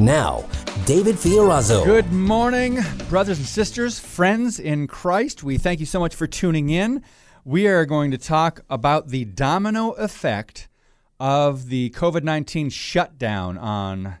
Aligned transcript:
Now, 0.00 0.46
David 0.86 1.16
Fiorazo. 1.16 1.84
Good 1.84 2.10
morning, 2.10 2.78
brothers 3.10 3.36
and 3.36 3.46
sisters, 3.46 4.00
friends 4.00 4.58
in 4.58 4.86
Christ. 4.86 5.42
We 5.42 5.58
thank 5.58 5.78
you 5.78 5.84
so 5.84 6.00
much 6.00 6.14
for 6.14 6.26
tuning 6.26 6.70
in. 6.70 7.02
We 7.44 7.66
are 7.66 7.84
going 7.84 8.10
to 8.12 8.16
talk 8.16 8.62
about 8.70 9.08
the 9.08 9.26
domino 9.26 9.90
effect 9.90 10.68
of 11.20 11.68
the 11.68 11.90
COVID 11.90 12.22
19 12.22 12.70
shutdown 12.70 13.58
on 13.58 14.14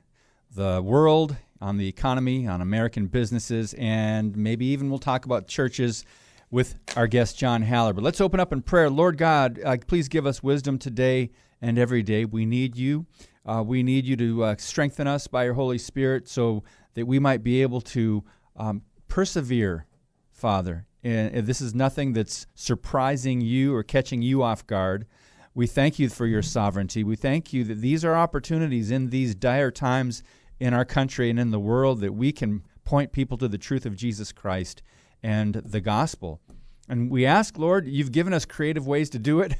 the 0.54 0.82
world, 0.84 1.36
on 1.62 1.78
the 1.78 1.88
economy, 1.88 2.46
on 2.46 2.60
American 2.60 3.06
businesses, 3.06 3.72
and 3.78 4.36
maybe 4.36 4.66
even 4.66 4.90
we'll 4.90 4.98
talk 4.98 5.24
about 5.24 5.48
churches 5.48 6.04
with 6.50 6.74
our 6.94 7.06
guest, 7.06 7.38
John 7.38 7.62
Haller. 7.62 7.94
But 7.94 8.04
let's 8.04 8.20
open 8.20 8.38
up 8.38 8.52
in 8.52 8.60
prayer. 8.60 8.90
Lord 8.90 9.16
God, 9.16 9.58
uh, 9.64 9.78
please 9.86 10.08
give 10.08 10.26
us 10.26 10.42
wisdom 10.42 10.78
today 10.78 11.30
and 11.62 11.78
every 11.78 12.02
day. 12.02 12.26
We 12.26 12.44
need 12.44 12.76
you. 12.76 13.06
Uh, 13.46 13.62
we 13.66 13.82
need 13.82 14.04
you 14.04 14.16
to 14.16 14.44
uh, 14.44 14.54
strengthen 14.58 15.06
us 15.06 15.26
by 15.26 15.44
your 15.44 15.54
Holy 15.54 15.78
Spirit 15.78 16.28
so 16.28 16.62
that 16.94 17.06
we 17.06 17.18
might 17.18 17.42
be 17.42 17.62
able 17.62 17.80
to 17.80 18.22
um, 18.56 18.82
persevere, 19.08 19.86
Father. 20.30 20.86
And, 21.02 21.46
this 21.46 21.60
is 21.60 21.74
nothing 21.74 22.12
that's 22.12 22.46
surprising 22.54 23.40
you 23.40 23.74
or 23.74 23.82
catching 23.82 24.20
you 24.20 24.42
off 24.42 24.66
guard. 24.66 25.06
We 25.54 25.66
thank 25.66 25.98
you 25.98 26.08
for 26.10 26.26
your 26.26 26.42
sovereignty. 26.42 27.02
We 27.02 27.16
thank 27.16 27.52
you 27.52 27.64
that 27.64 27.80
these 27.80 28.04
are 28.04 28.14
opportunities 28.14 28.90
in 28.90 29.08
these 29.08 29.34
dire 29.34 29.70
times 29.70 30.22
in 30.58 30.74
our 30.74 30.84
country 30.84 31.30
and 31.30 31.40
in 31.40 31.50
the 31.50 31.58
world 31.58 32.00
that 32.00 32.12
we 32.12 32.32
can 32.32 32.62
point 32.84 33.12
people 33.12 33.38
to 33.38 33.48
the 33.48 33.58
truth 33.58 33.86
of 33.86 33.96
Jesus 33.96 34.30
Christ 34.30 34.82
and 35.22 35.54
the 35.54 35.80
gospel. 35.80 36.40
And 36.88 37.10
we 37.10 37.24
ask, 37.24 37.58
Lord, 37.58 37.86
you've 37.86 38.12
given 38.12 38.34
us 38.34 38.44
creative 38.44 38.86
ways 38.86 39.08
to 39.10 39.18
do 39.18 39.40
it. 39.40 39.54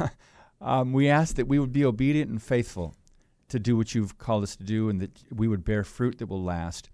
um, 0.60 0.92
we 0.92 1.08
ask 1.08 1.36
that 1.36 1.46
we 1.46 1.58
would 1.58 1.72
be 1.72 1.84
obedient 1.84 2.30
and 2.30 2.42
faithful 2.42 2.96
to 3.50 3.58
do 3.58 3.76
what 3.76 3.94
you've 3.94 4.18
called 4.18 4.42
us 4.42 4.56
to 4.56 4.64
do 4.64 4.88
and 4.88 5.00
that 5.00 5.22
we 5.34 5.48
would 5.48 5.64
bear 5.64 5.84
fruit 5.84 6.18
that 6.18 6.26
will 6.26 6.42
last. 6.42 6.90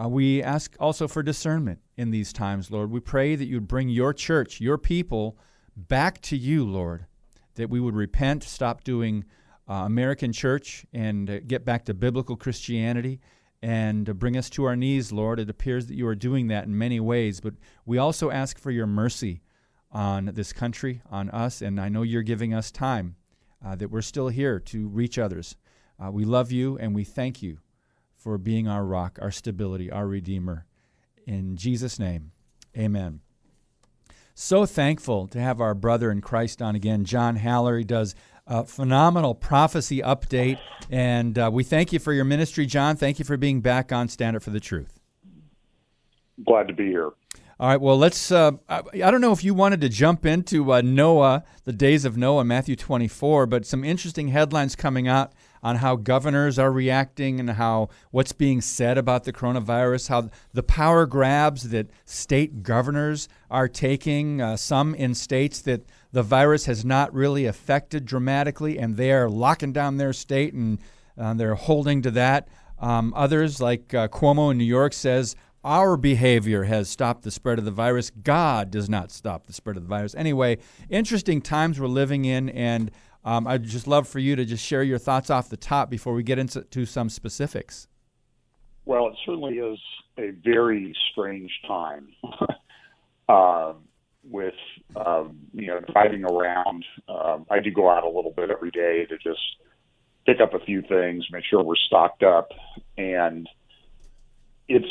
Uh, 0.00 0.08
we 0.08 0.42
ask 0.42 0.74
also 0.80 1.06
for 1.06 1.22
discernment 1.22 1.78
in 1.96 2.10
these 2.10 2.32
times, 2.32 2.70
Lord. 2.70 2.90
We 2.90 3.00
pray 3.00 3.36
that 3.36 3.44
you 3.44 3.56
would 3.56 3.68
bring 3.68 3.88
your 3.88 4.14
church, 4.14 4.60
your 4.60 4.78
people, 4.78 5.36
back 5.76 6.20
to 6.22 6.36
you, 6.36 6.64
Lord, 6.64 7.06
that 7.54 7.70
we 7.70 7.80
would 7.80 7.94
repent, 7.94 8.42
stop 8.42 8.84
doing 8.84 9.24
uh, 9.68 9.84
American 9.84 10.32
church, 10.32 10.86
and 10.92 11.28
uh, 11.28 11.40
get 11.40 11.64
back 11.64 11.84
to 11.86 11.94
biblical 11.94 12.36
Christianity 12.36 13.20
and 13.62 14.18
bring 14.18 14.36
us 14.36 14.50
to 14.50 14.64
our 14.64 14.74
knees, 14.74 15.12
Lord. 15.12 15.38
It 15.38 15.48
appears 15.48 15.86
that 15.86 15.94
you 15.94 16.06
are 16.08 16.16
doing 16.16 16.48
that 16.48 16.64
in 16.64 16.76
many 16.76 16.98
ways, 16.98 17.40
but 17.40 17.54
we 17.86 17.96
also 17.96 18.30
ask 18.30 18.58
for 18.58 18.70
your 18.70 18.88
mercy 18.88 19.42
on 19.92 20.26
this 20.34 20.52
country, 20.52 21.02
on 21.10 21.30
us, 21.30 21.62
and 21.62 21.80
I 21.80 21.88
know 21.88 22.02
you're 22.02 22.22
giving 22.22 22.52
us 22.52 22.70
time, 22.70 23.14
uh, 23.64 23.76
that 23.76 23.90
we're 23.90 24.02
still 24.02 24.28
here 24.28 24.58
to 24.58 24.88
reach 24.88 25.18
others. 25.18 25.56
Uh, 26.02 26.10
we 26.10 26.24
love 26.24 26.50
you 26.50 26.76
and 26.78 26.94
we 26.94 27.04
thank 27.04 27.42
you 27.42 27.58
for 28.16 28.38
being 28.38 28.66
our 28.66 28.84
rock, 28.84 29.18
our 29.22 29.30
stability, 29.30 29.90
our 29.90 30.06
Redeemer. 30.06 30.66
In 31.26 31.56
Jesus' 31.56 31.98
name, 31.98 32.32
amen. 32.76 33.20
So 34.34 34.66
thankful 34.66 35.28
to 35.28 35.40
have 35.40 35.60
our 35.60 35.74
brother 35.74 36.10
in 36.10 36.20
Christ 36.20 36.60
on 36.60 36.74
again, 36.74 37.04
John 37.04 37.36
Haller. 37.36 37.78
He 37.78 37.84
does 37.84 38.14
a 38.46 38.64
phenomenal 38.64 39.34
prophecy 39.34 39.98
update. 39.98 40.58
And 40.90 41.38
uh, 41.38 41.50
we 41.52 41.62
thank 41.62 41.92
you 41.92 41.98
for 41.98 42.12
your 42.12 42.24
ministry, 42.24 42.66
John. 42.66 42.96
Thank 42.96 43.18
you 43.18 43.24
for 43.24 43.36
being 43.36 43.60
back 43.60 43.92
on 43.92 44.08
Stand 44.08 44.36
Up 44.36 44.42
for 44.42 44.50
the 44.50 44.60
Truth. 44.60 44.98
Glad 46.44 46.66
to 46.68 46.74
be 46.74 46.86
here. 46.86 47.12
All 47.60 47.68
right, 47.68 47.80
well, 47.80 47.96
let's. 47.96 48.32
Uh, 48.32 48.52
I, 48.68 48.82
don't 48.92 49.20
know 49.20 49.30
if 49.30 49.44
you 49.44 49.54
wanted 49.54 49.80
to 49.82 49.88
jump 49.88 50.26
into 50.26 50.72
uh, 50.72 50.80
Noah, 50.80 51.44
the 51.62 51.72
days 51.72 52.04
of 52.04 52.16
Noah, 52.16 52.44
Matthew 52.44 52.74
24, 52.74 53.46
but 53.46 53.64
some 53.64 53.84
interesting 53.84 54.28
headlines 54.28 54.74
coming 54.74 55.06
out 55.06 55.32
on 55.62 55.76
how 55.76 55.96
governors 55.96 56.58
are 56.58 56.72
reacting 56.72 57.38
and 57.38 57.50
how 57.50 57.88
what's 58.10 58.32
being 58.32 58.60
said 58.60 58.98
about 58.98 59.24
the 59.24 59.32
coronavirus, 59.32 60.08
how 60.08 60.28
the 60.52 60.62
power 60.62 61.06
grabs 61.06 61.70
that 61.70 61.88
state 62.04 62.62
governors 62.62 63.28
are 63.50 63.68
taking, 63.68 64.40
uh, 64.40 64.56
some 64.56 64.94
in 64.94 65.14
states 65.14 65.60
that 65.60 65.82
the 66.10 66.22
virus 66.22 66.66
has 66.66 66.84
not 66.84 67.12
really 67.14 67.46
affected 67.46 68.04
dramatically, 68.04 68.78
and 68.78 68.96
they 68.96 69.12
are 69.12 69.30
locking 69.30 69.72
down 69.72 69.96
their 69.96 70.12
state 70.12 70.52
and 70.52 70.78
uh, 71.18 71.34
they're 71.34 71.54
holding 71.54 72.02
to 72.02 72.10
that. 72.10 72.48
Um, 72.78 73.12
others, 73.14 73.60
like 73.60 73.94
uh, 73.94 74.08
Cuomo 74.08 74.50
in 74.50 74.58
New 74.58 74.64
York, 74.64 74.92
says 74.92 75.36
our 75.64 75.96
behavior 75.96 76.64
has 76.64 76.88
stopped 76.88 77.22
the 77.22 77.30
spread 77.30 77.58
of 77.58 77.64
the 77.64 77.70
virus. 77.70 78.10
God 78.10 78.70
does 78.70 78.88
not 78.88 79.12
stop 79.12 79.46
the 79.46 79.52
spread 79.52 79.76
of 79.76 79.84
the 79.84 79.88
virus. 79.88 80.14
Anyway, 80.16 80.58
interesting 80.90 81.40
times 81.40 81.78
we're 81.78 81.86
living 81.86 82.24
in, 82.24 82.48
and 82.48 82.90
um, 83.24 83.46
I'd 83.46 83.64
just 83.64 83.86
love 83.86 84.08
for 84.08 84.18
you 84.18 84.36
to 84.36 84.44
just 84.44 84.64
share 84.64 84.82
your 84.82 84.98
thoughts 84.98 85.30
off 85.30 85.48
the 85.48 85.56
top 85.56 85.90
before 85.90 86.12
we 86.14 86.22
get 86.22 86.38
into 86.38 86.86
some 86.86 87.08
specifics. 87.08 87.86
Well, 88.84 89.08
it 89.08 89.14
certainly 89.24 89.58
is 89.58 89.78
a 90.18 90.30
very 90.30 90.94
strange 91.12 91.50
time. 91.66 92.08
uh, 93.28 93.74
with 94.24 94.54
um, 94.94 95.38
you 95.52 95.66
know 95.66 95.80
driving 95.92 96.24
around, 96.24 96.84
um, 97.08 97.46
I 97.50 97.60
do 97.60 97.70
go 97.70 97.90
out 97.90 98.04
a 98.04 98.08
little 98.08 98.32
bit 98.36 98.50
every 98.50 98.70
day 98.70 99.04
to 99.06 99.18
just 99.18 99.40
pick 100.26 100.40
up 100.40 100.54
a 100.54 100.64
few 100.64 100.82
things, 100.82 101.26
make 101.32 101.44
sure 101.44 101.62
we're 101.62 101.74
stocked 101.76 102.22
up, 102.22 102.50
and 102.96 103.48
it's 104.68 104.86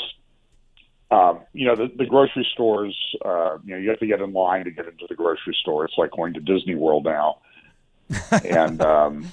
um, 1.11 1.41
you 1.53 1.65
know 1.65 1.75
the, 1.75 1.91
the 1.97 2.05
grocery 2.05 2.47
stores. 2.53 2.97
Uh, 3.23 3.57
you 3.63 3.71
know 3.71 3.77
you 3.77 3.89
have 3.89 3.99
to 3.99 4.07
get 4.07 4.21
in 4.21 4.33
line 4.33 4.65
to 4.65 4.71
get 4.71 4.87
into 4.87 5.05
the 5.07 5.15
grocery 5.15 5.55
store. 5.61 5.85
It's 5.85 5.97
like 5.97 6.11
going 6.11 6.33
to 6.33 6.39
Disney 6.41 6.75
World 6.75 7.05
now 7.05 7.37
and 8.45 8.81
um, 8.81 9.31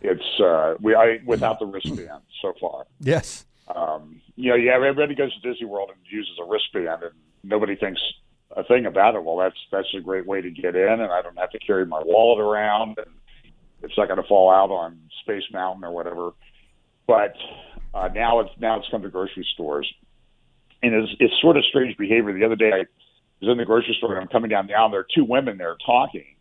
it's 0.00 0.40
uh, 0.40 0.74
we 0.80 0.94
I 0.94 1.20
without 1.24 1.58
the 1.58 1.66
wristband 1.66 2.22
so 2.42 2.54
far. 2.60 2.86
Yes. 3.00 3.44
Um, 3.74 4.20
you 4.36 4.50
know, 4.50 4.56
yeah, 4.56 4.74
everybody 4.74 5.14
goes 5.14 5.32
to 5.40 5.48
Disney 5.48 5.66
World 5.66 5.90
and 5.90 5.98
uses 6.10 6.32
a 6.40 6.44
wristband, 6.44 7.02
and 7.02 7.12
nobody 7.44 7.76
thinks 7.76 8.00
a 8.56 8.64
thing 8.64 8.86
about 8.86 9.14
it. 9.14 9.24
Well, 9.24 9.36
that's 9.36 9.56
that's 9.70 9.88
a 9.96 10.00
great 10.00 10.26
way 10.26 10.40
to 10.40 10.50
get 10.50 10.74
in, 10.74 11.00
and 11.00 11.12
I 11.12 11.22
don't 11.22 11.38
have 11.38 11.50
to 11.50 11.58
carry 11.58 11.86
my 11.86 12.02
wallet 12.04 12.40
around, 12.40 12.98
and 12.98 13.06
it's 13.82 13.96
not 13.96 14.08
going 14.08 14.20
to 14.20 14.28
fall 14.28 14.50
out 14.50 14.70
on 14.70 14.98
Space 15.22 15.44
Mountain 15.52 15.84
or 15.84 15.92
whatever. 15.92 16.32
But 17.06 17.34
uh, 17.94 18.08
now 18.14 18.40
it's 18.40 18.50
now 18.58 18.78
it's 18.78 18.88
come 18.90 19.02
to 19.02 19.08
grocery 19.08 19.46
stores, 19.54 19.92
and 20.82 20.94
it's 20.94 21.12
it's 21.20 21.34
sort 21.40 21.56
of 21.56 21.64
strange 21.66 21.96
behavior. 21.96 22.32
The 22.32 22.44
other 22.44 22.56
day 22.56 22.72
I 22.72 22.84
was 23.40 23.50
in 23.50 23.58
the 23.58 23.64
grocery 23.64 23.94
store 23.98 24.12
and 24.12 24.20
I'm 24.20 24.28
coming 24.28 24.50
down 24.50 24.66
now. 24.66 24.88
There 24.88 25.00
are 25.00 25.06
two 25.14 25.24
women 25.24 25.58
there 25.58 25.76
talking, 25.84 26.36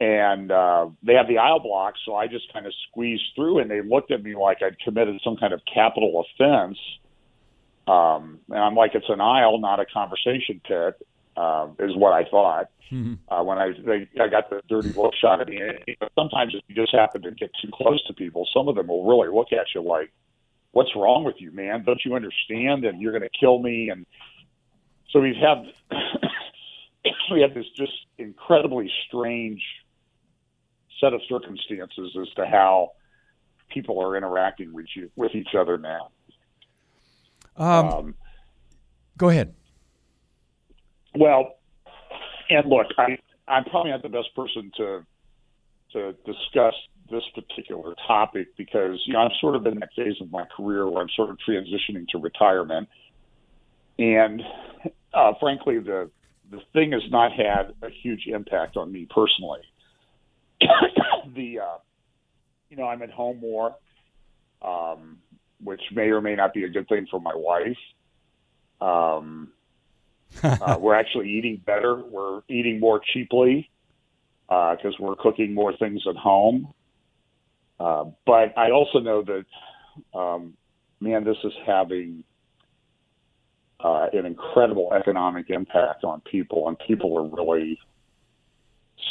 and 0.00 0.50
uh, 0.50 0.88
they 1.02 1.12
have 1.14 1.28
the 1.28 1.38
aisle 1.38 1.60
block, 1.60 1.94
so 2.06 2.14
I 2.14 2.26
just 2.26 2.50
kind 2.52 2.66
of 2.66 2.72
squeezed 2.88 3.34
through, 3.34 3.58
and 3.58 3.70
they 3.70 3.82
looked 3.82 4.10
at 4.10 4.22
me 4.22 4.34
like 4.34 4.62
I'd 4.62 4.78
committed 4.80 5.20
some 5.22 5.36
kind 5.36 5.52
of 5.52 5.60
capital 5.72 6.24
offense. 6.24 6.78
Um, 7.86 8.38
and 8.48 8.58
I'm 8.58 8.74
like, 8.74 8.94
it's 8.94 9.08
an 9.10 9.20
aisle, 9.20 9.58
not 9.60 9.78
a 9.78 9.84
conversation 9.84 10.60
pit, 10.66 11.06
uh, 11.36 11.68
is 11.78 11.94
what 11.96 12.14
I 12.14 12.24
thought. 12.30 12.70
Mm-hmm. 12.90 13.32
Uh, 13.32 13.44
when 13.44 13.58
I 13.58 13.72
they, 13.84 14.08
I 14.20 14.28
got 14.28 14.48
the 14.48 14.62
dirty 14.68 14.88
look 14.88 15.14
shot 15.14 15.40
at 15.42 15.48
me. 15.48 15.60
Sometimes 16.18 16.54
if 16.54 16.62
you 16.66 16.74
just 16.74 16.94
happen 16.94 17.22
to 17.22 17.30
get 17.32 17.50
too 17.62 17.70
close 17.72 18.02
to 18.06 18.14
people, 18.14 18.48
some 18.52 18.68
of 18.68 18.76
them 18.76 18.88
will 18.88 19.06
really 19.06 19.28
look 19.28 19.52
at 19.52 19.66
you 19.74 19.82
like, 19.82 20.10
"What's 20.72 20.90
wrong 20.96 21.22
with 21.22 21.36
you, 21.38 21.52
man? 21.52 21.84
Don't 21.84 22.00
you 22.04 22.16
understand? 22.16 22.84
And 22.84 23.00
you're 23.00 23.12
going 23.12 23.22
to 23.22 23.38
kill 23.38 23.60
me." 23.60 23.90
And 23.90 24.06
so 25.10 25.20
we've 25.20 25.36
had 25.36 25.72
we 27.30 27.42
have 27.42 27.54
this 27.54 27.66
just 27.76 27.92
incredibly 28.18 28.90
strange 29.06 29.62
set 31.00 31.12
of 31.12 31.20
circumstances 31.28 32.16
as 32.20 32.28
to 32.34 32.46
how 32.46 32.92
people 33.70 34.00
are 34.00 34.16
interacting 34.16 34.72
with 34.72 34.86
you 34.94 35.10
with 35.16 35.34
each 35.34 35.54
other 35.58 35.78
now. 35.78 36.10
Um, 37.56 37.88
um, 37.88 38.14
go 39.16 39.28
ahead. 39.28 39.54
Well, 41.14 41.56
and 42.48 42.68
look, 42.68 42.86
I 42.98 43.18
I'm 43.48 43.64
probably 43.64 43.90
not 43.90 44.02
the 44.02 44.08
best 44.08 44.34
person 44.34 44.70
to 44.76 45.04
to 45.92 46.12
discuss 46.24 46.74
this 47.10 47.24
particular 47.34 47.94
topic 48.06 48.56
because 48.56 49.00
you 49.06 49.12
know 49.12 49.20
I'm 49.20 49.32
sort 49.40 49.56
of 49.56 49.66
in 49.66 49.80
that 49.80 49.90
phase 49.96 50.20
of 50.20 50.30
my 50.30 50.44
career 50.56 50.88
where 50.88 51.02
I'm 51.02 51.08
sort 51.16 51.30
of 51.30 51.38
transitioning 51.38 52.06
to 52.08 52.18
retirement, 52.18 52.88
and 53.98 54.42
uh, 55.12 55.32
frankly, 55.40 55.78
the 55.78 56.10
the 56.50 56.60
thing 56.72 56.92
has 56.92 57.02
not 57.10 57.32
had 57.32 57.74
a 57.82 57.90
huge 57.90 58.26
impact 58.26 58.76
on 58.76 58.92
me 58.92 59.06
personally. 59.08 59.60
the 61.34 61.60
uh, 61.60 61.78
you 62.68 62.76
know 62.76 62.86
I'm 62.86 63.02
at 63.02 63.10
home 63.10 63.40
more. 63.40 63.76
Um, 64.62 65.18
which 65.62 65.80
may 65.92 66.08
or 66.08 66.20
may 66.20 66.34
not 66.34 66.54
be 66.54 66.64
a 66.64 66.68
good 66.68 66.88
thing 66.88 67.06
for 67.10 67.20
my 67.20 67.34
wife. 67.34 67.76
Um, 68.80 69.48
uh, 70.42 70.78
we're 70.80 70.94
actually 70.94 71.30
eating 71.30 71.60
better. 71.64 71.96
We're 71.96 72.42
eating 72.48 72.80
more 72.80 73.00
cheaply 73.12 73.70
because 74.48 74.94
uh, 74.94 75.02
we're 75.02 75.16
cooking 75.16 75.54
more 75.54 75.76
things 75.76 76.02
at 76.08 76.16
home. 76.16 76.72
Uh, 77.78 78.04
but 78.26 78.56
I 78.58 78.70
also 78.70 78.98
know 78.98 79.22
that, 79.22 80.18
um, 80.18 80.54
man, 81.00 81.24
this 81.24 81.36
is 81.44 81.52
having 81.66 82.24
uh, 83.82 84.08
an 84.12 84.26
incredible 84.26 84.92
economic 84.92 85.50
impact 85.50 86.04
on 86.04 86.20
people, 86.20 86.68
and 86.68 86.78
people 86.78 87.16
are 87.16 87.44
really 87.44 87.78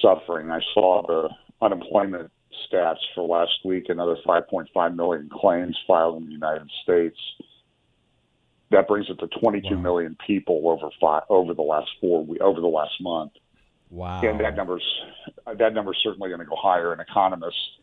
suffering. 0.01 0.51
I 0.51 0.59
saw 0.73 1.05
the 1.05 1.29
unemployment 1.61 2.31
stats 2.71 2.99
for 3.15 3.27
last 3.27 3.51
week, 3.65 3.85
another 3.89 4.17
5.5 4.25 4.95
million 4.95 5.29
claims 5.31 5.77
filed 5.87 6.21
in 6.21 6.27
the 6.27 6.33
United 6.33 6.69
States. 6.83 7.17
That 8.71 8.87
brings 8.87 9.09
it 9.09 9.17
to 9.19 9.27
22 9.39 9.75
wow. 9.75 9.81
million 9.81 10.17
people 10.25 10.61
over 10.65 10.89
five, 11.01 11.23
over 11.29 11.53
the 11.53 11.63
last 11.63 11.89
four 11.99 12.25
over 12.39 12.61
the 12.61 12.67
last 12.67 12.93
month. 13.01 13.31
Wow! 13.89 14.21
And 14.21 14.39
that 14.39 14.55
number's 14.55 14.85
that 15.45 15.73
number's 15.73 15.97
certainly 16.03 16.29
going 16.29 16.39
to 16.39 16.45
go 16.45 16.55
higher. 16.55 16.91
And 16.91 17.01
economists 17.01 17.79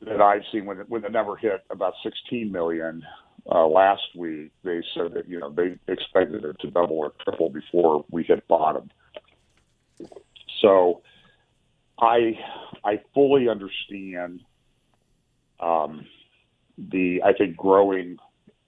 that 0.00 0.22
I've 0.22 0.42
seen 0.50 0.64
when 0.64 0.78
when 0.88 1.02
the 1.02 1.10
number 1.10 1.36
hit 1.36 1.64
about 1.70 1.92
16 2.02 2.50
million 2.50 3.02
uh, 3.50 3.66
last 3.66 4.02
week, 4.16 4.52
they 4.64 4.82
said 4.94 5.12
that 5.14 5.28
you 5.28 5.38
know 5.38 5.52
they 5.52 5.76
expected 5.92 6.44
it 6.44 6.56
to 6.60 6.70
double 6.70 6.96
or 6.96 7.12
triple 7.22 7.50
before 7.50 8.04
we 8.10 8.22
hit 8.22 8.46
bottom. 8.48 8.90
So 10.62 11.02
I 12.00 12.38
I 12.84 13.00
fully 13.12 13.48
understand 13.48 14.40
um, 15.60 16.06
the 16.78 17.20
I 17.24 17.32
think 17.34 17.56
growing 17.56 18.16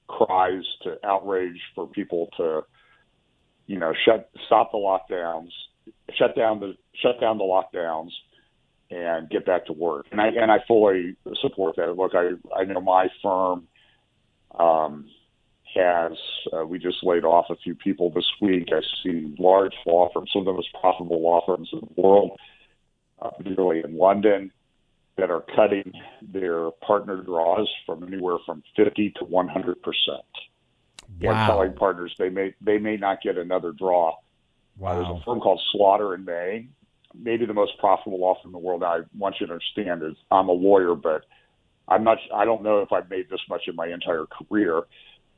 cries 0.09 0.65
to 0.83 0.97
outrage 1.05 1.61
for 1.75 1.87
people 1.87 2.29
to 2.37 2.63
you 3.67 3.79
know 3.79 3.95
shut 4.05 4.31
stop 4.47 4.73
the 4.73 4.79
lockdowns, 4.79 5.51
shut 6.19 6.37
down 6.37 6.61
the 6.61 6.75
shut 7.01 7.21
down 7.21 7.39
the 7.39 7.45
lockdowns, 7.45 8.11
and 8.91 9.31
get 9.31 9.47
back 9.47 9.67
to 9.67 9.73
work. 9.73 10.07
And 10.13 10.21
I 10.21 10.29
and 10.29 10.51
I 10.51 10.59
fully 10.69 11.17
support 11.41 11.77
that. 11.77 11.97
Look, 11.97 12.13
I 12.15 12.31
I 12.55 12.65
know 12.65 12.81
my 12.81 13.09
firm 13.23 13.69
um, 14.59 15.09
has 15.75 16.13
uh, 16.53 16.65
we 16.65 16.79
just 16.79 17.03
laid 17.03 17.25
off 17.25 17.47
a 17.51 17.57
few 17.57 17.75
people 17.75 18.11
this 18.11 18.31
week. 18.41 18.69
I 18.73 18.81
see 19.03 19.35
large 19.39 19.75
law 19.87 20.11
firms, 20.13 20.31
some 20.33 20.41
of 20.41 20.47
the 20.47 20.53
most 20.53 20.73
profitable 20.81 21.23
law 21.23 21.43
firms 21.47 21.69
in 21.73 21.81
the 21.81 22.01
world 22.01 22.39
uh, 23.21 23.31
particularly 23.31 23.83
in 23.85 23.97
London, 23.97 24.53
that 25.17 25.31
are 25.31 25.45
cutting 25.55 25.93
their 26.23 26.71
partner 26.85 27.23
draws 27.23 27.69
from 27.87 28.03
anywhere 28.03 28.37
from 28.45 28.63
50 28.77 29.15
to 29.19 29.25
100 29.25 29.83
percent. 29.83 30.25
Wow. 31.21 31.47
Telling 31.47 31.75
partners 31.75 32.15
they 32.19 32.29
may 32.29 32.55
they 32.61 32.79
may 32.79 32.97
not 32.97 33.23
get 33.23 33.39
another 33.39 33.73
draw. 33.73 34.17
Wow. 34.77 34.91
Uh, 34.91 34.95
there's 34.97 35.21
a 35.21 35.25
firm 35.25 35.41
called 35.41 35.63
Slaughter 35.71 36.15
and 36.15 36.25
May, 36.25 36.67
maybe 37.15 37.47
the 37.47 37.55
most 37.55 37.79
profitable 37.79 38.19
law 38.19 38.35
firm 38.43 38.49
in 38.49 38.53
the 38.53 38.59
world. 38.59 38.83
I 38.83 39.01
want 39.17 39.37
you 39.41 39.47
to 39.47 39.53
understand 39.53 40.03
is 40.03 40.17
I'm 40.33 40.49
a 40.49 40.53
lawyer, 40.53 40.97
but 40.97 41.25
I'm 41.87 42.03
not. 42.03 42.19
I 42.35 42.45
don't 42.45 42.65
know 42.65 42.81
if 42.81 42.93
I've 42.93 43.09
made 43.09 43.31
this 43.31 43.41
much 43.49 43.63
in 43.69 43.77
my 43.77 43.87
entire 43.87 44.27
career. 44.27 44.83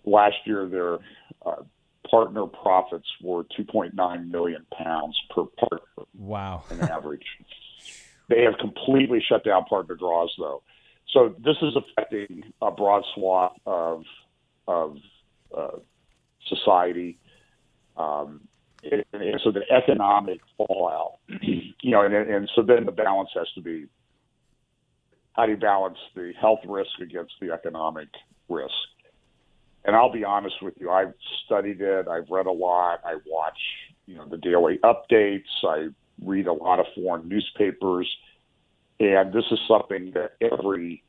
Last 0.06 0.36
year, 0.44 0.68
their 0.68 0.98
uh, 1.44 1.62
partner 2.10 2.46
profits 2.46 3.06
were 3.22 3.44
2.9 3.58 4.30
million 4.30 4.64
pounds 4.72 5.20
per 5.34 5.44
partner. 5.44 6.04
Wow, 6.16 6.64
on 6.70 6.80
average. 6.80 7.26
They 8.28 8.42
have 8.42 8.54
completely 8.58 9.22
shut 9.26 9.44
down 9.44 9.64
partner 9.64 9.94
draws, 9.94 10.34
though. 10.38 10.62
So 11.12 11.34
this 11.38 11.56
is 11.62 11.74
affecting 11.76 12.52
a 12.60 12.70
broad 12.70 13.04
swath 13.14 13.56
of 13.66 14.04
of 14.66 14.96
uh, 15.56 15.78
society. 16.48 17.18
Um, 17.96 18.42
and, 18.82 19.04
and 19.12 19.40
so 19.42 19.52
the 19.52 19.62
economic 19.72 20.40
fallout, 20.56 21.18
you 21.40 21.90
know, 21.90 22.02
and, 22.02 22.14
and 22.14 22.50
so 22.54 22.62
then 22.62 22.84
the 22.84 22.92
balance 22.92 23.30
has 23.34 23.46
to 23.54 23.62
be 23.62 23.86
how 25.36 25.44
do 25.44 25.52
you 25.52 25.58
balance 25.58 25.98
the 26.14 26.32
health 26.40 26.60
risk 26.66 26.98
against 27.00 27.34
the 27.40 27.52
economic 27.52 28.08
risk? 28.48 28.72
And 29.86 29.94
I'll 29.94 30.12
be 30.12 30.24
honest 30.24 30.56
with 30.60 30.74
you, 30.78 30.90
I've 30.90 31.14
studied 31.44 31.80
it, 31.80 32.08
I've 32.08 32.28
read 32.28 32.46
a 32.46 32.52
lot, 32.52 33.00
I 33.04 33.14
watch, 33.24 33.58
you 34.06 34.16
know, 34.16 34.26
the 34.28 34.36
daily 34.36 34.78
updates, 34.82 35.46
I 35.62 35.88
read 36.24 36.48
a 36.48 36.52
lot 36.52 36.80
of 36.80 36.86
foreign 36.94 37.28
newspapers, 37.28 38.08
and 38.98 39.32
this 39.32 39.44
is 39.52 39.60
something 39.68 40.12
that 40.14 40.32
every 40.40 41.04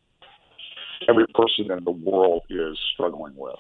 every 1.08 1.26
person 1.34 1.72
in 1.72 1.84
the 1.84 1.92
world 1.92 2.44
is 2.50 2.78
struggling 2.94 3.34
with. 3.36 3.56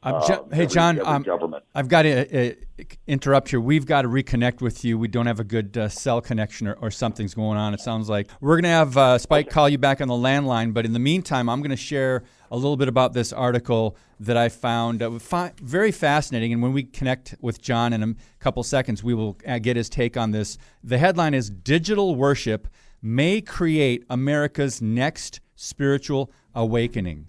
Uh, 0.00 0.24
hey, 0.26 0.34
every, 0.52 0.66
John, 0.68 0.98
every 0.98 1.08
um, 1.08 1.22
government. 1.24 1.64
I've 1.74 1.88
got 1.88 2.02
to 2.02 2.50
uh, 2.50 2.84
interrupt 3.08 3.48
here. 3.50 3.60
We've 3.60 3.84
got 3.84 4.02
to 4.02 4.08
reconnect 4.08 4.60
with 4.60 4.84
you. 4.84 4.96
We 4.96 5.08
don't 5.08 5.26
have 5.26 5.40
a 5.40 5.44
good 5.44 5.76
uh, 5.76 5.88
cell 5.88 6.20
connection 6.20 6.68
or, 6.68 6.74
or, 6.74 6.90
something's 6.92 7.34
going 7.34 7.58
on. 7.58 7.74
It 7.74 7.80
sounds 7.80 8.08
like 8.08 8.30
we're 8.40 8.54
going 8.54 8.62
to 8.62 8.68
have 8.68 8.96
uh, 8.96 9.18
Spike 9.18 9.46
okay. 9.46 9.52
call 9.54 9.68
you 9.68 9.76
back 9.76 10.00
on 10.00 10.06
the 10.06 10.14
landline. 10.14 10.72
But 10.72 10.86
in 10.86 10.92
the 10.92 11.00
meantime, 11.00 11.48
I'm 11.48 11.60
going 11.60 11.72
to 11.72 11.76
share 11.76 12.22
a 12.52 12.56
little 12.56 12.76
bit 12.76 12.86
about 12.86 13.12
this 13.12 13.32
article 13.32 13.96
that 14.20 14.36
I 14.36 14.48
found 14.50 15.02
uh, 15.02 15.18
fi- 15.18 15.52
very 15.60 15.90
fascinating. 15.90 16.52
And 16.52 16.62
when 16.62 16.72
we 16.72 16.84
connect 16.84 17.34
with 17.40 17.60
John 17.60 17.92
in 17.92 18.02
a 18.04 18.14
couple 18.38 18.62
seconds, 18.62 19.02
we 19.02 19.14
will 19.14 19.36
uh, 19.48 19.58
get 19.58 19.76
his 19.76 19.88
take 19.88 20.16
on 20.16 20.30
this. 20.30 20.58
The 20.84 20.98
headline 20.98 21.34
is 21.34 21.50
Digital 21.50 22.14
Worship 22.14 22.68
May 23.02 23.40
Create 23.40 24.04
America's 24.08 24.80
Next 24.80 25.40
Spiritual 25.56 26.30
Awakening. 26.54 27.26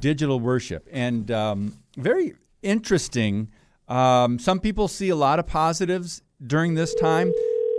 Digital 0.00 0.40
worship. 0.40 0.88
And 0.92 1.30
um, 1.30 1.78
very 1.96 2.34
interesting. 2.62 3.50
Um, 3.88 4.38
some 4.38 4.60
people 4.60 4.88
see 4.88 5.10
a 5.10 5.16
lot 5.16 5.38
of 5.38 5.46
positives 5.46 6.22
during 6.44 6.74
this 6.74 6.94
time. 6.94 7.32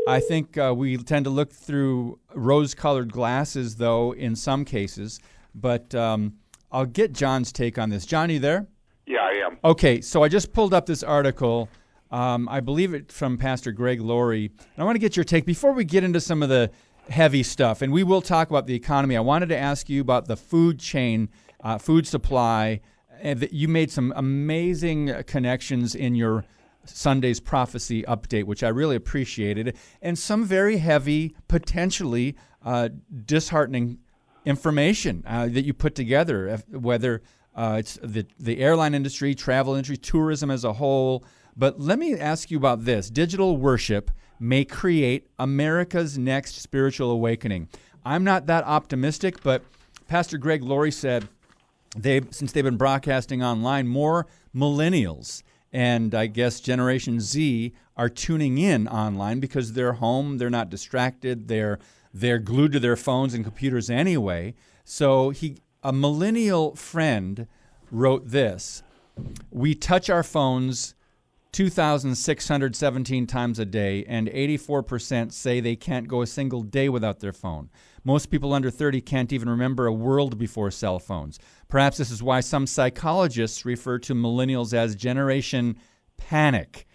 I 0.08 0.22
think 0.22 0.58
uh, 0.58 0.74
we 0.76 0.98
tend 0.98 1.26
to 1.26 1.30
look 1.30 1.52
through 1.52 2.20
rose 2.34 2.74
colored 2.74 3.12
glasses, 3.12 3.76
though, 3.76 4.14
in 4.14 4.36
some 4.36 4.64
cases. 4.64 5.20
But 5.54 5.94
um, 5.96 6.38
I'll 6.72 6.86
get 6.86 7.12
John's 7.12 7.52
take 7.52 7.78
on 7.78 7.90
this. 7.90 8.06
John, 8.06 8.30
you 8.30 8.40
there? 8.40 8.68
Yeah, 9.06 9.20
I 9.20 9.32
am. 9.46 9.58
Okay, 9.64 10.02
so 10.02 10.24
I 10.24 10.30
just 10.30 10.54
pulled 10.54 10.74
up 10.74 10.86
this 10.86 11.04
article. 11.04 11.70
Um, 12.10 12.48
I 12.48 12.62
believe 12.62 12.94
it 12.94 13.12
from 13.12 13.38
Pastor 13.38 13.72
Greg 13.72 14.00
Laurie. 14.00 14.46
And 14.46 14.82
I 14.82 14.84
want 14.86 14.96
to 14.96 15.00
get 15.00 15.18
your 15.18 15.26
take 15.26 15.46
before 15.46 15.74
we 15.74 15.84
get 15.84 16.06
into 16.06 16.22
some 16.22 16.42
of 16.42 16.50
the 16.50 16.72
heavy 17.10 17.44
stuff. 17.44 17.82
And 17.82 17.92
we 17.92 18.04
will 18.04 18.22
talk 18.22 18.50
about 18.50 18.66
the 18.66 18.76
economy. 18.76 19.18
I 19.18 19.22
wanted 19.22 19.50
to 19.50 19.58
ask 19.58 19.90
you 19.90 20.02
about 20.02 20.28
the 20.28 20.38
food 20.38 20.80
chain, 20.80 21.30
uh, 21.62 21.78
food 21.78 22.08
supply. 22.08 22.82
And 23.20 23.40
that 23.40 23.52
you 23.52 23.68
made 23.68 23.90
some 23.90 24.14
amazing 24.16 25.24
connections 25.26 25.96
in 25.96 26.14
your 26.14 26.46
Sunday's 26.86 27.40
prophecy 27.40 28.04
update, 28.04 28.44
which 28.44 28.64
I 28.64 28.70
really 28.70 28.96
appreciated, 28.96 29.76
and 30.02 30.18
some 30.18 30.46
very 30.46 30.78
heavy, 30.78 31.36
potentially 31.48 32.36
uh, 32.64 32.90
disheartening 33.26 34.00
information 34.46 35.24
uh, 35.28 35.48
that 35.48 35.66
you 35.66 35.74
put 35.74 35.96
together, 35.96 36.58
whether 36.70 37.22
uh, 37.56 37.78
it's 37.80 37.98
the, 38.04 38.26
the 38.40 38.60
airline 38.60 38.94
industry, 38.94 39.34
travel 39.36 39.74
industry, 39.74 39.98
tourism 39.98 40.52
as 40.52 40.64
a 40.64 40.74
whole. 40.74 41.26
But 41.56 41.80
let 41.80 41.98
me 41.98 42.14
ask 42.14 42.52
you 42.52 42.58
about 42.58 42.86
this 42.86 43.10
digital 43.10 43.58
worship 43.58 44.12
may 44.40 44.64
create 44.64 45.28
America's 45.40 46.18
next 46.18 46.62
spiritual 46.62 47.10
awakening. 47.10 47.68
I'm 48.06 48.24
not 48.24 48.46
that 48.46 48.64
optimistic, 48.64 49.42
but 49.42 49.64
Pastor 50.08 50.38
Greg 50.38 50.64
Laurie 50.64 50.92
said 50.92 51.28
they 51.98 52.22
since 52.32 52.52
they've 52.52 52.64
been 52.64 52.78
broadcasting 52.78 53.44
online, 53.44 53.88
more 53.88 54.28
millennials 54.56 55.44
and 55.72 56.16
I 56.16 56.28
guess 56.28 56.60
Generation 56.60 57.20
Z 57.20 57.74
are 57.96 58.10
tuning 58.10 58.58
in 58.58 58.88
online 58.88 59.40
because 59.40 59.74
they're 59.74 59.94
home, 59.94 60.38
they're 60.38 60.50
not 60.50 60.70
distracted, 60.70 61.48
they're 61.48 61.80
they're 62.14 62.40
glued 62.40 62.72
to 62.72 62.80
their 62.80 62.96
phones 62.96 63.34
and 63.34 63.44
computers 63.44 63.90
anyway. 63.90 64.56
So 64.84 65.30
he, 65.30 65.58
a 65.84 65.92
millennial 65.92 66.76
friend, 66.76 67.48
wrote 67.92 68.30
this: 68.30 68.82
"We 69.52 69.76
touch 69.76 70.10
our 70.10 70.24
phones 70.24 70.96
2,617 71.52 73.26
times 73.28 73.60
a 73.60 73.66
day, 73.66 74.06
and 74.08 74.28
84% 74.28 75.32
say 75.32 75.60
they 75.60 75.76
can't 75.76 76.08
go 76.08 76.22
a 76.22 76.28
single 76.28 76.62
day 76.62 76.88
without 76.88 77.20
their 77.20 77.34
phone. 77.34 77.70
Most 78.04 78.28
people 78.28 78.54
under 78.54 78.70
30 78.70 79.02
can't 79.02 79.34
even 79.34 79.50
remember 79.50 79.88
a 79.88 79.94
world 79.94 80.38
before 80.38 80.72
cell 80.72 81.00
phones. 81.00 81.40
Perhaps 81.68 81.98
this 81.98 82.12
is 82.12 82.24
why 82.24 82.40
some 82.40 82.66
psychologists 82.66 83.66
refer 83.66 84.00
to 84.00 84.14
millennials 84.14 84.74
as 84.74 84.96
Generation 84.96 85.78
Panic. 86.18 86.88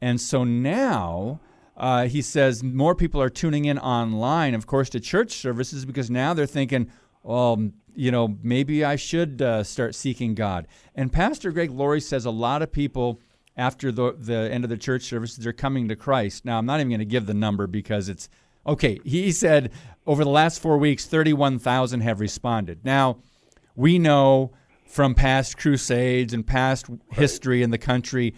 And 0.00 0.20
so 0.20 0.44
now, 0.44 1.40
uh, 1.76 2.06
he 2.06 2.22
says 2.22 2.62
more 2.62 2.94
people 2.94 3.20
are 3.20 3.30
tuning 3.30 3.64
in 3.64 3.78
online, 3.78 4.54
of 4.54 4.66
course, 4.66 4.90
to 4.90 5.00
church 5.00 5.32
services 5.32 5.84
because 5.84 6.10
now 6.10 6.34
they're 6.34 6.46
thinking, 6.46 6.90
well, 7.22 7.70
you 7.94 8.10
know, 8.10 8.36
maybe 8.42 8.84
I 8.84 8.96
should 8.96 9.42
uh, 9.42 9.64
start 9.64 9.94
seeking 9.94 10.34
God. 10.34 10.66
And 10.94 11.12
Pastor 11.12 11.50
Greg 11.50 11.70
Laurie 11.70 12.00
says 12.00 12.24
a 12.24 12.30
lot 12.30 12.62
of 12.62 12.70
people 12.70 13.20
after 13.56 13.90
the, 13.90 14.14
the 14.18 14.50
end 14.52 14.64
of 14.64 14.70
the 14.70 14.76
church 14.76 15.02
services 15.02 15.44
they're 15.44 15.52
coming 15.52 15.88
to 15.88 15.96
Christ. 15.96 16.44
Now, 16.44 16.58
I'm 16.58 16.66
not 16.66 16.80
even 16.80 16.88
going 16.88 17.00
to 17.00 17.04
give 17.04 17.26
the 17.26 17.34
number 17.34 17.66
because 17.66 18.08
it's 18.08 18.28
okay. 18.66 19.00
He 19.04 19.32
said 19.32 19.72
over 20.06 20.24
the 20.24 20.30
last 20.30 20.60
four 20.60 20.78
weeks, 20.78 21.06
31,000 21.06 22.00
have 22.00 22.20
responded. 22.20 22.84
Now, 22.84 23.18
we 23.80 23.98
know 23.98 24.52
from 24.84 25.14
past 25.14 25.56
crusades 25.56 26.34
and 26.34 26.46
past 26.46 26.86
history 27.12 27.62
in 27.62 27.70
the 27.70 27.78
country, 27.78 28.34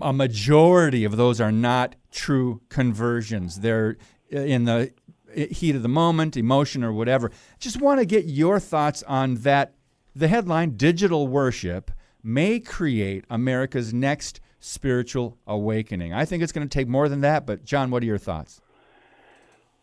a 0.00 0.14
majority 0.14 1.04
of 1.04 1.16
those 1.18 1.42
are 1.42 1.52
not 1.52 1.94
true 2.10 2.62
conversions. 2.70 3.60
They're 3.60 3.98
in 4.30 4.64
the 4.64 4.92
heat 5.34 5.76
of 5.76 5.82
the 5.82 5.90
moment, 5.90 6.38
emotion, 6.38 6.82
or 6.82 6.92
whatever. 6.92 7.30
Just 7.58 7.82
want 7.82 8.00
to 8.00 8.06
get 8.06 8.24
your 8.24 8.58
thoughts 8.58 9.02
on 9.02 9.34
that. 9.36 9.74
The 10.14 10.28
headline 10.28 10.78
Digital 10.78 11.28
Worship 11.28 11.90
may 12.22 12.58
create 12.58 13.26
America's 13.28 13.92
next 13.92 14.40
spiritual 14.58 15.36
awakening. 15.46 16.14
I 16.14 16.24
think 16.24 16.42
it's 16.42 16.52
going 16.52 16.66
to 16.66 16.78
take 16.78 16.88
more 16.88 17.10
than 17.10 17.20
that, 17.20 17.44
but 17.44 17.64
John, 17.64 17.90
what 17.90 18.02
are 18.02 18.06
your 18.06 18.16
thoughts? 18.16 18.62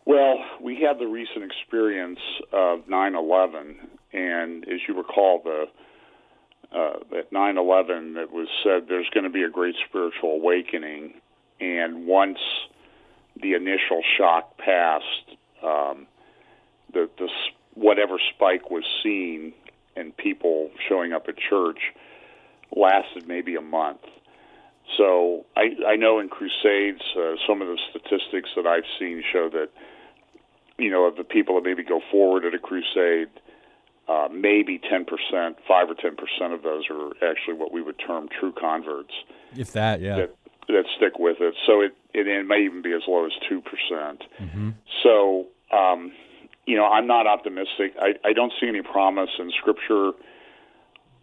Well, 0.05 0.37
we 0.59 0.75
had 0.81 0.97
the 0.97 1.05
recent 1.05 1.43
experience 1.45 2.19
of 2.51 2.87
9 2.89 3.15
11, 3.15 3.75
and 4.13 4.63
as 4.67 4.79
you 4.87 4.95
recall, 4.95 5.41
the 5.43 5.65
uh, 6.73 7.17
at 7.17 7.31
9 7.31 7.57
11, 7.57 8.17
it 8.17 8.31
was 8.31 8.47
said 8.63 8.87
there's 8.87 9.09
going 9.13 9.25
to 9.25 9.29
be 9.29 9.43
a 9.43 9.49
great 9.49 9.75
spiritual 9.87 10.31
awakening. 10.31 11.13
And 11.59 12.07
once 12.07 12.39
the 13.39 13.53
initial 13.53 14.01
shock 14.17 14.57
passed, 14.57 15.37
um, 15.63 16.07
the, 16.91 17.09
the 17.17 17.29
whatever 17.75 18.17
spike 18.33 18.71
was 18.71 18.83
seen 19.03 19.53
and 19.95 20.15
people 20.17 20.71
showing 20.89 21.13
up 21.13 21.27
at 21.27 21.35
church 21.37 21.79
lasted 22.75 23.27
maybe 23.27 23.55
a 23.55 23.61
month. 23.61 24.01
So 24.97 25.45
I, 25.55 25.75
I 25.87 25.95
know 25.95 26.19
in 26.19 26.29
crusades, 26.29 27.01
uh, 27.17 27.35
some 27.47 27.61
of 27.61 27.67
the 27.67 27.77
statistics 27.89 28.49
that 28.55 28.67
I've 28.67 28.83
seen 28.99 29.23
show 29.31 29.49
that 29.49 29.69
you 30.77 30.89
know 30.89 31.05
of 31.05 31.15
the 31.15 31.23
people 31.23 31.55
that 31.55 31.63
maybe 31.63 31.83
go 31.83 32.01
forward 32.11 32.45
at 32.45 32.53
a 32.53 32.59
crusade, 32.59 33.29
uh, 34.07 34.27
maybe 34.31 34.79
10%, 34.79 35.05
5 35.07 35.89
or 35.89 35.95
10% 35.95 36.53
of 36.53 36.63
those 36.63 36.83
are 36.89 37.11
actually 37.29 37.53
what 37.53 37.71
we 37.71 37.81
would 37.81 37.99
term 38.05 38.27
true 38.39 38.53
converts. 38.59 39.13
If 39.55 39.71
that, 39.73 40.01
yeah. 40.01 40.15
That, 40.17 40.35
that 40.67 40.85
stick 40.95 41.19
with 41.19 41.37
it. 41.39 41.55
So 41.65 41.81
it, 41.81 41.95
it, 42.13 42.27
it 42.27 42.45
may 42.45 42.63
even 42.65 42.81
be 42.81 42.93
as 42.93 43.03
low 43.07 43.25
as 43.25 43.31
2%. 43.49 43.63
percent 43.63 44.23
mm-hmm. 44.39 44.69
So, 45.03 45.47
um, 45.71 46.11
you 46.65 46.75
know, 46.77 46.85
I'm 46.85 47.07
not 47.07 47.27
optimistic. 47.27 47.93
I, 47.99 48.13
I 48.25 48.33
don't 48.33 48.53
see 48.59 48.67
any 48.67 48.81
promise 48.81 49.29
in 49.39 49.51
Scripture 49.51 50.11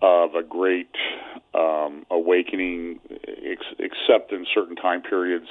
of 0.02 0.34
a 0.34 0.42
great 0.42 0.94
um, 1.54 2.06
awakening, 2.10 3.00
ex- 3.10 3.74
except 3.78 4.32
in 4.32 4.46
certain 4.54 4.76
time 4.76 5.02
periods. 5.02 5.46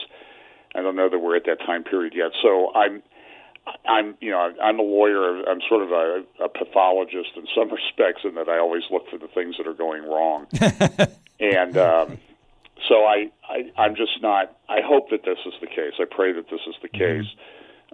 I 0.76 0.82
don't 0.82 0.96
know 0.96 1.10
that 1.10 1.20
we're 1.20 1.36
at 1.36 1.46
that 1.46 1.60
time 1.60 1.84
period 1.84 2.14
yet. 2.16 2.32
So 2.42 2.72
I'm 2.74 3.02
I'm, 3.88 4.16
you 4.22 4.32
know, 4.32 4.54
I'm 4.62 4.80
a 4.80 4.84
lawyer. 4.84 5.44
I'm 5.50 5.62
sort 5.68 5.84
of 5.84 5.92
a, 5.92 6.24
a 6.44 6.50
pathologist 6.50 7.30
in 7.36 7.46
some 7.56 7.72
respects, 7.74 8.22
in 8.24 8.36
that 8.36 8.50
I 8.50 8.60
always 8.60 8.84
look 8.92 9.10
for 9.10 9.18
the 9.18 9.28
things 9.28 9.56
that 9.58 9.68
are 9.68 9.74
going 9.74 10.04
wrong. 10.04 10.48
and 11.40 11.78
um, 11.78 12.18
so 12.88 13.06
I, 13.06 13.32
I, 13.48 13.72
I'm 13.78 13.96
just 13.96 14.22
not. 14.22 14.56
I 14.68 14.82
hope 14.84 15.10
that 15.10 15.24
this 15.24 15.40
is 15.46 15.54
the 15.62 15.68
case. 15.68 15.94
I 16.00 16.06
pray 16.10 16.34
that 16.34 16.50
this 16.50 16.62
is 16.68 16.76
the 16.82 16.90
mm-hmm. 16.90 17.22
case. 17.22 17.32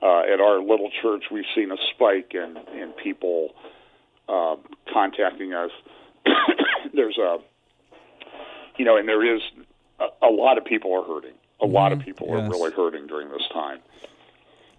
Uh, 0.01 0.21
at 0.21 0.41
our 0.41 0.59
little 0.59 0.91
church, 1.01 1.25
we've 1.31 1.45
seen 1.55 1.71
a 1.71 1.77
spike 1.93 2.33
in 2.33 2.57
in 2.77 2.91
people 3.01 3.55
uh, 4.27 4.55
contacting 4.91 5.53
us. 5.53 5.71
There's 6.93 7.17
a, 7.17 7.37
you 8.77 8.83
know, 8.83 8.97
and 8.97 9.07
there 9.07 9.35
is 9.35 9.41
a, 9.99 10.27
a 10.27 10.29
lot 10.29 10.57
of 10.57 10.65
people 10.65 10.93
are 10.93 11.03
hurting. 11.03 11.35
A 11.61 11.65
lot 11.65 11.93
of 11.93 11.99
mm-hmm. 11.99 12.07
people 12.07 12.27
yes. 12.27 12.39
are 12.39 12.49
really 12.49 12.71
hurting 12.71 13.07
during 13.07 13.29
this 13.29 13.43
time. 13.53 13.79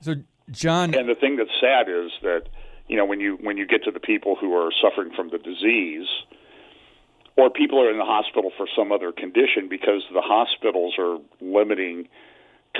So 0.00 0.16
John. 0.50 0.94
And 0.94 1.08
the 1.08 1.14
thing 1.14 1.36
that's 1.36 1.50
sad 1.60 1.88
is 1.88 2.10
that 2.22 2.42
you 2.88 2.96
know 2.96 3.04
when 3.04 3.20
you 3.20 3.36
when 3.40 3.56
you 3.56 3.66
get 3.66 3.84
to 3.84 3.90
the 3.90 4.00
people 4.00 4.36
who 4.36 4.54
are 4.54 4.70
suffering 4.80 5.12
from 5.14 5.30
the 5.30 5.38
disease, 5.38 6.06
or 7.36 7.50
people 7.50 7.80
are 7.80 7.90
in 7.90 7.98
the 7.98 8.04
hospital 8.04 8.52
for 8.56 8.66
some 8.76 8.92
other 8.92 9.12
condition 9.12 9.68
because 9.68 10.02
the 10.12 10.22
hospitals 10.22 10.94
are 10.98 11.18
limiting 11.40 12.08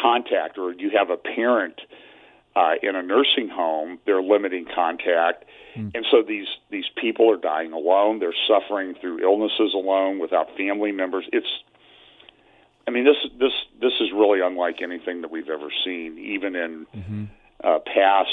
contact, 0.01 0.59
or 0.59 0.73
you 0.73 0.91
have 0.97 1.11
a 1.11 1.17
parent 1.17 1.81
uh, 2.55 2.75
in 2.83 2.95
a 2.95 3.03
nursing 3.03 3.49
home, 3.49 3.99
they're 4.07 4.23
limiting 4.23 4.67
contact, 4.73 5.45
mm. 5.77 5.91
and 5.93 6.07
so 6.11 6.23
these 6.23 6.47
these 6.71 6.87
people 6.97 7.31
are 7.31 7.37
dying 7.37 7.73
alone. 7.73 8.21
They're 8.21 8.35
suffering 8.47 8.95
through 9.01 9.23
illnesses 9.25 9.75
alone 9.75 10.21
without 10.21 10.57
family 10.57 10.93
members. 10.93 11.25
It's 11.33 11.47
I 12.87 12.93
mean 12.93 13.05
this 13.05 13.17
this 13.41 13.53
this 13.81 13.93
is 14.01 14.13
really 14.15 14.41
unlike 14.41 14.83
anything 14.83 15.23
that 15.23 15.33
we've 15.33 15.51
ever 15.51 15.69
seen, 15.85 16.17
even 16.17 16.55
in 16.55 16.87
mm-hmm 16.95 17.25
uh, 17.63 17.79
past, 17.81 18.29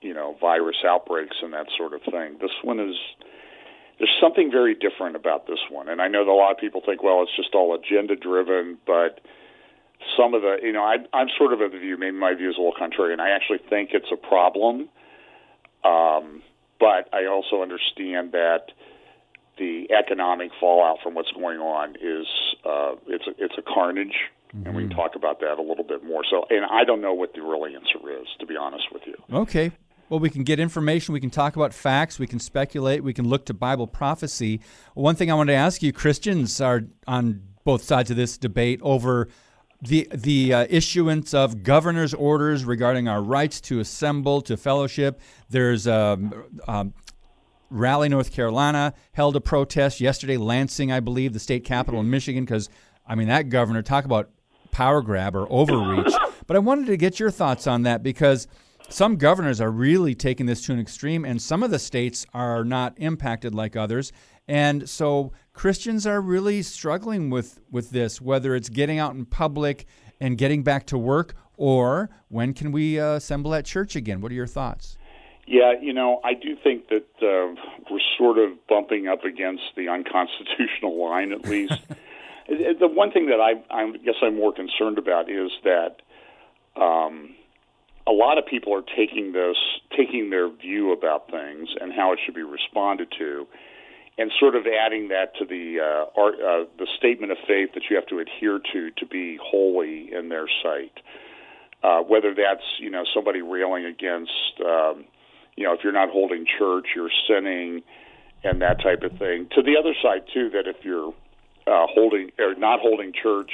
you 0.00 0.14
know, 0.14 0.36
virus 0.40 0.76
outbreaks 0.86 1.36
and 1.42 1.52
that 1.52 1.66
sort 1.76 1.92
of 1.92 2.02
thing. 2.02 2.38
This 2.40 2.50
one 2.62 2.80
is 2.80 2.96
there's 3.98 4.14
something 4.20 4.50
very 4.50 4.74
different 4.74 5.16
about 5.16 5.46
this 5.46 5.58
one, 5.70 5.88
and 5.88 6.00
I 6.00 6.08
know 6.08 6.24
that 6.24 6.30
a 6.30 6.34
lot 6.34 6.52
of 6.52 6.58
people 6.58 6.82
think, 6.84 7.02
well, 7.02 7.22
it's 7.22 7.34
just 7.34 7.54
all 7.54 7.74
agenda 7.74 8.14
driven, 8.14 8.78
but 8.86 9.20
some 10.16 10.34
of 10.34 10.42
the, 10.42 10.58
you 10.62 10.72
know, 10.72 10.82
I, 10.82 10.98
I'm 11.12 11.26
sort 11.36 11.52
of 11.52 11.60
of 11.60 11.72
the 11.72 11.78
view, 11.78 11.96
maybe 11.98 12.16
my 12.16 12.34
view 12.34 12.50
is 12.50 12.56
a 12.56 12.60
little 12.60 12.74
contrarian. 12.78 13.18
I 13.18 13.30
actually 13.30 13.58
think 13.68 13.90
it's 13.92 14.12
a 14.12 14.16
problem, 14.16 14.88
um, 15.84 16.42
but 16.78 17.12
I 17.12 17.26
also 17.26 17.62
understand 17.62 18.32
that 18.32 18.70
the 19.58 19.88
economic 19.92 20.50
fallout 20.60 20.98
from 21.02 21.14
what's 21.14 21.32
going 21.32 21.58
on 21.58 21.96
is 21.96 22.26
uh, 22.64 22.94
it's 23.06 23.26
a, 23.26 23.44
it's 23.44 23.54
a 23.58 23.62
carnage 23.62 24.14
Mm-hmm. 24.48 24.66
And 24.66 24.76
we 24.76 24.82
can 24.82 24.90
mm-hmm. 24.90 24.98
talk 24.98 25.14
about 25.14 25.40
that 25.40 25.58
a 25.58 25.62
little 25.62 25.84
bit 25.84 26.04
more. 26.04 26.22
So, 26.28 26.46
and 26.50 26.64
I 26.64 26.84
don't 26.84 27.00
know 27.00 27.14
what 27.14 27.34
the 27.34 27.42
real 27.42 27.66
answer 27.66 28.20
is, 28.20 28.26
to 28.40 28.46
be 28.46 28.56
honest 28.56 28.84
with 28.92 29.02
you. 29.06 29.14
Okay. 29.32 29.72
Well, 30.08 30.20
we 30.20 30.30
can 30.30 30.42
get 30.42 30.58
information. 30.58 31.12
We 31.12 31.20
can 31.20 31.30
talk 31.30 31.56
about 31.56 31.74
facts. 31.74 32.18
We 32.18 32.26
can 32.26 32.38
speculate. 32.38 33.04
We 33.04 33.12
can 33.12 33.28
look 33.28 33.44
to 33.46 33.54
Bible 33.54 33.86
prophecy. 33.86 34.60
One 34.94 35.14
thing 35.14 35.30
I 35.30 35.34
want 35.34 35.48
to 35.48 35.54
ask 35.54 35.82
you 35.82 35.92
Christians 35.92 36.60
are 36.62 36.84
on 37.06 37.42
both 37.64 37.82
sides 37.82 38.10
of 38.10 38.16
this 38.16 38.38
debate 38.38 38.80
over 38.82 39.28
the 39.82 40.08
the 40.12 40.54
uh, 40.54 40.66
issuance 40.70 41.34
of 41.34 41.62
governor's 41.62 42.14
orders 42.14 42.64
regarding 42.64 43.06
our 43.06 43.22
rights 43.22 43.60
to 43.60 43.80
assemble, 43.80 44.40
to 44.42 44.56
fellowship. 44.56 45.20
There's 45.50 45.86
um, 45.86 46.44
um, 46.66 46.94
Raleigh, 47.70 48.08
North 48.08 48.32
Carolina, 48.32 48.94
held 49.12 49.36
a 49.36 49.40
protest 49.40 50.00
yesterday. 50.00 50.36
Lansing, 50.36 50.90
I 50.90 51.00
believe, 51.00 51.32
the 51.32 51.40
state 51.40 51.64
capital 51.64 52.00
in 52.00 52.10
Michigan, 52.10 52.44
because 52.44 52.68
I 53.06 53.14
mean 53.14 53.28
that 53.28 53.48
governor 53.48 53.82
talk 53.82 54.04
about 54.04 54.30
power 54.70 55.02
grab 55.02 55.34
or 55.34 55.50
overreach. 55.50 56.12
but 56.46 56.56
I 56.56 56.60
wanted 56.60 56.86
to 56.86 56.96
get 56.96 57.18
your 57.18 57.30
thoughts 57.30 57.66
on 57.66 57.82
that 57.82 58.02
because 58.02 58.46
some 58.90 59.16
governors 59.16 59.60
are 59.60 59.70
really 59.70 60.14
taking 60.14 60.46
this 60.46 60.64
to 60.66 60.72
an 60.72 60.80
extreme, 60.80 61.24
and 61.24 61.40
some 61.40 61.62
of 61.62 61.70
the 61.70 61.78
states 61.78 62.24
are 62.32 62.64
not 62.64 62.94
impacted 62.96 63.54
like 63.54 63.76
others. 63.76 64.12
And 64.46 64.88
so 64.88 65.32
Christians 65.52 66.06
are 66.06 66.20
really 66.20 66.62
struggling 66.62 67.28
with, 67.28 67.60
with 67.70 67.90
this, 67.90 68.20
whether 68.20 68.54
it's 68.54 68.70
getting 68.70 68.98
out 68.98 69.14
in 69.14 69.26
public 69.26 69.86
and 70.20 70.38
getting 70.38 70.62
back 70.62 70.86
to 70.86 70.98
work, 70.98 71.34
or 71.56 72.08
when 72.28 72.54
can 72.54 72.72
we 72.72 72.98
uh, 72.98 73.14
assemble 73.14 73.54
at 73.54 73.64
church 73.64 73.94
again? 73.94 74.20
What 74.20 74.32
are 74.32 74.36
your 74.36 74.46
thoughts? 74.46 74.96
Yeah, 75.48 75.72
you 75.80 75.94
know, 75.94 76.20
I 76.22 76.34
do 76.34 76.56
think 76.62 76.88
that 76.88 77.06
uh, 77.22 77.54
we're 77.90 78.00
sort 78.18 78.36
of 78.36 78.66
bumping 78.68 79.08
up 79.08 79.24
against 79.24 79.62
the 79.76 79.88
unconstitutional 79.88 81.02
line, 81.08 81.32
at 81.32 81.46
least. 81.46 81.80
The 82.48 82.88
one 82.88 83.12
thing 83.12 83.26
that 83.26 83.42
I, 83.42 83.62
I 83.70 83.90
guess 83.98 84.14
I'm 84.22 84.36
more 84.36 84.54
concerned 84.54 84.96
about 84.96 85.28
is 85.28 85.50
that 85.64 85.96
um, 86.80 87.34
a 88.06 88.10
lot 88.10 88.38
of 88.38 88.46
people 88.46 88.72
are 88.72 88.80
taking 88.96 89.32
this, 89.32 89.58
taking 89.94 90.30
their 90.30 90.48
view 90.48 90.90
about 90.94 91.30
things 91.30 91.68
and 91.78 91.92
how 91.92 92.14
it 92.14 92.20
should 92.24 92.34
be 92.34 92.42
responded 92.42 93.12
to, 93.18 93.46
and 94.16 94.32
sort 94.40 94.56
of 94.56 94.66
adding 94.66 95.08
that 95.08 95.36
to 95.36 95.44
the 95.44 95.78
uh, 95.78 96.18
art, 96.18 96.36
uh, 96.36 96.64
the 96.78 96.86
statement 96.96 97.32
of 97.32 97.38
faith 97.46 97.74
that 97.74 97.82
you 97.90 97.96
have 97.96 98.06
to 98.06 98.18
adhere 98.18 98.60
to 98.72 98.90
to 98.92 99.04
be 99.04 99.38
holy 99.42 100.10
in 100.10 100.30
their 100.30 100.46
sight. 100.62 101.00
Uh, 101.82 102.00
whether 102.00 102.32
that's 102.34 102.64
you 102.78 102.88
know 102.88 103.04
somebody 103.14 103.42
railing 103.42 103.84
against 103.84 104.58
um, 104.64 105.04
you 105.58 105.64
know 105.64 105.74
if 105.74 105.80
you're 105.82 105.92
not 105.92 106.10
holding 106.10 106.46
church, 106.46 106.86
you're 106.94 107.10
sinning, 107.26 107.82
and 108.44 108.62
that 108.62 108.80
type 108.80 109.02
of 109.02 109.18
thing. 109.18 109.48
To 109.56 109.62
the 109.62 109.76
other 109.76 109.92
side 110.00 110.22
too, 110.32 110.50
that 110.50 110.68
if 110.68 110.84
you're 110.84 111.12
uh, 111.66 111.86
holding 111.90 112.30
or 112.38 112.54
not 112.54 112.78
holding 112.78 113.12
church, 113.12 113.50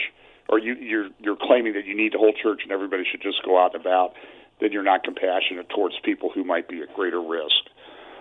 or 0.50 0.58
you, 0.58 0.74
you're 0.74 1.08
you're 1.18 1.38
claiming 1.40 1.72
that 1.72 1.86
you 1.86 1.96
need 1.96 2.12
to 2.12 2.18
hold 2.18 2.36
church 2.36 2.60
and 2.62 2.72
everybody 2.72 3.04
should 3.10 3.22
just 3.22 3.42
go 3.42 3.58
out 3.58 3.74
and 3.74 3.80
about, 3.80 4.12
then 4.60 4.70
you're 4.70 4.82
not 4.82 5.02
compassionate 5.02 5.70
towards 5.70 5.94
people 6.04 6.30
who 6.34 6.44
might 6.44 6.68
be 6.68 6.82
at 6.82 6.94
greater 6.94 7.22
risk. 7.22 7.64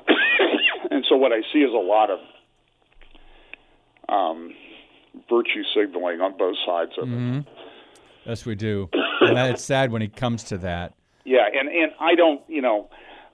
and 0.90 1.04
so 1.10 1.18
what 1.18 1.34
I 1.34 1.42
see 1.52 1.60
is 1.60 1.74
a 1.74 1.76
lot 1.76 2.10
of 2.10 2.20
um, 4.08 4.54
virtue 5.30 5.64
signaling 5.76 6.22
on 6.22 6.38
both 6.38 6.56
sides 6.66 6.92
of 6.98 7.10
mm-hmm. 7.10 7.40
it. 7.40 7.46
Yes, 8.26 8.46
we 8.46 8.56
do. 8.56 8.90
and 8.94 9.38
it's 9.38 9.66
sad 9.66 9.92
when 9.92 10.02
it 10.02 10.16
comes 10.16 10.46
to 10.46 10.58
that. 10.60 10.94
Yeah, 11.26 11.48
and 11.54 11.68
and 11.68 11.92
I 12.00 12.16
don't, 12.16 12.42
you 12.48 12.62
know, 12.62 12.90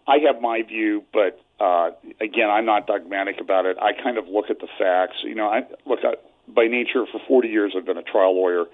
I 0.09 0.17
have 0.25 0.41
my 0.41 0.63
view, 0.63 1.03
but 1.13 1.39
uh, 1.59 1.91
again, 2.19 2.49
I'm 2.49 2.65
not 2.65 2.87
dogmatic 2.87 3.39
about 3.39 3.65
it. 3.65 3.77
I 3.79 3.91
kind 3.93 4.17
of 4.17 4.27
look 4.27 4.49
at 4.49 4.59
the 4.59 4.67
facts. 4.77 5.17
You 5.23 5.35
know, 5.35 5.47
I 5.47 5.61
look. 5.85 5.99
By 6.47 6.65
nature, 6.65 7.05
for 7.11 7.21
40 7.27 7.47
years, 7.47 7.75
I've 7.77 7.85
been 7.85 7.97
a 7.97 8.03
trial 8.03 8.35
lawyer. 8.35 8.65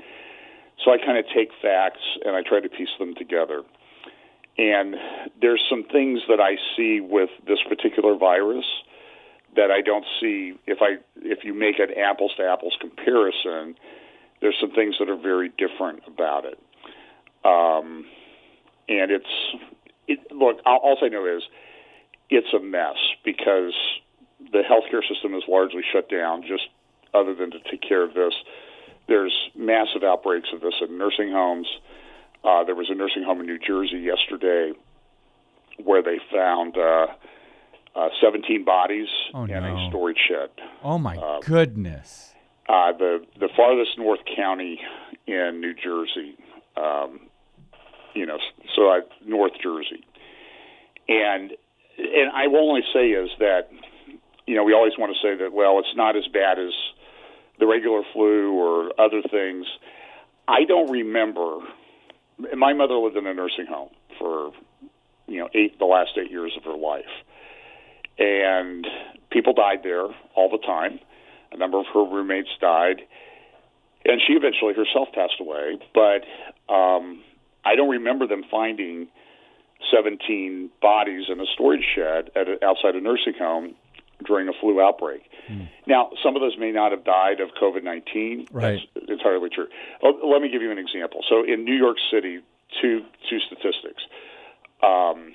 So 0.83 0.91
I 0.91 0.97
kind 0.97 1.17
of 1.17 1.25
take 1.35 1.49
facts 1.61 1.99
and 2.23 2.35
I 2.35 2.41
try 2.41 2.61
to 2.61 2.69
piece 2.69 2.95
them 2.99 3.15
together. 3.15 3.63
And 4.57 4.95
there's 5.41 5.61
some 5.69 5.83
things 5.83 6.21
that 6.29 6.39
I 6.39 6.55
see 6.77 7.01
with 7.01 7.29
this 7.45 7.59
particular 7.67 8.15
virus 8.15 8.65
that 9.57 9.71
I 9.71 9.81
don't 9.81 10.05
see 10.21 10.53
if 10.65 10.79
I 10.81 10.97
if 11.17 11.43
you 11.43 11.53
make 11.53 11.79
an 11.79 11.89
apples 11.97 12.31
to 12.37 12.43
apples 12.43 12.77
comparison, 12.79 13.75
there's 14.41 14.55
some 14.59 14.71
things 14.71 14.95
that 14.99 15.09
are 15.09 15.17
very 15.17 15.49
different 15.49 16.03
about 16.07 16.45
it. 16.45 16.59
Um, 17.43 18.05
and 18.87 19.11
it's 19.11 19.25
it, 20.07 20.19
look, 20.31 20.57
all, 20.65 20.79
all 20.83 20.97
I 21.01 21.07
know 21.09 21.25
is 21.25 21.43
it's 22.29 22.53
a 22.53 22.59
mess 22.59 22.95
because 23.23 23.73
the 24.51 24.61
healthcare 24.69 25.01
system 25.07 25.33
is 25.35 25.43
largely 25.47 25.81
shut 25.93 26.09
down, 26.09 26.41
just 26.41 26.63
other 27.13 27.33
than 27.35 27.51
to 27.51 27.59
take 27.71 27.81
care 27.81 28.03
of 28.03 28.13
this. 28.13 28.33
There's 29.07 29.33
massive 29.55 30.03
outbreaks 30.03 30.49
of 30.53 30.61
this 30.61 30.73
in 30.81 30.97
nursing 30.97 31.31
homes. 31.31 31.67
Uh, 32.43 32.63
there 32.63 32.75
was 32.75 32.87
a 32.89 32.95
nursing 32.95 33.23
home 33.23 33.39
in 33.39 33.45
New 33.45 33.59
Jersey 33.59 33.97
yesterday 33.99 34.71
where 35.83 36.01
they 36.01 36.17
found 36.31 36.77
uh, 36.77 37.07
uh, 37.95 38.09
17 38.21 38.63
bodies 38.65 39.07
Oh, 39.33 39.43
in 39.43 39.49
no. 39.49 39.57
a 39.77 39.87
storage 39.89 40.17
shed. 40.27 40.49
Oh 40.83 40.97
my 40.97 41.39
goodness. 41.45 42.33
Uh, 42.67 42.91
the 42.93 43.23
the 43.39 43.49
farthest 43.55 43.97
north 43.97 44.21
county 44.35 44.79
in 45.27 45.59
New 45.61 45.73
Jersey, 45.75 46.35
um, 46.77 47.19
you 48.15 48.25
know, 48.25 48.39
so 48.75 48.89
uh, 48.89 49.01
North 49.25 49.51
Jersey, 49.61 50.03
and 51.07 51.51
and 51.97 52.31
I 52.33 52.47
will 52.47 52.69
only 52.69 52.83
say 52.93 53.09
is 53.09 53.29
that 53.39 53.69
you 54.47 54.55
know 54.55 54.63
we 54.63 54.73
always 54.73 54.93
want 54.97 55.13
to 55.13 55.19
say 55.21 55.35
that 55.43 55.53
well 55.53 55.79
it's 55.79 55.95
not 55.95 56.15
as 56.15 56.25
bad 56.33 56.57
as 56.57 56.73
the 57.59 57.67
regular 57.67 58.01
flu 58.13 58.53
or 58.53 58.91
other 58.99 59.21
things. 59.21 59.65
I 60.47 60.63
don't 60.65 60.89
remember. 60.89 61.59
My 62.55 62.73
mother 62.73 62.95
lived 62.95 63.17
in 63.17 63.27
a 63.27 63.33
nursing 63.33 63.65
home 63.67 63.89
for 64.17 64.51
you 65.27 65.39
know 65.39 65.49
eight 65.53 65.77
the 65.77 65.85
last 65.85 66.11
eight 66.17 66.31
years 66.31 66.53
of 66.57 66.63
her 66.63 66.77
life, 66.77 67.03
and 68.17 68.87
people 69.29 69.53
died 69.53 69.79
there 69.83 70.07
all 70.35 70.49
the 70.49 70.65
time. 70.65 70.99
A 71.51 71.57
number 71.57 71.79
of 71.79 71.85
her 71.93 72.03
roommates 72.03 72.49
died, 72.59 73.01
and 74.05 74.21
she 74.25 74.33
eventually 74.33 74.73
herself 74.73 75.09
passed 75.13 75.39
away. 75.39 75.79
But 75.93 76.73
um, 76.73 77.21
I 77.65 77.75
don't 77.75 77.89
remember 77.89 78.27
them 78.27 78.43
finding 78.49 79.07
17 79.91 80.69
bodies 80.81 81.25
in 81.29 81.39
a 81.39 81.45
storage 81.53 81.83
shed 81.95 82.31
at 82.35 82.47
a, 82.47 82.65
outside 82.65 82.95
a 82.95 83.01
nursing 83.01 83.33
home 83.37 83.75
during 84.25 84.47
a 84.47 84.53
flu 84.59 84.81
outbreak. 84.81 85.23
Now, 85.87 86.11
some 86.23 86.35
of 86.35 86.41
those 86.41 86.57
may 86.57 86.71
not 86.71 86.91
have 86.91 87.03
died 87.03 87.39
of 87.41 87.49
COVID 87.61 87.83
19. 87.83 88.47
Right. 88.51 88.79
That's 88.93 89.09
entirely 89.09 89.49
true. 89.49 89.67
Oh, 90.01 90.13
let 90.23 90.41
me 90.41 90.49
give 90.49 90.61
you 90.61 90.71
an 90.71 90.77
example. 90.77 91.21
So, 91.27 91.43
in 91.43 91.65
New 91.65 91.75
York 91.75 91.97
City, 92.11 92.39
two 92.81 93.03
two 93.29 93.39
statistics. 93.39 94.03
Um, 94.81 95.33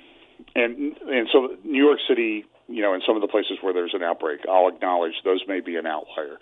and 0.55 0.97
and 1.07 1.27
so 1.31 1.55
New 1.63 1.83
York 1.83 1.99
City, 2.07 2.45
you 2.67 2.81
know, 2.81 2.93
in 2.93 3.01
some 3.05 3.15
of 3.15 3.21
the 3.21 3.27
places 3.27 3.57
where 3.61 3.73
there's 3.73 3.93
an 3.93 4.03
outbreak, 4.03 4.41
I'll 4.49 4.67
acknowledge 4.67 5.13
those 5.23 5.41
may 5.47 5.59
be 5.59 5.75
an 5.75 5.85
outlier. 5.85 6.37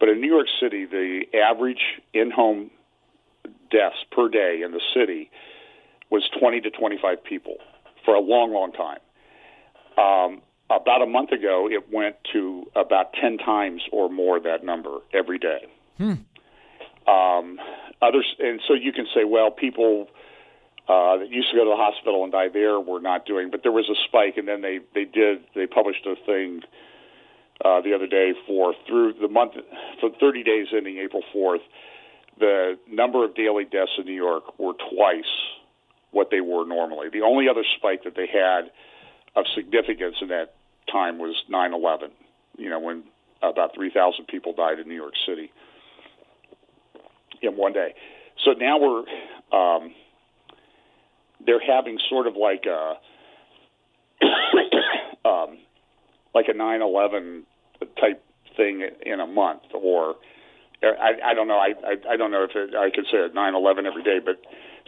But 0.00 0.08
in 0.08 0.20
New 0.20 0.28
York 0.28 0.48
City, 0.60 0.86
the 0.86 1.24
average 1.34 2.00
in-home 2.12 2.70
deaths 3.74 3.96
per 4.12 4.28
day 4.28 4.62
in 4.64 4.70
the 4.70 4.80
city 4.94 5.30
was 6.10 6.22
20 6.38 6.60
to 6.60 6.70
25 6.70 7.24
people 7.24 7.56
for 8.04 8.14
a 8.14 8.20
long, 8.20 8.52
long 8.52 8.72
time. 8.72 9.00
Um, 9.98 10.42
about 10.70 11.02
a 11.02 11.06
month 11.06 11.32
ago, 11.32 11.68
it 11.70 11.92
went 11.92 12.16
to 12.32 12.66
about 12.76 13.12
10 13.20 13.38
times 13.38 13.82
or 13.92 14.08
more 14.08 14.40
that 14.40 14.64
number 14.64 14.98
every 15.12 15.38
day. 15.38 15.66
Um, 17.06 17.58
others, 18.00 18.26
and 18.38 18.60
so 18.66 18.74
you 18.74 18.92
can 18.92 19.06
say, 19.14 19.24
well, 19.24 19.50
people 19.50 20.06
uh, 20.88 21.18
that 21.18 21.30
used 21.30 21.50
to 21.50 21.56
go 21.56 21.64
to 21.64 21.70
the 21.70 21.76
hospital 21.76 22.22
and 22.24 22.32
die 22.32 22.48
there 22.52 22.80
were 22.80 23.00
not 23.00 23.26
doing, 23.26 23.50
but 23.50 23.62
there 23.62 23.72
was 23.72 23.88
a 23.90 23.98
spike, 24.08 24.36
and 24.36 24.48
then 24.48 24.62
they 24.62 24.80
they 24.94 25.04
did 25.04 25.44
they 25.54 25.66
published 25.66 26.06
a 26.06 26.14
thing 26.26 26.62
uh, 27.64 27.80
the 27.80 27.94
other 27.94 28.06
day 28.06 28.32
for 28.46 28.74
through 28.86 29.14
the 29.20 29.28
month 29.28 29.52
for 30.00 30.10
30 30.20 30.42
days 30.42 30.66
ending 30.76 30.98
April 30.98 31.22
4th, 31.34 31.64
the 32.38 32.78
number 32.90 33.24
of 33.24 33.34
daily 33.34 33.64
deaths 33.64 33.92
in 33.98 34.04
New 34.06 34.12
York 34.12 34.58
were 34.58 34.74
twice 34.90 35.24
what 36.10 36.30
they 36.30 36.40
were 36.40 36.66
normally. 36.66 37.08
The 37.12 37.22
only 37.22 37.48
other 37.48 37.64
spike 37.76 38.04
that 38.04 38.14
they 38.16 38.26
had 38.26 38.70
of 39.36 39.44
significance 39.54 40.16
in 40.20 40.28
that 40.28 40.54
time 40.90 41.18
was 41.18 41.34
9/11. 41.50 42.10
You 42.56 42.70
know, 42.70 42.78
when 42.78 43.04
about 43.42 43.74
3,000 43.74 44.26
people 44.26 44.52
died 44.52 44.78
in 44.78 44.88
New 44.88 44.94
York 44.94 45.14
City 45.26 45.52
in 47.42 47.56
one 47.56 47.72
day. 47.72 47.94
So 48.44 48.52
now 48.52 48.78
we're 48.78 49.04
um, 49.52 49.94
they're 51.44 51.60
having 51.60 51.98
sort 52.08 52.26
of 52.26 52.36
like 52.36 52.64
a 52.66 52.94
um, 55.28 55.58
like 56.34 56.46
a 56.48 56.52
9/11 56.52 57.42
type 58.00 58.22
thing 58.56 58.88
in 59.04 59.20
a 59.20 59.26
month, 59.26 59.62
or 59.74 60.16
I, 60.82 61.30
I 61.30 61.34
don't 61.34 61.48
know. 61.48 61.58
I, 61.58 61.72
I 61.84 62.14
I 62.14 62.16
don't 62.16 62.30
know 62.30 62.44
if 62.44 62.50
it, 62.54 62.74
I 62.74 62.90
could 62.94 63.06
say 63.10 63.18
a 63.18 63.28
9/11 63.28 63.86
every 63.86 64.02
day, 64.02 64.18
but 64.24 64.36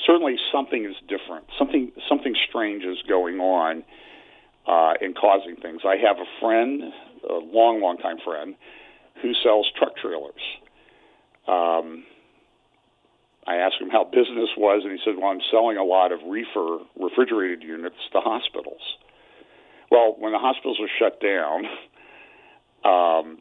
certainly 0.07 0.37
something 0.53 0.85
is 0.85 0.97
different. 1.09 1.47
Something 1.59 1.93
something 2.09 2.35
strange 2.49 2.85
is 2.85 2.99
going 3.09 3.41
on 3.41 3.85
uh, 4.67 4.95
and 5.01 5.17
causing 5.17 5.57
things. 5.57 5.83
I 5.85 5.97
have 5.97 6.17
a 6.19 6.29
friend, 6.41 6.83
a 7.29 7.35
long, 7.35 7.81
long 7.81 7.97
time 7.99 8.19
friend, 8.25 8.55
who 9.23 9.33
sells 9.43 9.67
truck 9.79 9.97
trailers. 9.97 10.43
Um, 11.49 12.05
I 13.47 13.57
asked 13.57 13.81
him 13.81 13.91
how 13.91 14.05
business 14.05 14.51
was, 14.59 14.83
and 14.83 14.93
he 14.93 14.99
said, 15.05 15.15
"Well, 15.17 15.31
I'm 15.31 15.41
selling 15.51 15.77
a 15.77 15.85
lot 15.85 16.13
of 16.13 16.21
reefer 16.27 16.79
refrigerated 17.01 17.63
units 17.63 17.97
to 18.13 18.21
hospitals." 18.21 18.83
Well, 19.91 20.17
when 20.19 20.33
the 20.33 20.39
hospitals 20.39 20.79
are 20.81 20.91
shut 20.99 21.21
down, 21.21 21.65
um, 22.85 23.39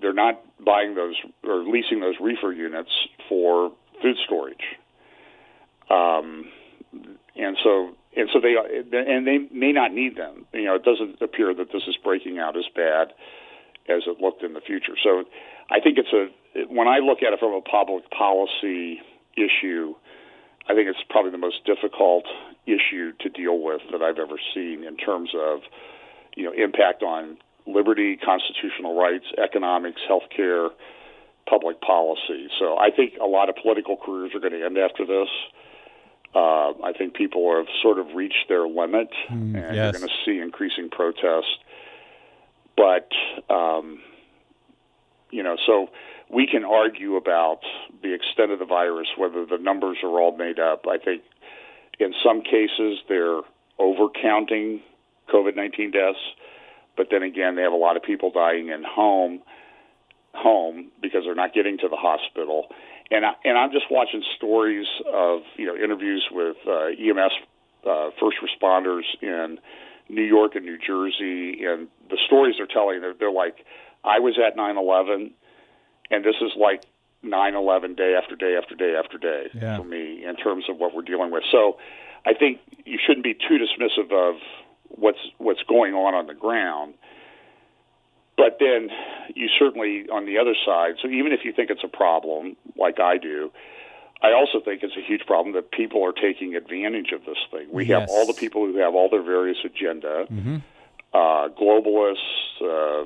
they're 0.00 0.12
not 0.12 0.40
buying 0.64 0.94
those 0.94 1.14
or 1.44 1.64
leasing 1.64 2.00
those 2.00 2.14
reefer 2.20 2.52
units 2.52 2.90
for 3.28 3.72
food 4.02 4.16
storage, 4.24 4.76
um, 5.90 6.46
and 7.36 7.56
so 7.62 7.94
and 8.16 8.28
so 8.32 8.40
they 8.40 8.54
and 8.56 9.26
they 9.26 9.38
may 9.52 9.72
not 9.72 9.92
need 9.92 10.16
them. 10.16 10.46
You 10.52 10.64
know, 10.64 10.74
it 10.74 10.84
doesn't 10.84 11.20
appear 11.22 11.54
that 11.54 11.72
this 11.72 11.82
is 11.86 11.96
breaking 12.02 12.38
out 12.38 12.56
as 12.56 12.64
bad 12.74 13.12
as 13.88 14.02
it 14.06 14.20
looked 14.20 14.42
in 14.42 14.54
the 14.54 14.60
future. 14.60 14.94
So, 15.02 15.24
I 15.70 15.80
think 15.80 15.98
it's 15.98 16.12
a 16.12 16.64
when 16.68 16.88
I 16.88 16.98
look 16.98 17.18
at 17.22 17.32
it 17.32 17.38
from 17.38 17.54
a 17.54 17.60
public 17.60 18.10
policy 18.10 19.00
issue, 19.36 19.94
I 20.68 20.74
think 20.74 20.88
it's 20.88 20.98
probably 21.08 21.30
the 21.30 21.38
most 21.38 21.64
difficult 21.64 22.24
issue 22.66 23.12
to 23.20 23.28
deal 23.28 23.58
with 23.60 23.80
that 23.92 24.02
I've 24.02 24.18
ever 24.18 24.36
seen 24.54 24.84
in 24.84 24.96
terms 24.96 25.30
of 25.34 25.60
you 26.36 26.44
know 26.44 26.52
impact 26.52 27.02
on 27.02 27.38
liberty, 27.66 28.16
constitutional 28.16 28.98
rights, 28.98 29.26
economics, 29.42 30.00
healthcare, 30.08 30.70
public 31.48 31.80
policy. 31.80 32.48
So 32.58 32.78
I 32.78 32.90
think 32.90 33.14
a 33.20 33.26
lot 33.26 33.48
of 33.48 33.56
political 33.56 33.96
careers 33.96 34.32
are 34.34 34.40
going 34.40 34.52
to 34.52 34.64
end 34.64 34.78
after 34.78 35.04
this. 35.04 35.28
Uh, 36.34 36.72
I 36.84 36.92
think 36.96 37.14
people 37.14 37.56
have 37.56 37.66
sort 37.82 37.98
of 37.98 38.14
reached 38.14 38.46
their 38.48 38.68
limit, 38.68 39.08
and 39.28 39.54
yes. 39.54 39.74
you're 39.74 39.92
going 39.92 40.08
to 40.08 40.14
see 40.24 40.38
increasing 40.38 40.88
protest. 40.88 41.58
But 42.76 43.08
um, 43.52 44.00
you 45.30 45.42
know, 45.42 45.56
so 45.66 45.88
we 46.32 46.46
can 46.46 46.64
argue 46.64 47.16
about 47.16 47.60
the 48.02 48.14
extent 48.14 48.52
of 48.52 48.60
the 48.60 48.64
virus, 48.64 49.08
whether 49.16 49.44
the 49.44 49.58
numbers 49.58 49.98
are 50.04 50.20
all 50.20 50.36
made 50.36 50.60
up. 50.60 50.84
I 50.88 50.98
think 50.98 51.22
in 51.98 52.14
some 52.24 52.42
cases 52.42 52.98
they're 53.08 53.40
overcounting 53.80 54.80
COVID 55.32 55.56
19 55.56 55.90
deaths, 55.90 56.18
but 57.00 57.08
then 57.10 57.22
again, 57.22 57.56
they 57.56 57.62
have 57.62 57.72
a 57.72 57.76
lot 57.76 57.96
of 57.96 58.02
people 58.02 58.30
dying 58.30 58.68
in 58.68 58.84
home 58.84 59.40
home 60.34 60.90
because 61.00 61.22
they're 61.24 61.34
not 61.34 61.54
getting 61.54 61.78
to 61.78 61.88
the 61.88 61.96
hospital. 61.96 62.66
And 63.10 63.24
I, 63.24 63.32
and 63.42 63.56
I'm 63.56 63.72
just 63.72 63.86
watching 63.90 64.22
stories 64.36 64.86
of 65.10 65.40
you 65.56 65.64
know 65.64 65.74
interviews 65.74 66.28
with 66.30 66.58
uh, 66.68 66.88
EMS 66.92 67.32
uh, 67.88 68.10
first 68.20 68.36
responders 68.44 69.04
in 69.22 69.58
New 70.10 70.22
York 70.24 70.56
and 70.56 70.66
New 70.66 70.76
Jersey, 70.76 71.64
and 71.64 71.88
the 72.10 72.18
stories 72.26 72.56
they're 72.58 72.66
telling 72.66 73.00
they're, 73.00 73.14
they're 73.18 73.32
like, 73.32 73.64
I 74.04 74.18
was 74.18 74.38
at 74.38 74.58
9/11, 74.58 75.30
and 76.10 76.22
this 76.22 76.36
is 76.42 76.52
like 76.54 76.82
9/11 77.24 77.96
day 77.96 78.14
after 78.14 78.36
day 78.36 78.56
after 78.60 78.74
day 78.74 78.94
after 78.94 79.16
day 79.16 79.48
Yeah. 79.54 79.78
for 79.78 79.84
me 79.84 80.22
in 80.22 80.36
terms 80.36 80.64
of 80.68 80.76
what 80.76 80.94
we're 80.94 81.00
dealing 81.00 81.30
with. 81.30 81.44
So 81.50 81.78
I 82.26 82.34
think 82.34 82.60
you 82.84 82.98
shouldn't 83.02 83.24
be 83.24 83.32
too 83.32 83.56
dismissive 83.56 84.12
of 84.12 84.36
what's 84.90 85.18
what's 85.38 85.62
going 85.68 85.94
on 85.94 86.14
on 86.14 86.26
the 86.26 86.34
ground. 86.34 86.94
But 88.36 88.56
then 88.58 88.88
you 89.34 89.48
certainly 89.58 90.06
on 90.10 90.26
the 90.26 90.38
other 90.38 90.54
side. 90.64 90.94
So 91.02 91.08
even 91.08 91.32
if 91.32 91.40
you 91.44 91.52
think 91.52 91.70
it's 91.70 91.84
a 91.84 91.88
problem, 91.88 92.56
like 92.76 92.98
I 92.98 93.18
do, 93.18 93.50
I 94.22 94.32
also 94.32 94.60
think 94.64 94.82
it's 94.82 94.96
a 94.96 95.06
huge 95.06 95.26
problem 95.26 95.54
that 95.54 95.70
people 95.70 96.04
are 96.04 96.12
taking 96.12 96.54
advantage 96.54 97.12
of 97.12 97.24
this 97.24 97.38
thing. 97.50 97.68
We 97.70 97.86
have 97.86 98.08
all 98.08 98.26
the 98.26 98.34
people 98.34 98.66
who 98.66 98.76
have 98.78 98.94
all 98.94 99.08
their 99.10 99.22
various 99.22 99.58
agenda, 99.64 100.26
uh, 101.12 101.48
globalists, 101.48 102.16
uh, 102.62 103.04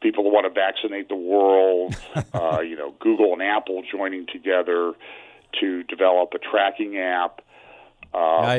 people 0.00 0.24
who 0.24 0.32
want 0.32 0.46
to 0.46 0.50
vaccinate 0.50 1.08
the 1.08 1.16
world, 1.16 1.96
uh, 2.32 2.60
you 2.60 2.76
know, 2.76 2.94
Google 3.00 3.32
and 3.32 3.42
Apple 3.42 3.82
joining 3.90 4.26
together 4.26 4.92
to 5.60 5.82
develop 5.84 6.32
a 6.34 6.38
tracking 6.38 6.98
app 6.98 7.42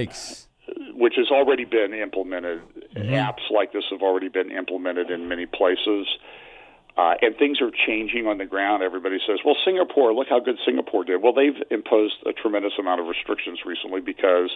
Yikes. 0.10 0.48
Which 0.94 1.14
has 1.18 1.30
already 1.32 1.66
been 1.66 1.94
implemented 1.94 2.62
Mm-hmm. 2.96 3.14
Apps 3.14 3.50
like 3.50 3.72
this 3.72 3.86
have 3.90 4.02
already 4.02 4.28
been 4.28 4.52
implemented 4.52 5.12
in 5.12 5.30
many 5.30 5.46
places. 5.46 6.08
Uh, 6.98 7.14
and 7.22 7.38
things 7.38 7.62
are 7.62 7.72
changing 7.72 8.28
on 8.28 8.38
the 8.38 8.46
ground. 8.46 8.84
Everybody 8.84 9.18
says, 9.26 9.40
well, 9.46 9.56
Singapore, 9.64 10.14
look 10.14 10.28
how 10.30 10.42
good 10.42 10.58
Singapore 10.66 11.06
did. 11.06 11.22
Well, 11.22 11.32
they've 11.32 11.56
imposed 11.70 12.16
a 12.26 12.34
tremendous 12.34 12.74
amount 12.78 13.00
of 13.00 13.08
restrictions 13.08 13.60
recently 13.66 14.02
because 14.02 14.52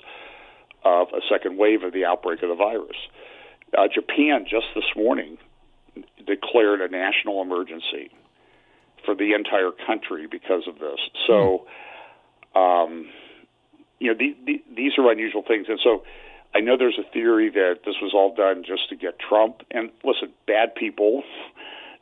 of 0.84 1.08
a 1.14 1.22
second 1.30 1.58
wave 1.58 1.84
of 1.84 1.94
the 1.94 2.04
outbreak 2.04 2.44
of 2.44 2.50
the 2.50 2.56
virus. 2.56 2.98
Uh, 3.76 3.88
Japan 3.88 4.46
just 4.50 4.68
this 4.76 4.92
morning 4.98 5.38
declared 6.28 6.82
a 6.82 6.90
national 6.90 7.42
emergency 7.42 8.12
for 9.06 9.16
the 9.16 9.32
entire 9.34 9.72
country 9.88 10.28
because 10.30 10.68
of 10.68 10.76
this. 10.80 11.00
So, 11.26 11.68
um, 12.54 13.08
you 14.06 14.14
know, 14.14 14.18
the, 14.18 14.36
the, 14.46 14.64
these 14.76 14.92
are 15.00 15.12
unusual 15.12 15.42
things. 15.42 15.66
And 15.68 15.80
so 15.84 16.04
I 16.54 16.60
know 16.60 16.78
there's 16.78 17.00
a 17.00 17.12
theory 17.12 17.50
that 17.50 17.80
this 17.86 17.96
was 18.02 18.14
all 18.14 18.36
done 18.36 18.64
just 18.64 18.88
to 18.90 18.96
get 18.96 19.18
Trump. 19.18 19.64
And 19.72 19.90
listen, 20.04 20.32
bad 20.46 20.76
people 20.76 21.24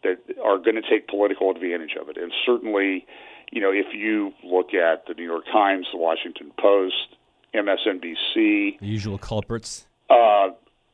that 0.04 0.18
are 0.44 0.58
going 0.58 0.76
to 0.76 0.82
take 0.82 1.08
political 1.08 1.50
advantage 1.50 1.96
of 2.00 2.10
it. 2.10 2.18
And 2.18 2.34
certainly, 2.46 3.06
you 3.54 3.62
know, 3.62 3.72
if 3.72 3.94
you 3.94 4.34
look 4.44 4.74
at 4.74 5.08
the 5.08 5.13
New 5.13 5.24
York 5.24 5.46
Times, 5.46 5.88
the 5.94 5.98
Washington 5.98 6.52
Post, 6.60 7.16
MSNBC, 7.56 8.80
the 8.80 8.86
usual 8.86 9.18
culprits. 9.18 9.88
Uh, 10.10 10.50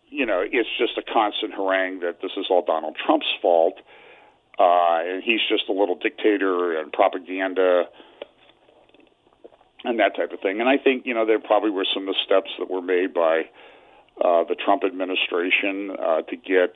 you 0.10 0.26
know, 0.28 0.44
it's 0.46 0.70
just 0.78 0.98
a 0.98 1.02
constant 1.02 1.54
harangue 1.54 2.02
that 2.02 2.22
this 2.22 2.32
is 2.38 2.46
all 2.52 2.64
Donald 2.64 2.98
Trump's 3.04 3.32
fault, 3.42 3.76
uh, 4.60 5.00
and 5.02 5.24
he's 5.24 5.42
just 5.50 5.64
a 5.70 5.72
little 5.72 5.96
dictator 5.96 6.80
and 6.80 6.94
propaganda 6.94 7.86
and 9.84 10.00
that 10.00 10.16
type 10.16 10.32
of 10.32 10.40
thing. 10.40 10.60
And 10.60 10.70
I 10.70 10.78
think 10.78 11.06
you 11.06 11.14
know 11.14 11.26
there 11.26 11.40
probably 11.40 11.70
were 11.70 11.86
some 11.94 12.06
missteps 12.06 12.52
that 12.60 12.70
were 12.70 12.82
made 12.82 13.14
by 13.14 13.50
uh, 14.24 14.44
the 14.44 14.56
Trump 14.56 14.84
administration 14.84 15.92
uh, 15.92 16.22
to 16.24 16.36
get 16.36 16.76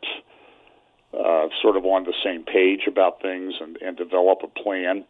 uh, 1.14 1.48
sort 1.62 1.78
of 1.78 1.86
on 1.86 2.06
the 2.06 2.14
same 2.24 2.44
page 2.44 2.88
about 2.88 3.22
things 3.22 3.54
and, 3.62 3.78
and 3.78 3.98
develop 3.98 4.40
a 4.44 4.48
plan. 4.48 5.04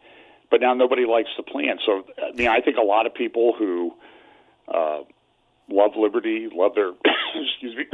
But 0.50 0.60
now 0.60 0.74
nobody 0.74 1.06
likes 1.06 1.30
the 1.36 1.42
plan. 1.42 1.78
So 1.84 2.04
I 2.18 2.32
mean, 2.32 2.48
I 2.48 2.60
think 2.60 2.76
a 2.76 2.84
lot 2.84 3.06
of 3.06 3.14
people 3.14 3.54
who 3.58 3.94
uh, 4.68 5.00
love 5.68 5.92
liberty, 5.96 6.48
love 6.52 6.74
their 6.74 6.90
excuse 7.34 7.76
me. 7.76 7.86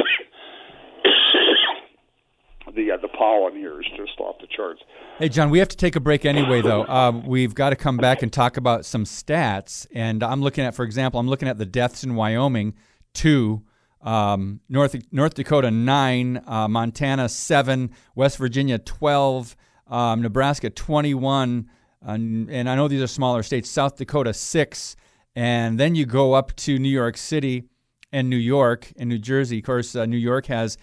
The 2.74 2.92
uh, 2.92 2.96
the 2.96 3.08
pollen 3.08 3.54
here 3.56 3.80
is 3.80 3.86
just 3.96 4.18
off 4.20 4.36
the 4.40 4.46
charts. 4.46 4.80
Hey, 5.18 5.28
John, 5.28 5.50
we 5.50 5.58
have 5.58 5.68
to 5.68 5.76
take 5.76 5.96
a 5.96 6.00
break 6.00 6.24
anyway, 6.24 6.62
though. 6.62 6.86
Um, 6.86 7.26
we've 7.26 7.54
got 7.54 7.70
to 7.70 7.76
come 7.76 7.96
back 7.96 8.22
and 8.22 8.32
talk 8.32 8.56
about 8.56 8.84
some 8.84 9.04
stats. 9.04 9.86
And 9.92 10.22
I'm 10.22 10.40
looking 10.40 10.64
at, 10.64 10.74
for 10.74 10.84
example, 10.84 11.20
I'm 11.20 11.28
looking 11.28 11.48
at 11.48 11.58
the 11.58 11.66
deaths 11.66 12.04
in 12.04 12.14
Wyoming, 12.14 12.74
two, 13.12 13.62
um, 14.02 14.60
North 14.68 14.96
North 15.12 15.34
Dakota 15.34 15.70
nine, 15.70 16.42
uh, 16.46 16.68
Montana 16.68 17.28
seven, 17.28 17.90
West 18.14 18.38
Virginia 18.38 18.78
twelve, 18.78 19.56
um, 19.88 20.22
Nebraska 20.22 20.70
twenty 20.70 21.12
one, 21.14 21.68
and, 22.00 22.50
and 22.50 22.68
I 22.68 22.76
know 22.76 22.88
these 22.88 23.02
are 23.02 23.06
smaller 23.06 23.42
states. 23.42 23.68
South 23.68 23.96
Dakota 23.96 24.32
six, 24.32 24.96
and 25.36 25.78
then 25.78 25.94
you 25.94 26.06
go 26.06 26.32
up 26.32 26.56
to 26.56 26.78
New 26.78 26.88
York 26.88 27.16
City 27.16 27.64
and 28.10 28.30
New 28.30 28.36
York 28.36 28.90
and 28.96 29.08
New 29.08 29.18
Jersey. 29.18 29.58
Of 29.58 29.64
course, 29.64 29.94
uh, 29.94 30.06
New 30.06 30.16
York 30.16 30.46
has 30.46 30.78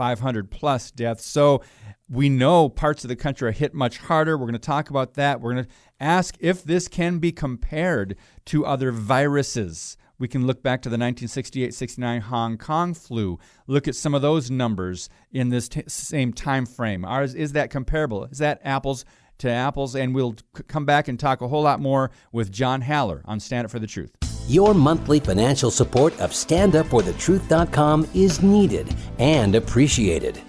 11,500 0.00 0.50
plus 0.50 0.90
deaths. 0.90 1.24
So 1.24 1.62
we 2.08 2.28
know 2.28 2.68
parts 2.68 3.04
of 3.04 3.08
the 3.08 3.16
country 3.16 3.48
are 3.48 3.52
hit 3.52 3.74
much 3.74 3.98
harder. 3.98 4.36
We're 4.36 4.46
going 4.46 4.52
to 4.54 4.58
talk 4.58 4.90
about 4.90 5.14
that. 5.14 5.40
We're 5.40 5.52
going 5.52 5.64
to 5.64 5.70
ask 6.00 6.36
if 6.40 6.64
this 6.64 6.88
can 6.88 7.18
be 7.18 7.32
compared 7.32 8.16
to 8.46 8.66
other 8.66 8.90
viruses. 8.90 9.96
We 10.18 10.28
can 10.28 10.46
look 10.46 10.62
back 10.62 10.82
to 10.82 10.88
the 10.88 10.94
1968 10.94 11.72
69 11.72 12.20
Hong 12.22 12.58
Kong 12.58 12.92
flu, 12.92 13.38
look 13.66 13.88
at 13.88 13.94
some 13.94 14.14
of 14.14 14.20
those 14.20 14.50
numbers 14.50 15.08
in 15.32 15.48
this 15.48 15.68
t- 15.68 15.82
same 15.88 16.34
time 16.34 16.66
frame. 16.66 17.06
Ours, 17.06 17.34
is 17.34 17.52
that 17.52 17.70
comparable? 17.70 18.24
Is 18.24 18.38
that 18.38 18.60
apples 18.62 19.06
to 19.38 19.48
apples? 19.48 19.96
And 19.96 20.14
we'll 20.14 20.36
c- 20.54 20.64
come 20.68 20.84
back 20.84 21.08
and 21.08 21.18
talk 21.18 21.40
a 21.40 21.48
whole 21.48 21.62
lot 21.62 21.80
more 21.80 22.10
with 22.32 22.52
John 22.52 22.82
Haller 22.82 23.22
on 23.24 23.40
Stand 23.40 23.64
Up 23.64 23.70
for 23.70 23.78
the 23.78 23.86
Truth. 23.86 24.29
Your 24.50 24.74
monthly 24.74 25.20
financial 25.20 25.70
support 25.70 26.18
of 26.18 26.32
StandUpForTheTruth.com 26.32 28.08
is 28.14 28.42
needed 28.42 28.92
and 29.20 29.54
appreciated. 29.54 30.42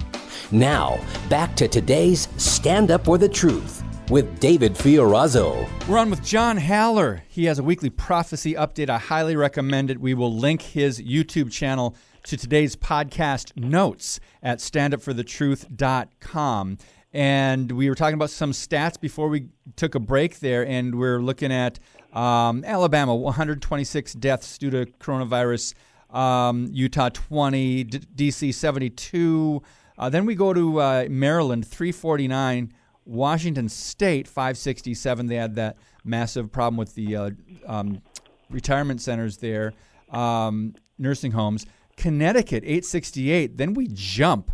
Now, 0.50 1.00
back 1.30 1.56
to 1.58 1.68
today's 1.68 2.28
Stand 2.36 2.90
Up 2.90 3.06
for 3.06 3.20
the 3.20 3.30
Truth 3.30 3.84
with 4.10 4.40
David 4.40 4.74
Fiorazo. 4.74 5.70
We're 5.88 6.00
on 6.00 6.10
with 6.10 6.24
John 6.24 6.58
Haller. 6.58 7.24
He 7.30 7.46
has 7.46 7.60
a 7.60 7.64
weekly 7.64 7.92
prophecy 7.92 8.56
update. 8.56 8.90
I 8.90 8.98
highly 8.98 9.36
recommend 9.36 9.92
it. 9.92 10.02
We 10.02 10.16
will 10.16 10.36
link 10.36 10.64
his 10.64 11.00
YouTube 11.00 11.52
channel 11.52 11.96
to 12.24 12.36
today's 12.36 12.76
podcast 12.76 13.56
notes 13.56 14.20
at 14.42 14.58
standupforthetruth.com. 14.58 16.78
And 17.14 17.72
we 17.72 17.90
were 17.90 17.96
talking 17.96 18.14
about 18.14 18.30
some 18.30 18.52
stats 18.52 19.00
before 19.00 19.28
we 19.28 19.50
took 19.76 19.96
a 19.96 20.00
break 20.00 20.40
there, 20.40 20.66
and 20.66 20.98
we're 20.98 21.20
looking 21.20 21.52
at 21.52 21.80
um, 22.14 22.64
Alabama, 22.64 23.14
126 23.16 24.14
deaths 24.14 24.58
due 24.58 24.70
to 24.70 24.86
coronavirus. 25.00 25.74
Um, 26.10 26.70
Utah, 26.72 27.10
20. 27.10 27.84
D- 27.86 28.00
DC, 28.00 28.54
72. 28.54 29.62
Uh, 29.98 30.10
then 30.10 30.26
we 30.26 30.36
go 30.36 30.54
to 30.54 30.80
uh, 30.80 31.06
Maryland, 31.10 31.68
349. 31.68 32.74
Washington 33.06 33.68
State, 33.68 34.28
567. 34.28 35.28
They 35.28 35.36
had 35.36 35.56
that 35.56 35.78
massive 36.04 36.52
problem 36.52 36.78
with 36.78 36.96
the 36.96 37.16
uh, 37.16 37.30
um, 37.66 38.02
retirement 38.50 39.02
centers 39.02 39.38
there, 39.38 39.74
um, 40.10 40.76
nursing 40.98 41.32
homes. 41.32 41.66
Connecticut, 41.98 42.64
868. 42.64 43.58
Then 43.58 43.74
we 43.74 43.88
jump 43.92 44.52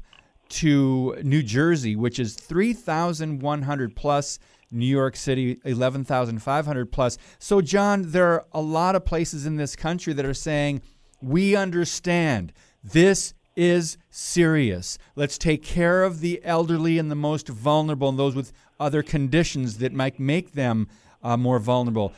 to 0.50 1.18
New 1.24 1.44
Jersey, 1.44 1.96
which 1.96 2.20
is 2.20 2.36
3,100 2.36 3.96
plus. 3.96 4.40
New 4.70 4.86
York 4.86 5.16
City, 5.16 5.60
11,500 5.64 6.92
plus. 6.92 7.18
So, 7.40 7.62
John, 7.62 8.12
there 8.12 8.28
are 8.28 8.46
a 8.52 8.60
lot 8.60 8.96
of 8.96 9.06
places 9.06 9.46
in 9.46 9.56
this 9.56 9.78
country 9.78 10.12
that 10.12 10.26
are 10.26 10.34
saying, 10.34 10.82
we 11.22 11.56
understand 11.56 12.52
this 12.84 13.34
is 13.56 13.98
serious. 14.10 14.98
Let's 15.16 15.38
take 15.38 15.64
care 15.64 16.04
of 16.04 16.20
the 16.20 16.42
elderly 16.44 17.00
and 17.00 17.10
the 17.10 17.16
most 17.16 17.48
vulnerable 17.48 18.10
and 18.10 18.20
those 18.20 18.36
with 18.36 18.54
other 18.80 19.02
conditions 19.02 19.80
that 19.80 19.94
might 19.94 20.20
make 20.20 20.54
them 20.54 20.88
uh, 21.24 21.38
more 21.38 21.60
vulnerable. 21.60 22.14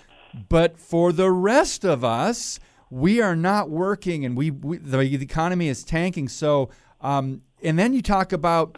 But 0.49 0.77
for 0.77 1.13
the 1.13 1.31
rest 1.31 1.85
of 1.85 2.03
us, 2.03 2.59
we 2.89 3.21
are 3.21 3.35
not 3.35 3.69
working 3.69 4.25
and 4.25 4.35
we, 4.35 4.51
we 4.51 4.77
the, 4.77 4.99
economy 4.99 5.69
is 5.69 5.83
tanking. 5.83 6.27
So, 6.27 6.69
um, 6.99 7.41
and 7.63 7.77
then 7.77 7.93
you 7.93 8.01
talk 8.01 8.31
about 8.33 8.77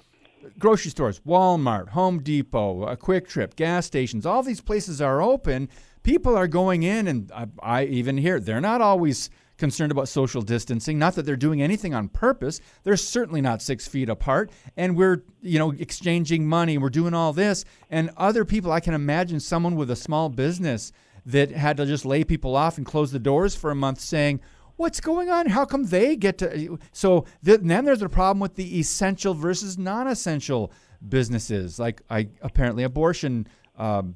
grocery 0.57 0.91
stores, 0.91 1.19
Walmart, 1.21 1.89
Home 1.89 2.21
Depot, 2.21 2.83
a 2.83 2.97
QuikTrip, 2.97 3.55
gas 3.55 3.85
stations, 3.85 4.25
all 4.25 4.43
these 4.43 4.61
places 4.61 5.01
are 5.01 5.21
open. 5.21 5.69
People 6.03 6.35
are 6.35 6.47
going 6.47 6.83
in, 6.83 7.07
and 7.07 7.31
I, 7.31 7.47
I 7.61 7.83
even 7.85 8.17
hear 8.17 8.39
they're 8.39 8.61
not 8.61 8.81
always 8.81 9.29
concerned 9.57 9.91
about 9.91 10.09
social 10.09 10.41
distancing. 10.41 10.97
Not 10.97 11.13
that 11.15 11.23
they're 11.23 11.35
doing 11.35 11.61
anything 11.61 11.93
on 11.93 12.09
purpose. 12.09 12.59
They're 12.83 12.97
certainly 12.97 13.41
not 13.41 13.61
six 13.61 13.87
feet 13.87 14.09
apart. 14.09 14.49
And 14.75 14.97
we're, 14.97 15.23
you 15.41 15.59
know, 15.59 15.71
exchanging 15.71 16.47
money. 16.47 16.79
We're 16.79 16.89
doing 16.89 17.13
all 17.13 17.31
this. 17.31 17.63
And 17.91 18.09
other 18.17 18.43
people, 18.43 18.71
I 18.71 18.79
can 18.79 18.95
imagine 18.95 19.39
someone 19.39 19.75
with 19.75 19.91
a 19.91 19.95
small 19.95 20.29
business 20.29 20.91
that 21.27 21.51
had 21.51 21.77
to 21.77 21.85
just 21.85 22.05
lay 22.05 22.23
people 22.23 22.55
off 22.55 22.77
and 22.77 22.85
close 22.85 23.11
the 23.11 23.19
doors 23.19 23.55
for 23.55 23.69
a 23.69 23.75
month 23.75 23.99
saying, 23.99 24.41
what's 24.81 24.99
going 24.99 25.29
on? 25.29 25.47
How 25.47 25.63
come 25.63 25.85
they 25.85 26.15
get 26.15 26.37
to? 26.39 26.77
So 26.91 27.25
then 27.41 27.85
there's 27.85 28.01
a 28.01 28.09
problem 28.09 28.39
with 28.39 28.55
the 28.55 28.79
essential 28.79 29.33
versus 29.33 29.77
non-essential 29.77 30.71
businesses, 31.07 31.79
like 31.79 32.01
I 32.09 32.29
apparently 32.41 32.83
abortion 32.83 33.47
um, 33.77 34.15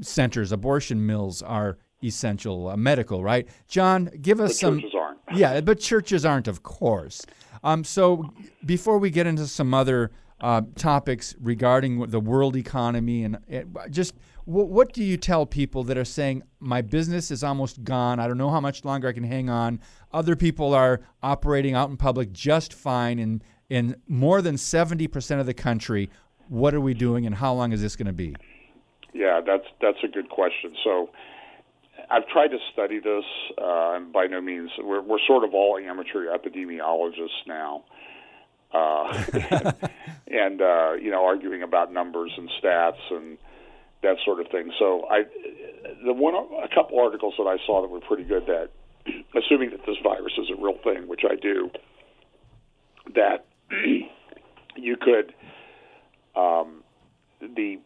centers, 0.00 0.52
abortion 0.52 1.04
mills 1.06 1.42
are 1.42 1.78
essential 2.02 2.68
uh, 2.68 2.76
medical, 2.76 3.22
right? 3.22 3.48
John, 3.68 4.10
give 4.20 4.40
us 4.40 4.52
but 4.52 4.56
some. 4.56 4.80
Churches 4.80 4.94
aren't. 4.98 5.18
Yeah, 5.34 5.60
but 5.62 5.80
churches 5.80 6.26
aren't, 6.26 6.48
of 6.48 6.62
course. 6.62 7.24
Um, 7.64 7.84
so 7.84 8.34
before 8.66 8.98
we 8.98 9.08
get 9.08 9.26
into 9.26 9.46
some 9.46 9.72
other 9.72 10.10
uh, 10.40 10.62
topics 10.74 11.34
regarding 11.40 12.06
the 12.10 12.20
world 12.20 12.56
economy 12.56 13.24
and 13.24 13.36
uh, 13.36 13.88
just 13.88 14.14
what 14.44 14.92
do 14.92 15.04
you 15.04 15.16
tell 15.16 15.46
people 15.46 15.84
that 15.84 15.96
are 15.96 16.04
saying 16.04 16.42
my 16.58 16.82
business 16.82 17.30
is 17.30 17.44
almost 17.44 17.84
gone? 17.84 18.18
I 18.18 18.26
don't 18.26 18.38
know 18.38 18.50
how 18.50 18.60
much 18.60 18.84
longer 18.84 19.08
I 19.08 19.12
can 19.12 19.24
hang 19.24 19.48
on. 19.48 19.80
Other 20.12 20.34
people 20.36 20.74
are 20.74 21.00
operating 21.22 21.74
out 21.74 21.90
in 21.90 21.96
public 21.96 22.32
just 22.32 22.74
fine 22.74 23.18
in 23.18 23.42
in 23.70 23.96
more 24.06 24.42
than 24.42 24.56
70% 24.56 25.40
of 25.40 25.46
the 25.46 25.54
country. 25.54 26.10
What 26.48 26.74
are 26.74 26.80
we 26.80 26.92
doing 26.92 27.24
and 27.24 27.34
how 27.34 27.54
long 27.54 27.72
is 27.72 27.80
this 27.80 27.96
going 27.96 28.06
to 28.06 28.12
be? 28.12 28.36
Yeah, 29.14 29.40
that's 29.44 29.66
that's 29.80 29.98
a 30.04 30.08
good 30.08 30.28
question. 30.28 30.74
So 30.84 31.10
I've 32.10 32.26
tried 32.28 32.48
to 32.48 32.58
study 32.72 32.98
this, 32.98 33.24
uh, 33.56 34.00
by 34.00 34.26
no 34.26 34.40
means 34.40 34.70
we're 34.78 35.00
we're 35.00 35.20
sort 35.26 35.44
of 35.44 35.54
all 35.54 35.78
amateur 35.78 36.26
epidemiologists 36.26 37.46
now, 37.46 37.84
uh, 38.72 39.24
and, 39.32 39.90
and 40.26 40.62
uh, 40.62 40.92
you 41.00 41.10
know 41.10 41.24
arguing 41.24 41.62
about 41.62 41.92
numbers 41.92 42.32
and 42.36 42.50
stats 42.62 43.00
and 43.10 43.38
that 44.02 44.16
sort 44.24 44.40
of 44.40 44.48
thing. 44.48 44.72
So 44.78 45.06
I, 45.10 45.22
the 46.04 46.12
one, 46.12 46.34
a 46.34 46.68
couple 46.74 47.00
articles 47.00 47.34
that 47.38 47.44
I 47.44 47.56
saw 47.66 47.82
that 47.82 47.88
were 47.88 48.00
pretty 48.00 48.24
good 48.24 48.46
that 48.46 48.70
assuming 49.36 49.70
that 49.70 49.80
this 49.86 49.96
virus 50.02 50.32
is 50.38 50.50
a 50.50 50.60
real 50.60 50.78
thing, 50.82 51.08
which 51.08 51.22
I 51.28 51.36
do, 51.36 51.70
that 53.14 53.46
you 54.76 54.96
could 54.96 55.34
um, 56.34 56.82
the 57.40 57.78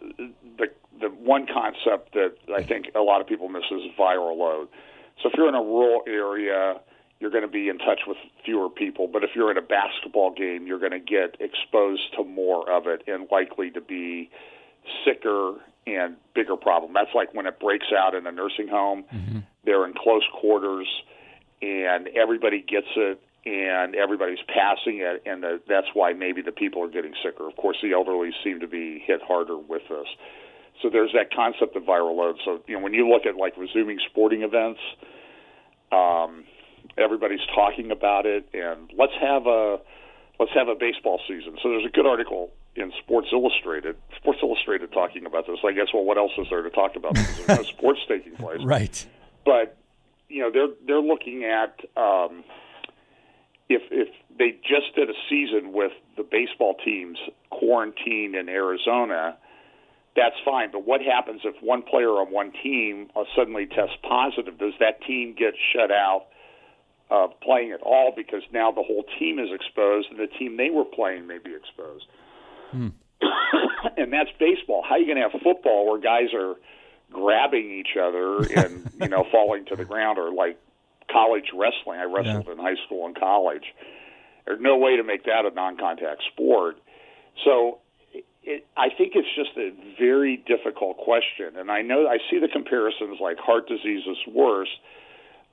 the 0.00 0.66
the 1.00 1.08
one 1.08 1.46
concept 1.46 2.14
that 2.14 2.34
I 2.54 2.62
think 2.62 2.86
a 2.94 3.00
lot 3.00 3.20
of 3.20 3.26
people 3.26 3.48
miss 3.48 3.64
is 3.70 3.82
viral 3.98 4.36
load. 4.36 4.68
So 5.22 5.28
if 5.28 5.34
you're 5.36 5.48
in 5.48 5.54
a 5.54 5.62
rural 5.62 6.02
area, 6.06 6.80
you're 7.20 7.30
going 7.30 7.42
to 7.42 7.48
be 7.48 7.68
in 7.68 7.78
touch 7.78 8.00
with 8.06 8.16
fewer 8.44 8.70
people. 8.70 9.06
But 9.06 9.24
if 9.24 9.30
you're 9.34 9.50
in 9.50 9.58
a 9.58 9.62
basketball 9.62 10.32
game, 10.32 10.66
you're 10.66 10.78
going 10.78 10.92
to 10.92 10.98
get 10.98 11.36
exposed 11.40 12.14
to 12.16 12.24
more 12.24 12.70
of 12.70 12.86
it 12.86 13.02
and 13.06 13.28
likely 13.30 13.70
to 13.70 13.80
be 13.80 14.30
sicker 15.04 15.54
and 15.86 16.16
bigger 16.34 16.56
problem. 16.56 16.92
That's 16.94 17.14
like 17.14 17.34
when 17.34 17.46
it 17.46 17.58
breaks 17.58 17.86
out 17.96 18.14
in 18.14 18.26
a 18.26 18.32
nursing 18.32 18.68
home. 18.68 19.04
Mm-hmm. 19.12 19.38
They're 19.64 19.86
in 19.86 19.94
close 19.94 20.24
quarters, 20.40 20.88
and 21.62 22.08
everybody 22.08 22.60
gets 22.60 22.86
it, 22.96 23.20
and 23.46 23.94
everybody's 23.94 24.42
passing 24.48 24.98
it, 25.00 25.22
and 25.26 25.42
the, 25.42 25.60
that's 25.68 25.88
why 25.94 26.12
maybe 26.12 26.42
the 26.42 26.52
people 26.52 26.82
are 26.82 26.90
getting 26.90 27.14
sicker. 27.22 27.48
Of 27.48 27.56
course, 27.56 27.78
the 27.82 27.92
elderly 27.92 28.30
seem 28.44 28.60
to 28.60 28.68
be 28.68 29.02
hit 29.04 29.20
harder 29.22 29.56
with 29.56 29.82
this. 29.88 30.06
So 30.82 30.88
there's 30.90 31.12
that 31.12 31.32
concept 31.34 31.76
of 31.76 31.82
viral 31.82 32.16
load. 32.16 32.36
So 32.44 32.60
you 32.66 32.76
know, 32.76 32.82
when 32.82 32.94
you 32.94 33.08
look 33.08 33.26
at 33.26 33.36
like 33.36 33.56
resuming 33.56 33.98
sporting 34.10 34.42
events, 34.42 34.80
um, 35.92 36.44
everybody's 36.96 37.44
talking 37.54 37.90
about 37.90 38.26
it, 38.26 38.48
and 38.54 38.90
let's 38.96 39.12
have 39.20 39.46
a 39.46 39.78
let's 40.38 40.52
have 40.54 40.68
a 40.68 40.74
baseball 40.74 41.20
season. 41.28 41.56
So 41.62 41.70
there's 41.70 41.86
a 41.86 41.92
good 41.92 42.06
article 42.06 42.50
in 42.76 42.92
Sports 43.02 43.28
Illustrated, 43.32 43.96
Sports 44.16 44.40
Illustrated 44.42 44.92
talking 44.92 45.26
about 45.26 45.46
this. 45.46 45.58
I 45.64 45.72
guess 45.72 45.88
well, 45.92 46.04
what 46.04 46.18
else 46.18 46.32
is 46.38 46.46
there 46.50 46.62
to 46.62 46.70
talk 46.70 46.96
about? 46.96 47.14
Because 47.14 47.36
there's 47.36 47.48
no 47.48 47.62
sports 47.76 48.00
taking 48.08 48.36
place, 48.36 48.60
right? 48.62 49.06
But 49.44 49.76
you 50.28 50.42
know, 50.42 50.50
they're 50.50 50.74
they're 50.86 51.02
looking 51.02 51.44
at 51.44 51.80
um, 51.96 52.44
if 53.68 53.82
if 53.90 54.08
they 54.38 54.52
just 54.62 54.94
did 54.94 55.10
a 55.10 55.14
season 55.28 55.72
with 55.72 55.92
the 56.16 56.22
baseball 56.22 56.76
teams 56.84 57.18
quarantined 57.50 58.34
in 58.34 58.48
Arizona 58.48 59.36
that's 60.16 60.36
fine. 60.44 60.70
But 60.72 60.86
what 60.86 61.00
happens 61.00 61.42
if 61.44 61.54
one 61.62 61.82
player 61.82 62.10
on 62.10 62.32
one 62.32 62.52
team 62.62 63.10
uh, 63.14 63.24
suddenly 63.36 63.66
tests 63.66 63.96
positive? 64.02 64.58
Does 64.58 64.74
that 64.80 65.02
team 65.02 65.34
get 65.36 65.54
shut 65.72 65.90
out 65.90 66.26
of 67.10 67.38
playing 67.40 67.72
at 67.72 67.80
all 67.82 68.12
because 68.14 68.42
now 68.52 68.70
the 68.70 68.82
whole 68.82 69.04
team 69.18 69.38
is 69.38 69.48
exposed 69.52 70.08
and 70.10 70.18
the 70.18 70.26
team 70.38 70.56
they 70.56 70.70
were 70.70 70.84
playing 70.84 71.26
may 71.26 71.38
be 71.38 71.54
exposed? 71.54 72.06
Hmm. 72.70 72.88
and 73.96 74.12
that's 74.12 74.30
baseball. 74.38 74.82
How 74.86 74.94
are 74.94 74.98
you 74.98 75.06
going 75.06 75.16
to 75.16 75.28
have 75.28 75.40
football 75.42 75.90
where 75.90 76.00
guys 76.00 76.32
are 76.34 76.54
grabbing 77.12 77.70
each 77.70 77.96
other 78.00 78.38
and 78.56 78.90
you 79.00 79.08
know 79.08 79.26
falling 79.30 79.64
to 79.66 79.76
the 79.76 79.84
ground, 79.84 80.18
or 80.18 80.32
like 80.32 80.58
college 81.10 81.50
wrestling? 81.54 82.00
I 82.00 82.04
wrestled 82.04 82.46
yeah. 82.46 82.52
in 82.52 82.58
high 82.58 82.76
school 82.86 83.06
and 83.06 83.18
college. 83.18 83.64
There's 84.46 84.60
no 84.60 84.78
way 84.78 84.96
to 84.96 85.04
make 85.04 85.24
that 85.24 85.44
a 85.44 85.54
non-contact 85.54 86.22
sport. 86.32 86.78
So 87.44 87.78
it, 88.42 88.66
I 88.76 88.88
think 88.96 89.12
it's 89.14 89.28
just 89.36 89.56
a 89.56 89.70
very 89.98 90.36
difficult 90.38 90.96
question, 90.98 91.56
and 91.56 91.70
I 91.70 91.82
know 91.82 92.06
I 92.06 92.18
see 92.30 92.38
the 92.38 92.48
comparisons 92.48 93.18
like 93.20 93.38
heart 93.38 93.68
disease 93.68 94.02
is 94.06 94.16
worse, 94.34 94.70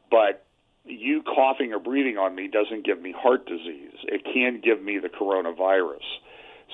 but 0.09 0.45
you 0.85 1.21
coughing 1.23 1.73
or 1.73 1.79
breathing 1.79 2.17
on 2.17 2.33
me 2.33 2.47
doesn't 2.47 2.85
give 2.85 3.01
me 3.01 3.13
heart 3.15 3.45
disease. 3.45 3.97
It 4.03 4.23
can 4.23 4.61
give 4.63 4.81
me 4.81 4.99
the 4.99 5.09
coronavirus. 5.09 6.05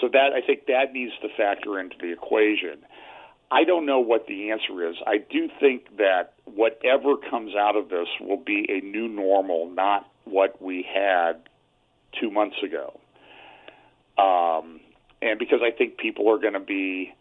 So 0.02 0.10
that 0.12 0.34
I 0.34 0.46
think 0.46 0.66
that 0.68 0.94
needs 0.94 1.14
to 1.22 1.30
factor 1.38 1.80
into 1.80 1.96
the 2.00 2.12
equation. 2.12 2.80
I 3.52 3.66
don't 3.66 3.86
know 3.86 4.00
what 4.00 4.26
the 4.26 4.50
answer 4.50 4.90
is. 4.90 4.96
I 5.06 5.18
do 5.18 5.48
think 5.60 5.98
that 5.98 6.34
whatever 6.46 7.18
comes 7.18 7.56
out 7.56 7.76
of 7.76 7.90
this 7.90 8.08
will 8.20 8.42
be 8.44 8.66
a 8.68 8.84
new 8.84 9.08
normal, 9.08 9.70
not 9.70 10.10
what 10.26 10.60
we 10.60 10.84
had 10.92 11.34
two 12.20 12.32
months 12.32 12.56
ago. 12.64 13.00
Um, 14.18 14.80
and 15.22 15.38
because 15.38 15.60
I 15.62 15.70
think 15.70 15.98
people 15.98 16.30
are 16.32 16.40
going 16.40 16.54
to 16.54 16.60
be, 16.60 17.14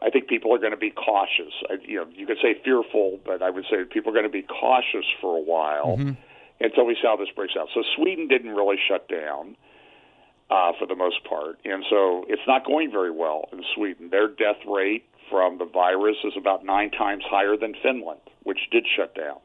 I 0.00 0.10
think 0.10 0.28
people 0.28 0.54
are 0.54 0.58
going 0.58 0.72
to 0.72 0.76
be 0.76 0.90
cautious. 0.90 1.52
I, 1.68 1.78
you 1.84 1.96
know, 1.96 2.06
you 2.14 2.26
could 2.26 2.38
say 2.40 2.54
fearful, 2.64 3.18
but 3.24 3.42
I 3.42 3.50
would 3.50 3.64
say 3.64 3.84
people 3.90 4.10
are 4.10 4.14
going 4.14 4.26
to 4.26 4.30
be 4.30 4.42
cautious 4.42 5.06
for 5.20 5.36
a 5.36 5.42
while 5.42 5.96
mm-hmm. 5.98 6.12
until 6.60 6.86
we 6.86 6.94
see 6.94 7.02
how 7.02 7.16
this 7.16 7.30
breaks 7.34 7.54
out. 7.58 7.68
So 7.74 7.82
Sweden 7.96 8.28
didn't 8.28 8.50
really 8.50 8.78
shut 8.88 9.08
down 9.08 9.56
uh, 10.52 10.72
for 10.78 10.86
the 10.86 10.94
most 10.94 11.24
part, 11.24 11.56
and 11.64 11.82
so 11.88 12.26
it's 12.28 12.46
not 12.46 12.66
going 12.66 12.92
very 12.92 13.10
well 13.10 13.48
in 13.52 13.62
Sweden. 13.74 14.10
Their 14.10 14.28
death 14.28 14.60
rate 14.68 15.04
from 15.30 15.56
the 15.56 15.64
virus 15.64 16.16
is 16.24 16.34
about 16.36 16.62
nine 16.62 16.90
times 16.90 17.24
higher 17.24 17.56
than 17.56 17.72
Finland, 17.82 18.20
which 18.42 18.58
did 18.70 18.84
shut 18.96 19.14
down. 19.14 19.40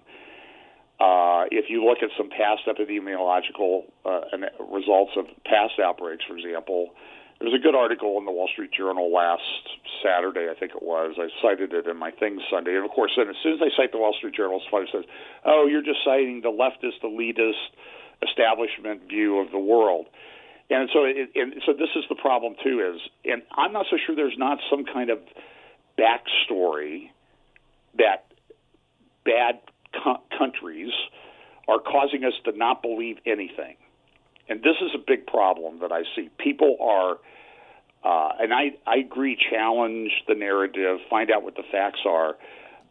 Uh, 1.00 1.46
if 1.50 1.70
you 1.70 1.86
look 1.86 2.00
at 2.02 2.10
some 2.18 2.28
past 2.28 2.68
epidemiological 2.68 3.86
uh, 4.04 4.22
results 4.68 5.14
of 5.16 5.26
past 5.46 5.80
outbreaks, 5.80 6.26
for 6.28 6.36
example, 6.36 6.90
there 7.40 7.48
was 7.48 7.54
a 7.54 7.62
good 7.62 7.76
article 7.76 8.18
in 8.18 8.26
the 8.26 8.32
Wall 8.32 8.50
Street 8.52 8.72
Journal 8.74 9.14
last 9.14 9.46
Saturday, 10.04 10.50
I 10.50 10.60
think 10.60 10.74
it 10.74 10.82
was. 10.82 11.16
I 11.22 11.30
cited 11.40 11.72
it 11.72 11.86
in 11.86 11.96
my 11.96 12.10
thing 12.10 12.42
Sunday. 12.52 12.76
And 12.76 12.84
of 12.84 12.90
course, 12.92 13.14
then 13.16 13.30
as 13.30 13.36
soon 13.44 13.54
as 13.54 13.60
I 13.62 13.70
cite 13.78 13.92
the 13.92 14.00
Wall 14.02 14.16
Street 14.18 14.34
Journal, 14.34 14.60
somebody 14.66 14.90
says, 14.92 15.06
oh, 15.46 15.68
you're 15.70 15.86
just 15.86 16.02
citing 16.04 16.42
the 16.42 16.50
leftist, 16.50 17.06
elitist, 17.06 17.78
establishment 18.28 19.08
view 19.08 19.38
of 19.38 19.52
the 19.52 19.62
world. 19.62 20.08
And 20.70 20.90
so, 20.92 21.06
it, 21.06 21.30
and 21.36 21.62
so 21.66 21.74
this 21.74 21.90
is 21.96 22.04
the 22.10 22.16
problem 22.16 22.56
too. 22.64 22.94
Is 22.94 23.02
and 23.26 23.42
I'm 23.56 23.72
not 23.72 23.86
so 23.90 23.98
sure 24.06 24.16
there's 24.16 24.38
not 24.38 24.60
some 24.70 24.86
kind 24.86 25.10
of 25.10 25.20
backstory 25.98 27.10
that 27.98 28.26
bad 29.24 29.60
co- 30.04 30.22
countries 30.38 30.92
are 31.68 31.80
causing 31.80 32.24
us 32.24 32.34
to 32.46 32.58
not 32.58 32.82
believe 32.82 33.18
anything. 33.26 33.76
And 34.50 34.62
this 34.62 34.76
is 34.82 34.92
a 34.96 35.04
big 35.06 35.28
problem 35.28 35.80
that 35.82 35.92
I 35.92 36.04
see. 36.16 36.30
People 36.38 36.78
are, 36.80 37.18
uh, 38.04 38.32
and 38.40 38.54
I, 38.54 38.72
I 38.86 38.98
agree, 38.98 39.38
challenge 39.50 40.12
the 40.28 40.36
narrative, 40.36 41.00
find 41.10 41.30
out 41.32 41.44
what 41.44 41.56
the 41.56 41.64
facts 41.70 42.00
are. 42.06 42.38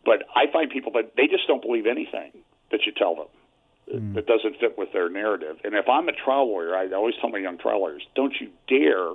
But 0.04 0.24
I 0.34 0.52
find 0.52 0.70
people 0.70 0.92
that 0.92 1.12
they 1.16 1.26
just 1.26 1.46
don't 1.48 1.62
believe 1.62 1.86
anything 1.86 2.32
that 2.70 2.80
you 2.84 2.92
tell 2.92 3.14
them 3.14 3.26
mm. 3.92 4.14
that 4.14 4.27
doesn't 4.27 4.59
fit 4.61 4.77
with 4.79 4.92
their 4.92 5.09
narrative. 5.09 5.57
And 5.64 5.75
if 5.75 5.88
I'm 5.88 6.09
a 6.09 6.12
trial 6.12 6.49
lawyer, 6.49 6.77
I 6.77 6.90
always 6.92 7.14
tell 7.20 7.31
my 7.31 7.38
young 7.38 7.59
trial 7.59 7.81
lawyers, 7.81 8.03
don't 8.14 8.35
you 8.40 8.51
dare 8.68 9.14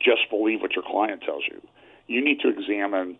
just 0.00 0.30
believe 0.30 0.60
what 0.60 0.74
your 0.74 0.84
client 0.86 1.22
tells 1.24 1.42
you. 1.50 1.60
You 2.06 2.24
need 2.24 2.40
to 2.40 2.48
examine 2.48 3.18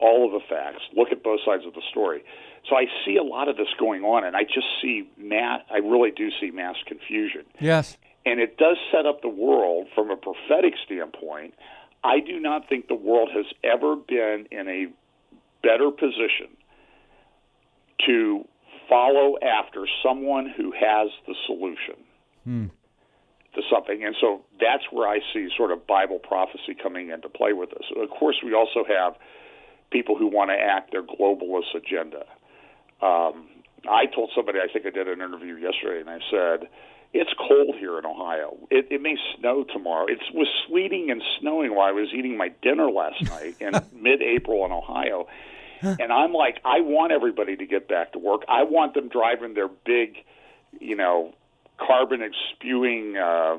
all 0.00 0.26
of 0.26 0.32
the 0.32 0.46
facts, 0.48 0.82
look 0.94 1.08
at 1.10 1.22
both 1.22 1.40
sides 1.44 1.64
of 1.66 1.74
the 1.74 1.82
story. 1.90 2.22
So 2.68 2.76
I 2.76 2.86
see 3.04 3.16
a 3.16 3.22
lot 3.22 3.48
of 3.48 3.56
this 3.56 3.68
going 3.78 4.02
on, 4.02 4.24
and 4.24 4.36
I 4.36 4.42
just 4.42 4.66
see 4.82 5.08
mass. 5.16 5.60
I 5.70 5.78
really 5.78 6.10
do 6.10 6.30
see 6.40 6.50
mass 6.50 6.76
confusion. 6.86 7.42
Yes, 7.60 7.96
and 8.24 8.40
it 8.40 8.58
does 8.58 8.76
set 8.90 9.06
up 9.06 9.22
the 9.22 9.28
world 9.28 9.86
from 9.94 10.10
a 10.10 10.16
prophetic 10.16 10.74
standpoint. 10.84 11.54
I 12.02 12.20
do 12.20 12.40
not 12.40 12.68
think 12.68 12.88
the 12.88 12.94
world 12.94 13.30
has 13.34 13.46
ever 13.64 13.96
been 13.96 14.46
in 14.50 14.68
a 14.68 14.86
better 15.62 15.90
position 15.90 16.56
to 18.06 18.46
follow 18.88 19.36
after 19.42 19.86
someone 20.02 20.52
who 20.56 20.72
has 20.72 21.10
the 21.26 21.34
solution 21.46 21.96
hmm. 22.44 22.66
to 23.54 23.62
something. 23.70 24.04
And 24.04 24.14
so 24.20 24.42
that's 24.60 24.84
where 24.90 25.08
I 25.08 25.20
see 25.32 25.48
sort 25.56 25.70
of 25.70 25.86
Bible 25.86 26.18
prophecy 26.18 26.74
coming 26.80 27.10
into 27.10 27.28
play 27.28 27.52
with 27.52 27.70
this. 27.70 27.86
Of 27.96 28.10
course, 28.10 28.36
we 28.44 28.54
also 28.54 28.84
have 28.88 29.14
people 29.90 30.16
who 30.16 30.26
want 30.26 30.50
to 30.50 30.56
act 30.56 30.92
their 30.92 31.02
globalist 31.02 31.74
agenda. 31.74 32.24
Um, 33.02 33.48
I 33.88 34.06
told 34.06 34.30
somebody, 34.34 34.58
I 34.58 34.72
think 34.72 34.86
I 34.86 34.90
did 34.90 35.06
an 35.06 35.20
interview 35.20 35.56
yesterday, 35.56 36.00
and 36.00 36.10
I 36.10 36.18
said, 36.30 36.68
it's 37.12 37.30
cold 37.38 37.76
here 37.78 37.98
in 37.98 38.04
Ohio. 38.04 38.56
It, 38.70 38.88
it 38.90 39.00
may 39.00 39.16
snow 39.38 39.64
tomorrow. 39.64 40.06
It 40.06 40.18
was 40.34 40.48
sleeting 40.68 41.10
and 41.10 41.22
snowing 41.40 41.74
while 41.74 41.88
I 41.88 41.92
was 41.92 42.08
eating 42.14 42.36
my 42.36 42.48
dinner 42.62 42.90
last 42.90 43.22
night 43.30 43.56
in 43.60 43.72
mid-April 43.92 44.64
in 44.66 44.72
Ohio. 44.72 45.26
And 45.82 46.12
I'm 46.12 46.32
like, 46.32 46.58
I 46.64 46.80
want 46.80 47.12
everybody 47.12 47.56
to 47.56 47.66
get 47.66 47.88
back 47.88 48.12
to 48.12 48.18
work. 48.18 48.42
I 48.48 48.64
want 48.64 48.94
them 48.94 49.08
driving 49.08 49.54
their 49.54 49.68
big, 49.68 50.16
you 50.80 50.96
know, 50.96 51.34
carbon 51.78 52.22
spewing 52.54 53.16
uh, 53.16 53.56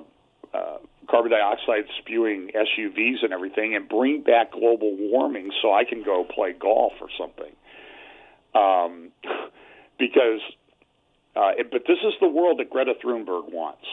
uh, 0.53 0.77
carbon 1.09 1.31
dioxide 1.31 1.85
spewing 1.99 2.51
SUVs 2.55 3.23
and 3.23 3.33
everything 3.33 3.75
and 3.75 3.87
bring 3.87 4.21
back 4.21 4.51
global 4.51 4.95
warming 4.97 5.51
so 5.61 5.73
I 5.73 5.83
can 5.83 6.03
go 6.03 6.23
play 6.23 6.53
golf 6.53 6.93
or 7.01 7.07
something. 7.17 7.53
Um, 8.53 9.11
because, 9.99 10.41
uh, 11.35 11.51
it, 11.57 11.71
but 11.71 11.83
this 11.87 11.99
is 12.05 12.13
the 12.19 12.27
world 12.27 12.59
that 12.59 12.69
Greta 12.69 12.93
Thunberg 13.03 13.51
wants. 13.51 13.85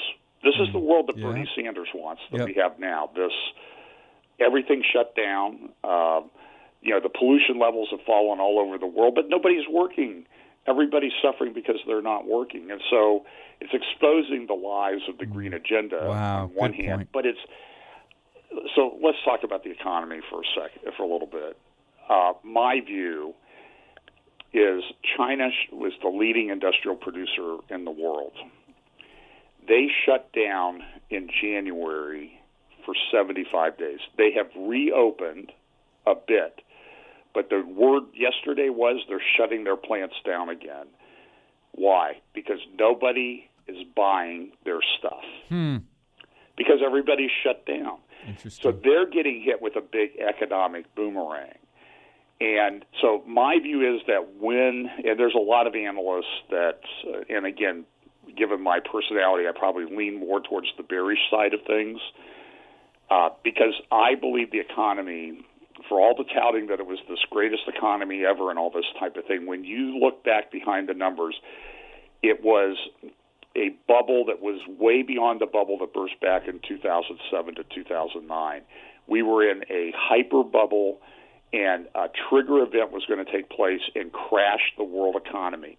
This 0.43 0.55
is 0.61 0.73
the 0.73 0.79
mm-hmm. 0.79 0.87
world 0.87 1.07
that 1.09 1.17
yeah. 1.17 1.27
Bernie 1.27 1.49
Sanders 1.57 1.89
wants 1.95 2.23
that 2.31 2.39
yep. 2.39 2.49
we 2.49 2.55
have 2.55 2.79
now. 2.79 3.11
This 3.15 3.33
everything 4.39 4.83
shut 4.93 5.15
down. 5.17 5.71
Uh, 5.83 6.21
you 6.85 6.91
know, 6.91 7.01
the 7.01 7.09
pollution 7.09 7.59
levels 7.59 7.89
have 7.91 8.01
fallen 8.07 8.39
all 8.39 8.61
over 8.61 8.79
the 8.79 8.87
world, 8.87 9.15
but 9.15 9.29
nobody's 9.29 9.67
working 9.69 10.27
everybody's 10.67 11.13
suffering 11.23 11.53
because 11.53 11.77
they're 11.87 12.03
not 12.03 12.27
working. 12.27 12.71
And 12.71 12.81
so 12.91 13.25
it's 13.61 13.73
exposing 13.75 14.47
the 14.47 14.55
lies 14.55 15.01
of 15.09 15.19
the 15.19 15.27
green 15.27 15.53
agenda 15.53 16.01
wow, 16.09 16.45
on 16.45 16.49
one 16.51 16.73
hand, 16.73 17.01
point. 17.01 17.09
but 17.13 17.27
it's 17.27 17.39
so 18.75 18.97
let's 19.03 19.19
talk 19.25 19.41
about 19.43 19.65
the 19.65 19.71
economy 19.71 20.21
for 20.31 20.41
a 20.41 20.45
second, 20.55 20.93
for 20.97 21.03
a 21.03 21.07
little 21.07 21.27
bit. 21.27 21.59
Uh, 22.09 22.33
my 22.45 22.81
view 22.81 23.35
is 24.53 24.85
China 25.17 25.49
was 25.73 25.93
the 26.03 26.09
leading 26.09 26.51
industrial 26.51 26.97
producer 26.97 27.57
in 27.71 27.85
the 27.85 27.91
world. 27.91 28.33
They 29.67 29.89
shut 30.07 30.31
down 30.33 30.83
in 31.11 31.29
January 31.43 32.41
for 32.85 32.95
75 33.11 33.79
days. 33.79 33.99
They 34.17 34.33
have 34.37 34.51
reopened 34.57 35.51
a 36.07 36.15
bit, 36.15 36.61
but 37.35 37.51
the 37.51 37.63
word 37.67 38.05
yesterday 38.15 38.69
was 38.69 39.03
they're 39.09 39.21
shutting 39.37 39.65
their 39.65 39.77
plants 39.77 40.15
down 40.25 40.49
again. 40.49 40.87
Why? 41.73 42.21
Because 42.33 42.59
nobody 42.79 43.49
is 43.67 43.79
buying 43.97 44.53
their 44.65 44.81
stuff. 44.99 45.25
Hmm. 45.49 45.79
Because 46.57 46.79
everybody's 46.85 47.33
shut 47.43 47.67
down. 47.67 47.99
Interesting. 48.27 48.63
So 48.63 48.79
they're 48.83 49.11
getting 49.11 49.43
hit 49.43 49.61
with 49.61 49.77
a 49.77 49.81
big 49.81 50.11
economic 50.21 50.95
boomerang. 50.95 51.59
And 52.41 52.85
so 53.01 53.23
my 53.27 53.59
view 53.63 53.95
is 53.95 54.03
that 54.07 54.35
when, 54.41 54.89
and 55.05 55.19
there's 55.19 55.35
a 55.35 55.43
lot 55.43 55.67
of 55.67 55.75
analysts 55.75 56.43
that, 56.51 56.81
uh, 57.09 57.21
and 57.29 57.47
again, 57.47 57.85
given 58.37 58.61
my 58.61 58.81
personality, 58.81 59.47
I 59.49 59.53
probably 59.57 59.85
lean 59.85 60.19
more 60.19 60.41
towards 60.41 60.69
the 60.77 60.83
bearish 60.83 61.19
side 61.31 61.55
of 61.55 61.61
things 61.67 62.01
uh, 63.11 63.31
because 63.43 63.75
I 63.93 64.15
believe 64.15 64.51
the 64.51 64.61
economy, 64.61 65.45
for 65.89 66.01
all 66.01 66.15
the 66.17 66.25
touting 66.25 66.69
that 66.69 66.81
it 66.81 66.87
was 66.87 66.99
this 67.09 67.19
greatest 67.31 67.63
economy 67.69 68.25
ever 68.25 68.51
and 68.51 68.59
all 68.59 68.71
this 68.71 68.85
type 68.99 69.17
of 69.17 69.25
thing, 69.27 69.47
when 69.47 69.65
you 69.65 69.99
look 69.99 70.25
back 70.25 70.51
behind 70.51 70.89
the 70.89 70.95
numbers, 70.95 71.35
it 72.23 72.43
was 72.43 72.77
a 73.57 73.71
bubble 73.87 74.25
that 74.27 74.41
was 74.41 74.61
way 74.67 75.03
beyond 75.03 75.41
the 75.41 75.47
bubble 75.47 75.79
that 75.79 75.93
burst 75.93 76.19
back 76.21 76.49
in 76.49 76.61
2007 76.67 77.55
to 77.55 77.65
2009. 77.75 78.63
We 79.07 79.23
were 79.23 79.49
in 79.49 79.63
a 79.71 79.93
hyper 79.97 80.43
bubble, 80.43 81.01
and 81.53 81.87
a 81.95 82.09
trigger 82.29 82.63
event 82.63 82.91
was 82.91 83.05
going 83.07 83.25
to 83.25 83.31
take 83.31 83.49
place 83.51 83.83
and 83.95 84.13
crash 84.13 84.73
the 84.77 84.85
world 84.85 85.17
economy. 85.17 85.79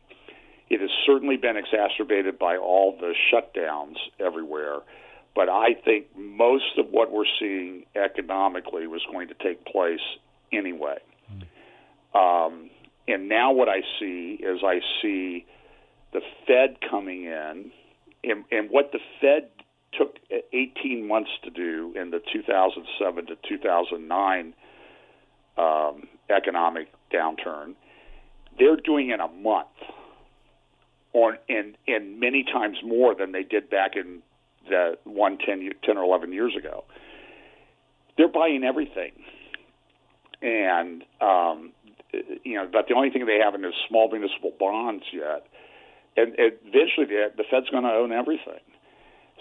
It 0.70 0.82
has 0.82 0.90
certainly 1.06 1.38
been 1.38 1.58
exacerbated 1.58 2.40
by 2.40 2.58
all 2.58 2.98
the 2.98 3.14
shutdowns 3.32 3.98
everywhere, 4.20 4.80
but 5.36 5.50
I 5.50 5.74
think 5.84 6.08
most 6.18 6.78
of 6.78 6.88
what 6.90 7.12
we're 7.12 7.26
seeing 7.40 7.86
economically 7.96 8.88
was 8.88 9.02
going 9.12 9.28
to 9.28 9.34
take 9.34 9.66
place 9.66 10.00
anyway. 10.52 10.98
Um, 12.14 12.70
and 13.08 13.28
now 13.28 13.52
what 13.52 13.68
I 13.68 13.82
see 14.00 14.40
is 14.42 14.62
I 14.64 14.80
see 15.02 15.46
the 16.14 16.22
Fed 16.48 16.78
coming 16.90 17.26
in, 17.26 17.72
and, 18.24 18.46
and 18.52 18.70
what 18.70 18.94
the 18.94 19.00
Fed 19.20 19.50
took 19.98 20.18
18 20.54 21.08
months 21.08 21.32
to 21.44 21.50
do 21.50 21.94
in 21.96 22.12
the 22.12 22.22
2007 22.32 23.28
to 23.28 23.36
2009 23.48 24.54
um, 25.58 26.08
economic 26.30 26.88
downturn, 27.14 27.76
they're 28.58 28.78
doing 28.78 29.10
in 29.10 29.20
a 29.20 29.28
month, 29.28 29.68
or 31.14 31.38
and 31.48 31.78
and 31.88 32.20
many 32.20 32.44
times 32.44 32.78
more 32.84 33.16
than 33.16 33.32
they 33.32 33.44
did 33.44 33.70
back 33.70 33.96
in 33.96 34.22
the 34.70 34.98
one 35.04 35.38
10, 35.38 35.70
10 35.84 35.98
or 35.98 36.04
11 36.04 36.34
years 36.34 36.56
ago. 36.58 36.84
They're 38.18 38.28
buying 38.28 38.64
everything, 38.64 39.12
and 40.42 41.04
um, 41.20 41.74
you 42.44 42.56
know, 42.56 42.68
but 42.72 42.88
the 42.88 42.96
only 42.96 43.10
thing 43.10 43.26
they 43.26 43.40
haven't 43.44 43.66
is 43.66 43.74
small 43.90 44.10
municipal 44.10 44.54
bonds 44.58 45.04
yet 45.12 45.48
and, 46.18 46.34
eventually 46.38 47.06
the, 47.08 47.32
the 47.36 47.44
Fed's 47.50 47.70
going 47.70 47.84
to 47.84 47.90
own 47.90 48.12
everything. 48.12 48.62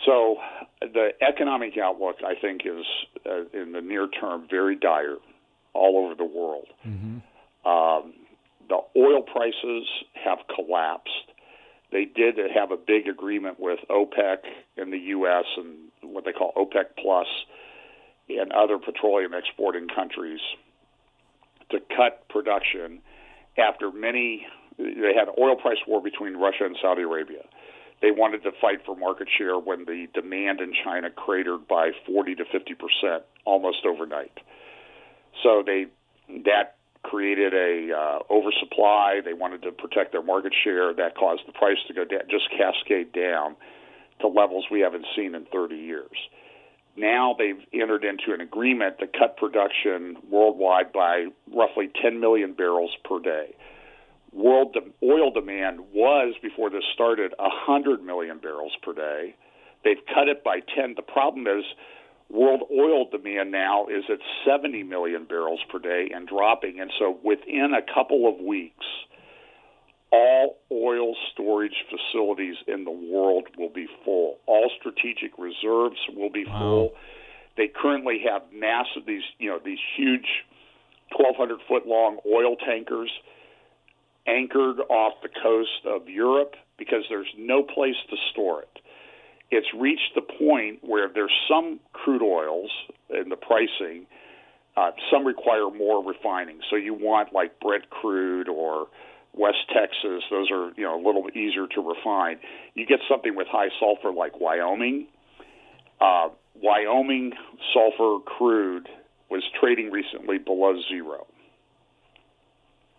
So 0.04 0.36
the 0.80 1.10
economic 1.22 1.78
outlook, 1.78 2.16
I 2.26 2.34
think, 2.40 2.62
is 2.64 2.84
uh, 3.26 3.58
in 3.58 3.72
the 3.72 3.80
near 3.80 4.08
term 4.08 4.46
very 4.50 4.76
dire 4.76 5.16
all 5.72 6.04
over 6.04 6.14
the 6.14 6.24
world. 6.24 6.66
Mm-hmm. 6.86 7.68
Um, 7.68 8.14
the 8.68 8.80
oil 8.96 9.22
prices 9.22 9.86
have 10.24 10.38
collapsed. 10.54 11.10
They 11.94 12.06
did 12.06 12.38
have 12.52 12.72
a 12.72 12.76
big 12.76 13.06
agreement 13.06 13.60
with 13.60 13.78
OPEC 13.88 14.38
in 14.76 14.90
the 14.90 14.98
U.S. 14.98 15.44
and 15.56 16.12
what 16.12 16.24
they 16.24 16.32
call 16.32 16.52
OPEC 16.56 16.86
Plus 17.00 17.28
and 18.28 18.52
other 18.52 18.78
petroleum 18.78 19.32
exporting 19.32 19.86
countries 19.86 20.40
to 21.70 21.78
cut 21.96 22.28
production 22.28 22.98
after 23.56 23.92
many 23.92 24.44
they 24.76 25.14
had 25.16 25.28
an 25.28 25.34
oil 25.38 25.54
price 25.54 25.78
war 25.86 26.02
between 26.02 26.34
Russia 26.36 26.64
and 26.64 26.76
Saudi 26.82 27.02
Arabia. 27.02 27.44
They 28.02 28.10
wanted 28.10 28.42
to 28.42 28.50
fight 28.60 28.84
for 28.84 28.96
market 28.96 29.28
share 29.38 29.56
when 29.56 29.84
the 29.84 30.08
demand 30.12 30.60
in 30.60 30.72
China 30.82 31.10
cratered 31.10 31.68
by 31.68 31.92
40 32.06 32.34
to 32.34 32.44
50 32.50 32.74
percent 32.74 33.22
almost 33.44 33.86
overnight. 33.86 34.36
So 35.44 35.62
they 35.64 35.86
that 36.44 36.74
created 37.04 37.54
a 37.54 37.94
uh, 37.94 38.18
oversupply. 38.30 39.20
They 39.24 39.32
wanted 39.32 39.62
to 39.62 39.72
protect 39.72 40.12
their 40.12 40.22
market 40.22 40.52
share. 40.64 40.92
That 40.94 41.16
caused 41.16 41.42
the 41.46 41.52
price 41.52 41.78
to 41.88 41.94
go 41.94 42.04
down, 42.04 42.22
just 42.30 42.50
cascade 42.50 43.12
down 43.12 43.56
to 44.20 44.28
levels 44.28 44.66
we 44.70 44.80
haven't 44.80 45.06
seen 45.16 45.34
in 45.34 45.46
30 45.52 45.76
years. 45.76 46.16
Now 46.96 47.34
they've 47.38 47.60
entered 47.72 48.04
into 48.04 48.32
an 48.32 48.40
agreement 48.40 48.98
to 48.98 49.06
cut 49.06 49.36
production 49.36 50.16
worldwide 50.30 50.92
by 50.92 51.26
roughly 51.52 51.90
10 52.02 52.20
million 52.20 52.52
barrels 52.52 52.90
per 53.04 53.20
day 53.20 53.54
world 54.34 54.74
de- 54.74 55.06
oil 55.06 55.30
demand 55.30 55.80
was 55.92 56.34
before 56.42 56.68
this 56.68 56.82
started 56.92 57.32
100 57.38 58.02
million 58.02 58.38
barrels 58.38 58.72
per 58.82 58.92
day. 58.92 59.34
They've 59.84 60.04
cut 60.12 60.28
it 60.28 60.42
by 60.42 60.60
10. 60.76 60.94
The 60.96 61.02
problem 61.02 61.46
is 61.46 61.64
world 62.34 62.62
oil 62.72 63.06
demand 63.10 63.52
now 63.52 63.86
is 63.86 64.04
at 64.10 64.18
70 64.46 64.82
million 64.82 65.24
barrels 65.24 65.60
per 65.70 65.78
day 65.78 66.10
and 66.12 66.26
dropping. 66.26 66.80
And 66.80 66.90
so 66.98 67.18
within 67.22 67.72
a 67.74 67.94
couple 67.94 68.28
of 68.28 68.44
weeks, 68.44 68.84
all 70.10 70.58
oil 70.70 71.14
storage 71.32 71.84
facilities 71.90 72.56
in 72.66 72.84
the 72.84 72.90
world 72.90 73.46
will 73.56 73.72
be 73.72 73.86
full. 74.04 74.38
All 74.46 74.70
strategic 74.78 75.38
reserves 75.38 75.98
will 76.14 76.30
be 76.30 76.44
wow. 76.44 76.58
full. 76.58 76.92
They 77.56 77.68
currently 77.68 78.22
have 78.28 78.42
massive 78.52 79.06
these 79.06 79.22
you 79.38 79.50
know 79.50 79.60
these 79.64 79.78
huge 79.96 80.26
1,200 81.16 81.60
foot 81.68 81.86
long 81.86 82.18
oil 82.26 82.56
tankers 82.56 83.10
anchored 84.26 84.80
off 84.88 85.14
the 85.22 85.28
coast 85.28 85.86
of 85.86 86.08
Europe 86.08 86.54
because 86.78 87.04
there's 87.08 87.32
no 87.38 87.62
place 87.62 87.96
to 88.10 88.16
store 88.32 88.62
it. 88.62 88.78
It's 89.54 89.68
reached 89.78 90.14
the 90.14 90.22
point 90.22 90.80
where 90.82 91.08
there's 91.12 91.32
some 91.48 91.78
crude 91.92 92.22
oils 92.22 92.70
in 93.08 93.28
the 93.28 93.36
pricing, 93.36 94.06
uh, 94.76 94.90
some 95.12 95.24
require 95.24 95.70
more 95.70 96.04
refining. 96.04 96.58
So 96.68 96.76
you 96.76 96.92
want 96.92 97.32
like 97.32 97.60
Brent 97.60 97.88
crude 97.90 98.48
or 98.48 98.88
West 99.32 99.68
Texas; 99.72 100.24
those 100.30 100.50
are 100.50 100.72
you 100.76 100.82
know 100.82 101.00
a 101.00 101.02
little 101.04 101.22
bit 101.22 101.36
easier 101.36 101.66
to 101.68 101.80
refine. 101.80 102.38
You 102.74 102.84
get 102.84 102.98
something 103.08 103.36
with 103.36 103.46
high 103.48 103.68
sulfur 103.78 104.12
like 104.12 104.40
Wyoming. 104.40 105.06
Uh, 106.00 106.30
Wyoming 106.60 107.32
sulfur 107.72 108.24
crude 108.24 108.88
was 109.30 109.42
trading 109.60 109.90
recently 109.90 110.38
below 110.38 110.74
zero. 110.88 111.26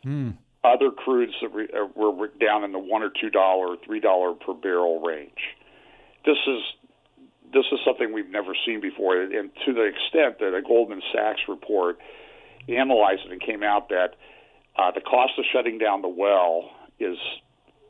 Hmm 0.04 0.32
other 0.66 0.90
crudes 0.90 1.34
that 1.42 1.54
re, 1.54 1.68
uh, 1.74 1.86
were 1.96 2.28
down 2.40 2.64
in 2.64 2.72
the 2.72 2.80
one 2.80 3.04
or 3.04 3.12
two 3.22 3.30
dollar, 3.30 3.76
three 3.86 4.00
dollar 4.00 4.34
per 4.34 4.54
barrel 4.54 5.00
range. 5.00 5.56
This 6.26 6.38
is 6.48 6.62
this 7.54 7.66
is 7.72 7.80
something 7.86 8.12
we've 8.12 8.30
never 8.30 8.54
seen 8.66 8.82
before, 8.82 9.22
and 9.22 9.50
to 9.66 9.74
the 9.74 9.84
extent 9.84 10.40
that 10.40 10.54
a 10.56 10.62
Goldman 10.62 11.02
Sachs 11.14 11.42
report 11.48 12.00
analyzed 12.68 13.22
it 13.26 13.32
and 13.32 13.42
came 13.42 13.64
out 13.64 13.90
that 13.90 14.16
uh, 14.78 14.92
the 14.92 15.02
cost 15.02 15.34
of 15.38 15.46
shutting 15.54 15.78
down 15.78 16.02
the 16.02 16.10
well 16.10 16.70
is, 17.00 17.18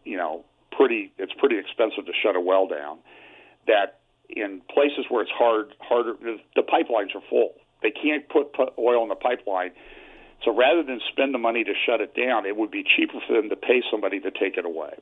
you 0.04 0.17
know, 0.17 0.45
pretty. 0.71 1.12
It's 1.17 1.34
pretty 1.38 1.58
expensive 1.58 2.06
to 2.06 2.12
shut 2.21 2.36
a 2.36 2.41
well 2.41 2.67
down. 2.67 3.00
That 3.67 4.00
in 4.30 4.62
places 4.69 5.06
where 5.10 5.21
it's 5.24 5.32
hard, 5.32 5.74
harder, 5.80 6.13
the 6.56 6.62
pipelines 6.62 7.15
are 7.15 7.24
full. 7.30 7.54
They 7.82 7.91
can't 7.91 8.28
put 8.30 8.54
oil 8.78 9.04
in 9.04 9.10
the 9.10 9.15
pipeline 9.15 9.71
so 10.43 10.56
rather 10.56 10.84
than 10.84 11.00
spend 11.12 11.34
the 11.34 11.39
money 11.39 11.63
to 11.63 11.74
shut 11.86 12.02
it 12.02 12.15
down, 12.15 12.45
it 12.45 12.56
would 12.56 12.71
be 12.71 12.84
cheaper 12.84 13.19
for 13.26 13.34
them 13.34 13.50
to 13.50 13.56
pay 13.56 13.82
somebody 13.89 14.19
to 14.19 14.32
take 14.32 14.58
it 14.58 14.65
away. 14.65 14.93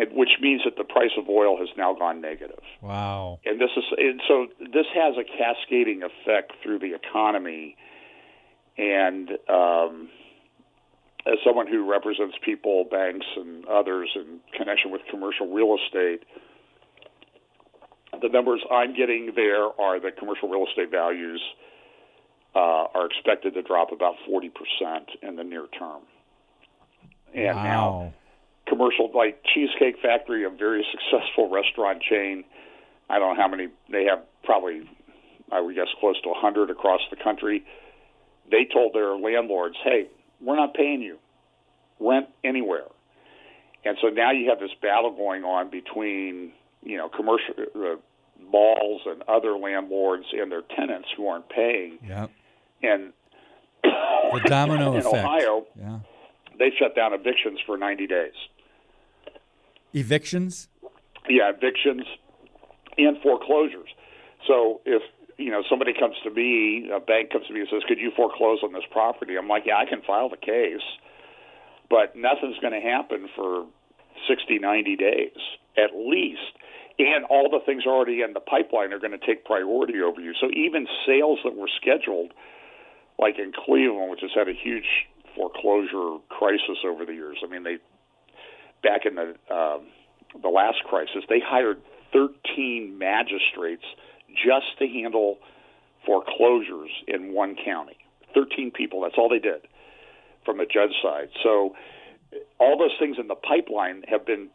And, 0.00 0.16
which 0.16 0.30
means 0.40 0.62
that 0.64 0.76
the 0.76 0.84
price 0.84 1.10
of 1.18 1.28
oil 1.28 1.58
has 1.58 1.68
now 1.76 1.94
gone 1.94 2.20
negative. 2.20 2.60
Wow. 2.80 3.38
And 3.44 3.60
this 3.60 3.70
is 3.76 3.84
and 3.98 4.20
so 4.26 4.46
this 4.60 4.86
has 4.94 5.14
a 5.18 5.24
cascading 5.24 6.02
effect 6.02 6.52
through 6.62 6.78
the 6.78 6.94
economy. 6.94 7.76
And 8.78 9.30
um, 9.48 10.08
as 11.26 11.34
someone 11.44 11.66
who 11.66 11.90
represents 11.90 12.36
people, 12.42 12.84
banks, 12.90 13.26
and 13.36 13.66
others 13.66 14.08
in 14.14 14.40
connection 14.56 14.90
with 14.90 15.02
commercial 15.10 15.52
real 15.52 15.76
estate, 15.84 16.22
the 18.22 18.28
numbers 18.28 18.62
I'm 18.70 18.96
getting 18.96 19.32
there 19.36 19.64
are 19.64 20.00
that 20.00 20.16
commercial 20.18 20.48
real 20.48 20.66
estate 20.66 20.90
values 20.90 21.42
uh, 22.54 22.86
are 22.94 23.06
expected 23.06 23.54
to 23.54 23.62
drop 23.62 23.92
about 23.92 24.14
40% 24.28 24.50
in 25.22 25.36
the 25.36 25.44
near 25.44 25.66
term. 25.78 26.02
And 27.34 27.56
wow. 27.56 27.62
now, 27.62 28.14
commercial, 28.70 29.10
like 29.14 29.42
Cheesecake 29.52 29.96
Factory, 30.00 30.44
a 30.44 30.50
very 30.50 30.86
successful 30.90 31.50
restaurant 31.50 32.00
chain, 32.00 32.44
I 33.10 33.18
don't 33.18 33.36
know 33.36 33.42
how 33.42 33.48
many, 33.48 33.68
they 33.90 34.04
have 34.04 34.20
probably, 34.44 34.88
I 35.52 35.60
would 35.60 35.74
guess, 35.74 35.88
close 36.00 36.18
to 36.22 36.28
100 36.30 36.70
across 36.70 37.00
the 37.10 37.16
country. 37.16 37.64
They 38.50 38.64
told 38.72 38.94
their 38.94 39.16
landlords, 39.16 39.76
hey, 39.84 40.06
we're 40.40 40.56
not 40.56 40.72
paying 40.74 41.02
you. 41.02 41.18
rent 41.98 42.28
anywhere. 42.42 42.86
And 43.84 43.96
so 44.00 44.08
now 44.08 44.30
you 44.30 44.48
have 44.50 44.60
this 44.60 44.70
battle 44.80 45.10
going 45.10 45.44
on 45.44 45.70
between 45.70 46.52
you 46.82 46.96
know 46.96 47.08
commercial 47.08 47.54
uh, 47.74 47.96
malls 48.50 49.02
and 49.06 49.22
other 49.28 49.56
landlords 49.56 50.26
and 50.32 50.50
their 50.50 50.62
tenants 50.62 51.08
who 51.16 51.26
aren't 51.28 51.48
paying. 51.48 51.98
Yeah. 52.06 52.26
And 52.82 53.12
the 53.82 54.40
domino 54.46 54.92
in 54.94 55.00
effect. 55.00 55.14
Ohio, 55.14 55.66
yeah. 55.78 55.98
they 56.58 56.70
shut 56.78 56.94
down 56.94 57.12
evictions 57.12 57.58
for 57.66 57.76
90 57.76 58.06
days. 58.06 58.32
Evictions? 59.92 60.68
Yeah, 61.28 61.50
evictions 61.50 62.02
and 62.98 63.20
foreclosures. 63.22 63.88
So 64.46 64.80
if 64.84 65.02
you 65.36 65.50
know 65.50 65.62
somebody 65.68 65.92
comes 65.92 66.16
to 66.24 66.30
me, 66.30 66.90
a 66.94 67.00
bank 67.00 67.30
comes 67.30 67.46
to 67.46 67.52
me 67.52 67.60
and 67.60 67.68
says, 67.68 67.82
"Could 67.88 67.98
you 67.98 68.10
foreclose 68.16 68.62
on 68.62 68.72
this 68.72 68.84
property?" 68.90 69.36
I'm 69.36 69.48
like, 69.48 69.66
"Yeah, 69.66 69.78
I 69.78 69.86
can 69.86 70.02
file 70.02 70.28
the 70.28 70.36
case, 70.36 70.84
but 71.88 72.16
nothing's 72.16 72.58
going 72.58 72.72
to 72.72 72.80
happen 72.80 73.28
for 73.34 73.66
60, 74.28 74.58
90 74.58 74.96
days 74.96 75.36
at 75.76 75.94
least." 75.94 76.52
And 76.98 77.24
all 77.24 77.48
the 77.48 77.60
things 77.60 77.86
already 77.86 78.20
in 78.20 78.34
the 78.34 78.40
pipeline 78.40 78.92
are 78.92 78.98
going 78.98 79.18
to 79.18 79.26
take 79.26 79.44
priority 79.44 80.02
over 80.02 80.20
you. 80.20 80.34
So 80.34 80.50
even 80.50 80.86
sales 81.06 81.38
that 81.44 81.56
were 81.56 81.68
scheduled, 81.80 82.34
like 83.18 83.38
in 83.38 83.52
Cleveland, 83.52 84.10
which 84.10 84.20
has 84.20 84.32
had 84.34 84.48
a 84.48 84.52
huge 84.52 85.08
foreclosure 85.34 86.18
crisis 86.28 86.84
over 86.84 87.06
the 87.06 87.14
years. 87.14 87.38
I 87.42 87.46
mean, 87.46 87.62
they 87.62 87.78
back 88.82 89.06
in 89.06 89.14
the 89.14 89.34
um, 89.54 89.86
the 90.42 90.48
last 90.48 90.84
crisis, 90.84 91.24
they 91.28 91.40
hired 91.44 91.80
13 92.12 92.96
magistrates 92.98 93.84
just 94.28 94.78
to 94.78 94.86
handle 94.86 95.38
foreclosures 96.06 96.90
in 97.06 97.32
one 97.32 97.56
county. 97.64 97.96
13 98.34 98.70
people, 98.70 99.02
that's 99.02 99.16
all 99.18 99.28
they 99.28 99.38
did 99.38 99.66
from 100.44 100.58
the 100.58 100.66
judge 100.66 100.94
side. 101.02 101.28
So 101.42 101.74
all 102.58 102.78
those 102.78 102.94
things 102.98 103.16
in 103.18 103.26
the 103.26 103.34
pipeline 103.34 104.02
have 104.08 104.24
been 104.24 104.48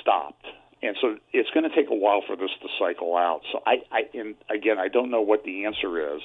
stopped. 0.00 0.46
And 0.82 0.96
so 1.00 1.16
it's 1.32 1.48
going 1.50 1.68
to 1.68 1.74
take 1.74 1.90
a 1.90 1.94
while 1.94 2.22
for 2.26 2.36
this 2.36 2.50
to 2.60 2.68
cycle 2.78 3.16
out. 3.16 3.40
So 3.50 3.62
I, 3.66 3.76
I 3.90 4.00
and 4.12 4.34
again, 4.50 4.78
I 4.78 4.88
don't 4.88 5.10
know 5.10 5.22
what 5.22 5.44
the 5.44 5.64
answer 5.64 6.16
is, 6.16 6.20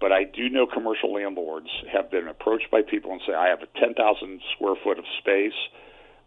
but 0.00 0.10
I 0.10 0.24
do 0.24 0.48
know 0.48 0.66
commercial 0.66 1.12
landlords 1.12 1.68
have 1.92 2.10
been 2.10 2.28
approached 2.28 2.70
by 2.70 2.80
people 2.82 3.12
and 3.12 3.20
say, 3.26 3.34
I 3.34 3.48
have 3.48 3.60
a 3.60 3.78
10,000 3.78 4.40
square 4.54 4.74
foot 4.82 4.98
of 4.98 5.04
space 5.18 5.52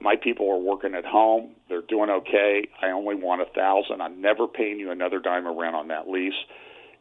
my 0.02 0.16
people 0.16 0.50
are 0.52 0.58
working 0.58 0.96
at 0.96 1.06
home. 1.06 1.52
They're 1.70 1.82
doing 1.82 2.10
okay. 2.10 2.68
I 2.82 2.88
only 2.88 3.16
want 3.16 3.42
a 3.42 3.46
thousand. 3.46 4.02
I'm 4.02 4.20
never 4.22 4.48
paying 4.48 4.80
you 4.80 4.92
another 4.92 5.20
dime 5.20 5.46
of 5.46 5.56
rent 5.56 5.76
on 5.76 5.90
that 5.90 6.10
lease. 6.10 6.34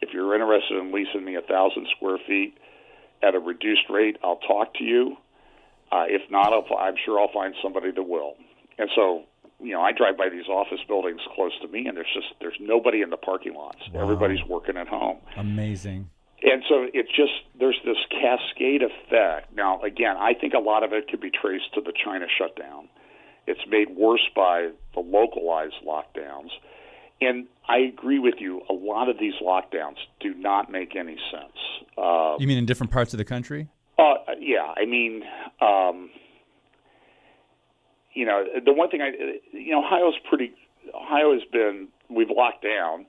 If 0.01 0.11
you're 0.12 0.34
interested 0.34 0.78
in 0.78 0.92
leasing 0.92 1.24
me 1.24 1.36
a 1.36 1.40
thousand 1.40 1.86
square 1.96 2.18
feet 2.26 2.57
at 3.22 3.34
a 3.34 3.38
reduced 3.38 3.88
rate, 3.90 4.16
I'll 4.22 4.36
talk 4.38 4.74
to 4.74 4.84
you. 4.84 5.16
Uh, 5.92 6.05
if 6.09 6.30
not, 6.30 6.53
I'll, 6.53 6.66
I'm 6.78 6.94
sure 7.05 7.18
I'll 7.18 7.32
find 7.32 7.55
somebody 7.62 7.90
that 7.90 8.03
will. 8.03 8.34
And 8.78 8.88
so, 8.94 9.24
you 9.61 9.72
know, 9.72 9.82
I 9.82 9.92
drive 9.92 10.16
by 10.16 10.28
these 10.28 10.46
office 10.48 10.80
buildings 10.86 11.20
close 11.34 11.53
to 11.62 11.68
me, 11.68 11.86
and 11.86 11.96
there's 11.96 12.12
just 12.14 12.28
there's 12.40 12.57
nobody 12.61 13.03
in 13.03 13.11
the 13.11 13.16
parking 13.16 13.55
lots. 13.55 13.80
Wow. 13.92 14.03
Everybody's 14.03 14.44
working 14.48 14.76
at 14.76 14.88
home. 14.88 15.18
Amazing. 15.36 16.09
And 16.43 16.62
so 16.68 16.86
it's 16.93 17.11
just 17.11 17.32
there's 17.59 17.78
this 17.84 17.99
cascade 18.11 18.82
effect. 18.82 19.55
Now, 19.55 19.82
again, 19.82 20.16
I 20.16 20.32
think 20.34 20.55
a 20.55 20.59
lot 20.59 20.82
of 20.82 20.93
it 20.93 21.09
could 21.09 21.20
be 21.20 21.30
traced 21.30 21.74
to 21.74 21.80
the 21.80 21.93
China 21.93 22.26
shutdown. 22.38 22.88
It's 23.47 23.61
made 23.68 23.91
worse 23.97 24.26
by 24.34 24.70
the 24.95 25.01
localized 25.01 25.74
lockdowns. 25.86 26.51
And 27.20 27.47
I 27.68 27.78
agree 27.78 28.18
with 28.18 28.36
you. 28.38 28.62
A 28.70 28.72
lot 28.72 29.09
of 29.09 29.18
these 29.18 29.34
lockdowns 29.43 29.97
do 30.20 30.34
not 30.34 30.70
make 30.70 30.97
any 30.97 31.18
sense. 31.30 31.57
Uh, 31.99 32.36
you 32.38 32.47
mean 32.47 32.59
in 32.59 32.66
different 32.66 32.93
parts 32.93 33.12
of 33.12 33.18
the 33.18 33.24
country? 33.24 33.68
Uh, 33.99 34.14
yeah, 34.38 34.72
I 34.76 34.86
mean, 34.86 35.22
um, 35.61 36.09
you 38.14 38.24
know, 38.24 38.45
the 38.64 38.72
one 38.72 38.88
thing 38.88 39.03
I, 39.03 39.11
you 39.53 39.72
know, 39.72 39.84
Ohio's 39.84 40.14
pretty. 40.28 40.55
Ohio 40.95 41.34
has 41.34 41.43
been 41.53 41.88
we've 42.09 42.30
locked 42.34 42.64
down, 42.64 43.05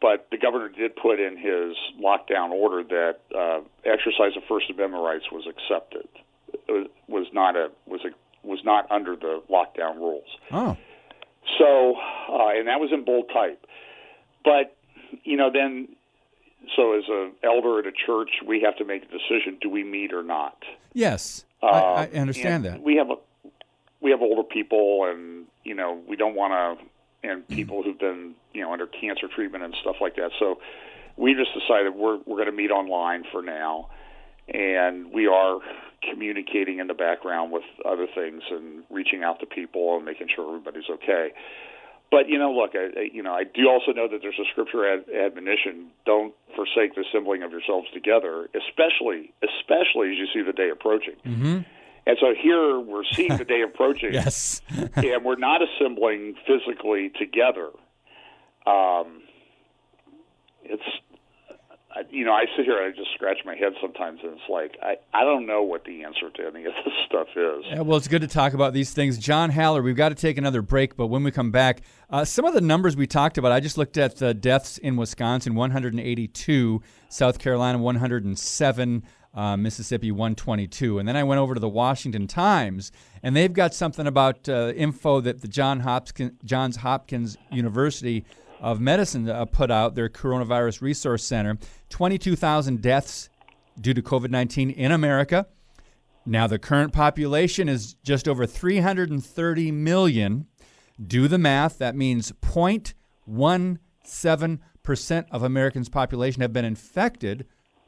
but 0.00 0.28
the 0.30 0.38
governor 0.38 0.68
did 0.68 0.96
put 0.96 1.20
in 1.20 1.36
his 1.36 1.76
lockdown 2.02 2.50
order 2.50 2.82
that 2.82 3.20
uh, 3.36 3.60
exercise 3.84 4.36
of 4.36 4.42
First 4.48 4.70
Amendment 4.70 5.02
rights 5.02 5.24
was 5.32 5.46
accepted. 5.46 6.08
It 6.52 6.72
was, 6.72 6.86
was 7.08 7.26
not 7.32 7.56
a 7.56 7.70
was 7.86 8.00
a 8.04 8.10
was 8.46 8.60
not 8.64 8.90
under 8.90 9.16
the 9.16 9.42
lockdown 9.50 9.96
rules. 9.96 10.28
Oh. 10.52 10.76
So, 11.58 11.94
uh, 12.28 12.50
and 12.50 12.68
that 12.68 12.80
was 12.80 12.90
in 12.92 13.04
bold 13.04 13.30
type. 13.32 13.64
But, 14.44 14.76
you 15.24 15.36
know, 15.36 15.50
then, 15.52 15.88
so 16.74 16.96
as 16.96 17.04
an 17.08 17.32
elder 17.42 17.78
at 17.78 17.86
a 17.86 17.92
church, 17.92 18.30
we 18.46 18.60
have 18.62 18.76
to 18.76 18.84
make 18.84 19.02
a 19.02 19.06
decision: 19.06 19.58
do 19.60 19.68
we 19.68 19.84
meet 19.84 20.12
or 20.12 20.22
not? 20.22 20.56
Yes, 20.92 21.44
uh, 21.62 21.66
I, 21.66 22.02
I, 22.02 22.18
understand 22.18 22.64
that. 22.64 22.82
We 22.82 22.96
have 22.96 23.10
a, 23.10 23.16
we 24.00 24.10
have 24.10 24.22
older 24.22 24.42
people, 24.42 25.04
and 25.08 25.46
you 25.64 25.74
know, 25.74 26.00
we 26.08 26.16
don't 26.16 26.34
want 26.34 26.78
to, 26.80 26.84
and 27.22 27.46
people 27.48 27.82
who've 27.82 27.98
been, 27.98 28.34
you 28.52 28.62
know, 28.62 28.72
under 28.72 28.86
cancer 28.86 29.28
treatment 29.34 29.64
and 29.64 29.74
stuff 29.80 29.96
like 30.00 30.16
that. 30.16 30.30
So, 30.38 30.58
we 31.16 31.34
just 31.34 31.50
decided 31.54 31.94
we're 31.94 32.18
we're 32.26 32.36
going 32.36 32.46
to 32.46 32.52
meet 32.52 32.70
online 32.70 33.24
for 33.32 33.42
now, 33.42 33.88
and 34.52 35.12
we 35.12 35.26
are 35.26 35.58
communicating 36.10 36.78
in 36.78 36.86
the 36.86 36.94
background 36.94 37.52
with 37.52 37.64
other 37.84 38.06
things 38.14 38.42
and 38.50 38.84
reaching 38.90 39.22
out 39.22 39.40
to 39.40 39.46
people 39.46 39.96
and 39.96 40.04
making 40.04 40.28
sure 40.34 40.46
everybody's 40.48 40.88
okay. 40.90 41.30
But 42.10 42.28
you 42.28 42.38
know, 42.38 42.52
look, 42.52 42.72
I, 42.74 43.08
you 43.12 43.22
know, 43.22 43.32
I 43.32 43.42
do 43.44 43.68
also 43.68 43.92
know 43.92 44.06
that 44.08 44.20
there's 44.22 44.38
a 44.38 44.44
scripture 44.52 44.86
ad- 44.86 45.10
admonition: 45.10 45.88
don't 46.04 46.34
forsake 46.54 46.94
the 46.94 47.04
assembling 47.08 47.42
of 47.42 47.50
yourselves 47.50 47.88
together, 47.92 48.48
especially, 48.54 49.32
especially 49.42 50.12
as 50.12 50.18
you 50.18 50.26
see 50.32 50.42
the 50.42 50.52
day 50.52 50.70
approaching. 50.70 51.16
Mm-hmm. 51.26 51.58
And 52.06 52.16
so 52.20 52.34
here 52.40 52.78
we're 52.78 53.04
seeing 53.04 53.36
the 53.36 53.44
day 53.44 53.62
approaching, 53.64 54.14
yes, 54.14 54.62
and 54.94 55.24
we're 55.24 55.36
not 55.36 55.60
assembling 55.62 56.34
physically 56.46 57.10
together. 57.18 57.70
Um, 58.66 59.22
it's 60.62 60.82
you 62.10 62.24
know, 62.24 62.32
I 62.32 62.44
sit 62.56 62.64
here 62.64 62.82
and 62.82 62.92
I 62.92 62.96
just 62.96 63.12
scratch 63.14 63.38
my 63.44 63.54
head 63.54 63.72
sometimes, 63.80 64.20
and 64.22 64.32
it's 64.32 64.48
like 64.48 64.76
I, 64.82 64.96
I 65.14 65.24
don't 65.24 65.46
know 65.46 65.62
what 65.62 65.84
the 65.84 66.04
answer 66.04 66.30
to 66.30 66.46
any 66.46 66.64
of 66.64 66.72
this 66.84 66.94
stuff 67.06 67.28
is. 67.36 67.64
Yeah, 67.66 67.80
well, 67.80 67.96
it's 67.96 68.08
good 68.08 68.22
to 68.22 68.28
talk 68.28 68.52
about 68.52 68.72
these 68.72 68.92
things. 68.92 69.18
John 69.18 69.50
Haller, 69.50 69.82
we've 69.82 69.96
got 69.96 70.10
to 70.10 70.14
take 70.14 70.36
another 70.38 70.62
break, 70.62 70.96
but 70.96 71.06
when 71.06 71.22
we 71.22 71.30
come 71.30 71.50
back, 71.50 71.82
uh, 72.10 72.24
some 72.24 72.44
of 72.44 72.54
the 72.54 72.60
numbers 72.60 72.96
we 72.96 73.06
talked 73.06 73.38
about, 73.38 73.52
I 73.52 73.60
just 73.60 73.78
looked 73.78 73.96
at 73.96 74.16
the 74.16 74.34
deaths 74.34 74.78
in 74.78 74.96
Wisconsin 74.96 75.54
182, 75.54 76.82
South 77.08 77.38
Carolina 77.38 77.78
107. 77.78 79.02
Uh, 79.36 79.54
Mississippi 79.54 80.10
122. 80.10 80.98
And 80.98 81.06
then 81.06 81.14
I 81.14 81.22
went 81.22 81.38
over 81.38 81.52
to 81.52 81.60
the 81.60 81.68
Washington 81.68 82.26
Times, 82.26 82.90
and 83.22 83.36
they've 83.36 83.52
got 83.52 83.74
something 83.74 84.06
about 84.06 84.48
uh, 84.48 84.72
info 84.74 85.20
that 85.20 85.42
the 85.42 85.48
John 85.48 85.80
Hopkins, 85.80 86.32
Johns 86.42 86.76
Hopkins 86.76 87.36
University 87.52 88.24
of 88.60 88.80
Medicine 88.80 89.28
uh, 89.28 89.44
put 89.44 89.70
out, 89.70 89.94
their 89.94 90.08
Coronavirus 90.08 90.80
Resource 90.80 91.22
Center, 91.22 91.58
22,000 91.90 92.80
deaths 92.80 93.28
due 93.80 93.92
to 93.92 94.02
COVID 94.02 94.30
19 94.30 94.70
in 94.70 94.90
America. 94.90 95.46
Now, 96.24 96.46
the 96.46 96.58
current 96.58 96.92
population 96.92 97.68
is 97.68 97.94
just 98.02 98.26
over 98.26 98.46
330 98.46 99.70
million. 99.70 100.46
Do 101.04 101.28
the 101.28 101.38
math. 101.38 101.78
That 101.78 101.94
means 101.94 102.32
0.17% 102.42 105.26
of 105.30 105.42
Americans' 105.42 105.88
population 105.88 106.42
have 106.42 106.52
been 106.52 106.64
infected 106.64 107.46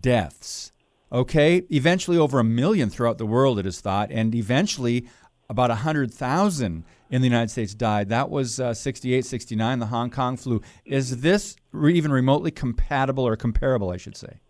deaths. 0.00 0.72
Okay, 1.12 1.62
eventually 1.70 2.18
over 2.18 2.38
a 2.38 2.44
million 2.44 2.90
throughout 2.90 3.18
the 3.18 3.26
world, 3.26 3.58
it 3.58 3.66
is 3.66 3.80
thought, 3.80 4.10
and 4.10 4.34
eventually 4.34 5.06
about 5.48 5.70
100,000 5.70 6.84
in 7.10 7.22
the 7.22 7.28
United 7.28 7.50
States 7.50 7.74
died. 7.74 8.08
That 8.08 8.30
was 8.30 8.58
uh, 8.58 8.74
68, 8.74 9.24
69, 9.24 9.78
the 9.78 9.86
Hong 9.86 10.10
Kong 10.10 10.36
flu. 10.36 10.60
Is 10.84 11.20
this 11.20 11.56
re- 11.70 11.94
even 11.94 12.10
remotely 12.10 12.50
compatible 12.50 13.26
or 13.26 13.36
comparable, 13.36 13.90
I 13.90 13.96
should 13.96 14.16
say? 14.16 14.40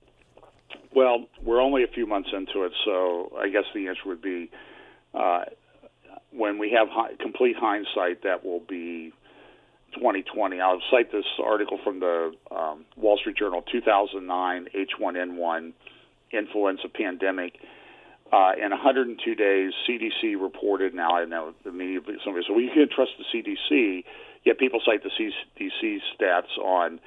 Well, 0.97 1.26
we're 1.44 1.61
only 1.61 1.84
a 1.84 1.88
few 1.88 2.07
months 2.07 2.30
into 2.32 2.64
it, 2.64 2.72
so 2.86 3.30
I 3.38 3.51
guess 3.51 3.64
the 3.74 3.86
answer 3.88 4.01
would 4.07 4.22
be 4.22 4.51
uh, 5.12 5.44
when 6.32 6.57
we 6.57 6.70
have 6.70 6.88
hi- 6.90 7.12
complete 7.20 7.55
hindsight, 7.55 8.22
that 8.22 8.47
will 8.47 8.61
be 8.61 9.12
2020. 9.94 10.59
I'll 10.59 10.80
cite 10.90 11.12
this 11.12 11.26
article 11.44 11.78
from 11.84 12.01
the 12.01 12.32
um, 12.51 12.86
Wall 12.97 13.18
Street 13.18 13.36
Journal 13.36 13.62
2009 13.70 14.68
H1N1 14.74 15.72
influenza 16.32 16.88
pandemic. 16.88 17.59
Uh, 18.32 18.53
in 18.57 18.70
102 18.70 19.34
days, 19.34 19.72
CDC 19.86 20.40
reported. 20.40 20.94
Now 20.94 21.11
I 21.11 21.26
know 21.26 21.53
immediately 21.66 22.14
somebody 22.24 22.44
said, 22.47 22.55
"Well, 22.55 22.64
you 22.64 22.72
can't 22.74 22.90
trust 22.90 23.12
the 23.18 23.24
CDC." 23.30 24.03
Yet 24.44 24.59
people 24.59 24.80
cite 24.84 25.03
the 25.05 25.11
CDC 25.11 26.01
stats 26.18 26.57
on 26.59 27.01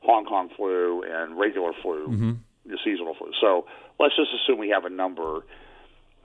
Hong 0.00 0.24
Kong 0.24 0.50
flu 0.56 1.02
and 1.02 1.38
regular 1.38 1.72
flu, 1.82 2.08
mm-hmm. 2.08 2.32
The 2.68 2.78
seasonal 2.84 3.14
flu. 3.14 3.30
So 3.40 3.66
let's 3.98 4.16
just 4.16 4.30
assume 4.34 4.58
we 4.58 4.70
have 4.70 4.84
a 4.84 4.90
number: 4.90 5.44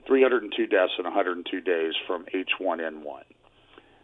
302 0.06 0.66
deaths 0.66 0.92
in 0.98 1.04
102 1.04 1.60
days 1.60 1.94
from 2.06 2.24
H1N1. 2.34 3.22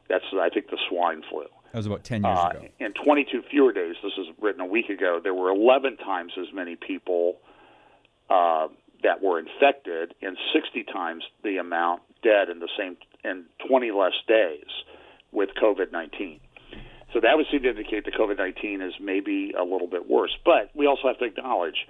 That's 0.08 0.24
I 0.32 0.48
think 0.48 0.70
the 0.70 0.78
swine 0.88 1.22
flu. 1.28 1.44
That 1.72 1.78
was 1.78 1.86
about 1.86 2.04
10 2.04 2.24
years 2.24 2.38
uh, 2.38 2.50
ago. 2.50 2.68
In 2.80 2.92
22 2.94 3.42
fewer 3.50 3.72
days, 3.72 3.96
this 4.02 4.12
was 4.16 4.28
written 4.40 4.60
a 4.62 4.66
week 4.66 4.88
ago, 4.88 5.20
there 5.22 5.34
were 5.34 5.50
11 5.50 5.98
times 5.98 6.32
as 6.40 6.46
many 6.54 6.76
people 6.76 7.36
uh, 8.30 8.68
that 9.02 9.22
were 9.22 9.38
infected 9.38 10.14
and 10.22 10.36
60 10.52 10.84
times 10.84 11.24
the 11.44 11.58
amount 11.58 12.02
dead 12.22 12.48
in 12.48 12.58
the 12.58 12.68
same 12.78 12.96
in 13.22 13.44
20 13.68 13.90
less 13.90 14.14
days 14.26 14.66
with 15.30 15.50
COVID-19. 15.62 16.40
So 17.12 17.20
that 17.20 17.36
would 17.36 17.46
seem 17.50 17.62
to 17.62 17.70
indicate 17.70 18.04
that 18.04 18.14
COVID-19 18.14 18.86
is 18.86 18.94
maybe 19.00 19.52
a 19.58 19.62
little 19.62 19.86
bit 19.86 20.08
worse. 20.08 20.36
But 20.44 20.70
we 20.74 20.86
also 20.86 21.08
have 21.08 21.18
to 21.18 21.24
acknowledge 21.24 21.86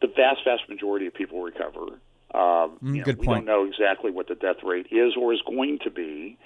the 0.00 0.08
vast, 0.08 0.40
vast 0.44 0.68
majority 0.68 1.06
of 1.06 1.14
people 1.14 1.42
recover. 1.42 1.98
Um, 2.34 2.78
mm, 2.78 2.78
you 2.82 2.92
know, 2.98 3.04
good 3.04 3.18
we 3.18 3.26
point. 3.26 3.46
don't 3.46 3.54
know 3.54 3.66
exactly 3.66 4.10
what 4.10 4.28
the 4.28 4.34
death 4.34 4.62
rate 4.62 4.88
is 4.90 5.14
or 5.18 5.32
is 5.32 5.40
going 5.46 5.78
to 5.84 5.90
be. 5.90 6.38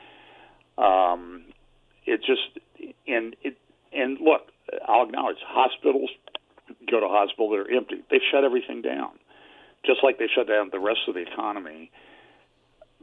Um, 0.79 1.45
it 2.07 2.21
just 2.21 2.59
and 3.07 3.37
it 3.43 3.57
and 3.93 4.19
look, 4.21 4.43
I'll 4.87 5.05
acknowledge 5.05 5.39
hospitals 5.47 6.11
go 6.91 7.01
to 7.01 7.09
hospital 7.09 7.51
they're 7.51 7.71
empty. 7.71 8.03
They've 8.11 8.21
shut 8.31 8.45
everything 8.45 8.83
down, 8.83 9.11
just 9.85 10.01
like 10.03 10.19
they 10.19 10.29
shut 10.35 10.49
down 10.49 10.71
the 10.71 10.79
rest 10.79 11.01
of 11.09 11.15
the 11.15 11.23
economy. 11.23 11.91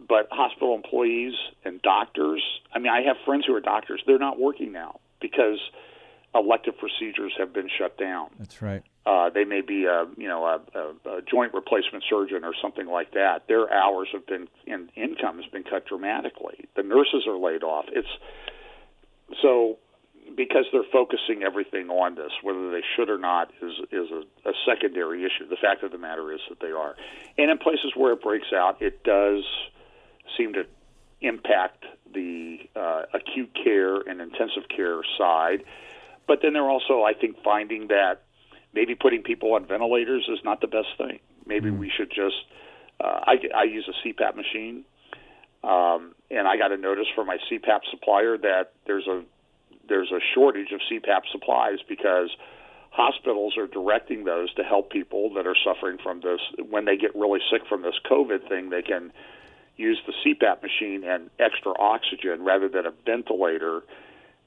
But 0.08 0.28
hospital 0.32 0.76
employees 0.76 1.34
and 1.66 1.82
doctors, 1.82 2.44
I 2.74 2.80
mean, 2.80 2.92
I 2.92 3.02
have 3.02 3.18
friends 3.26 3.46
who 3.48 3.56
are 3.56 3.62
doctors. 3.62 4.02
They're 4.06 4.20
not 4.20 4.40
working 4.40 4.72
now 4.72 5.00
because 5.20 5.60
elective 6.36 6.78
procedures 6.78 7.34
have 7.38 7.54
been 7.54 7.70
shut 7.78 7.98
down. 7.98 8.30
That's 8.40 8.62
right. 8.62 8.84
Uh, 9.06 9.30
they 9.30 9.46
may 9.46 9.62
be 9.62 9.86
a 9.86 10.06
you 10.18 10.28
know 10.28 10.44
a, 10.46 10.62
a, 10.78 11.18
a 11.18 11.22
joint 11.22 11.54
replacement 11.54 12.04
surgeon 12.10 12.44
or 12.44 12.54
something 12.62 12.88
like 12.88 13.14
that. 13.14 13.48
Their 13.48 13.72
hours 13.74 14.10
have 14.14 14.28
been 14.28 14.48
and 14.68 14.90
income 14.96 15.38
has 15.38 15.50
been 15.52 15.64
cut 15.64 15.86
dramatically. 15.86 16.66
The 16.76 16.84
nurses 16.84 17.26
are 17.28 17.38
laid 17.38 17.64
off. 17.64 17.86
It's 17.90 18.08
so 19.42 19.78
because 20.36 20.66
they're 20.72 20.84
focusing 20.92 21.44
everything 21.44 21.90
on 21.90 22.16
this, 22.16 22.32
whether 22.44 22.70
they 22.72 22.84
should 22.96 23.10
or 23.10 23.18
not 23.18 23.52
is 23.62 23.74
is 23.92 24.12
a, 24.12 24.50
a 24.50 24.54
secondary 24.66 25.24
issue. 25.24 25.48
The 25.50 25.56
fact 25.56 25.84
of 25.84 25.92
the 25.92 25.98
matter 25.98 26.34
is 26.34 26.42
that 26.50 26.60
they 26.60 26.72
are, 26.72 26.96
and 27.38 27.50
in 27.50 27.58
places 27.58 27.94
where 27.96 28.14
it 28.14 28.22
breaks 28.22 28.52
out, 28.54 28.82
it 28.82 29.04
does 29.04 29.44
seem 30.38 30.54
to 30.54 30.66
impact 31.22 31.86
the 32.14 32.58
uh, 32.76 33.04
acute 33.14 33.52
care 33.64 33.98
and 33.98 34.22
intensive 34.22 34.68
care 34.76 35.02
side. 35.18 35.64
But 36.28 36.40
then 36.42 36.54
they're 36.54 36.70
also, 36.70 37.04
I 37.04 37.14
think, 37.14 37.38
finding 37.44 37.88
that 37.88 38.24
maybe 38.74 38.96
putting 38.96 39.24
people 39.24 39.54
on 39.54 39.66
ventilators 39.66 40.28
is 40.32 40.40
not 40.44 40.62
the 40.62 40.68
best 40.68 40.90
thing. 40.98 41.20
Maybe 41.46 41.70
mm. 41.70 41.80
we 41.80 41.90
should 41.96 42.10
just. 42.10 42.36
Uh, 43.00 43.20
I, 43.26 43.36
I 43.56 43.64
use 43.64 43.88
a 43.88 44.08
CPAP 44.08 44.36
machine, 44.36 44.84
um, 45.64 46.16
and 46.32 46.48
I 46.48 46.58
got 46.58 46.72
a 46.72 46.78
notice 46.78 47.06
from 47.16 47.28
my 47.28 47.38
CPAP 47.50 47.82
supplier 47.92 48.38
that 48.40 48.74
there's 48.86 49.08
a 49.08 49.24
there's 49.88 50.12
a 50.12 50.20
shortage 50.34 50.72
of 50.72 50.82
CPAP 50.92 51.22
supplies 51.32 51.78
because 51.88 52.30
hospitals 52.90 53.58
are 53.58 53.68
directing 53.68 54.26
those 54.26 54.54
to 54.56 54.64
help 54.64 54.92
people 54.92 55.34
that 55.36 55.46
are 55.46 55.56
suffering 55.64 55.98
from 56.02 56.22
this. 56.22 56.40
When 56.70 56.86
they 56.86 56.98
get 56.98 57.16
really 57.16 57.40
sick 57.52 57.62
from 57.70 57.84
this 57.84 57.96
COVID 58.10 58.50
thing, 58.50 58.70
they 58.70 58.82
can 58.82 59.14
use 59.78 60.00
the 60.06 60.14
CPAP 60.26 60.64
machine 60.64 61.04
and 61.04 61.30
extra 61.40 61.72
oxygen 61.80 62.44
rather 62.44 62.68
than 62.68 62.86
a 62.86 62.94
ventilator. 63.06 63.84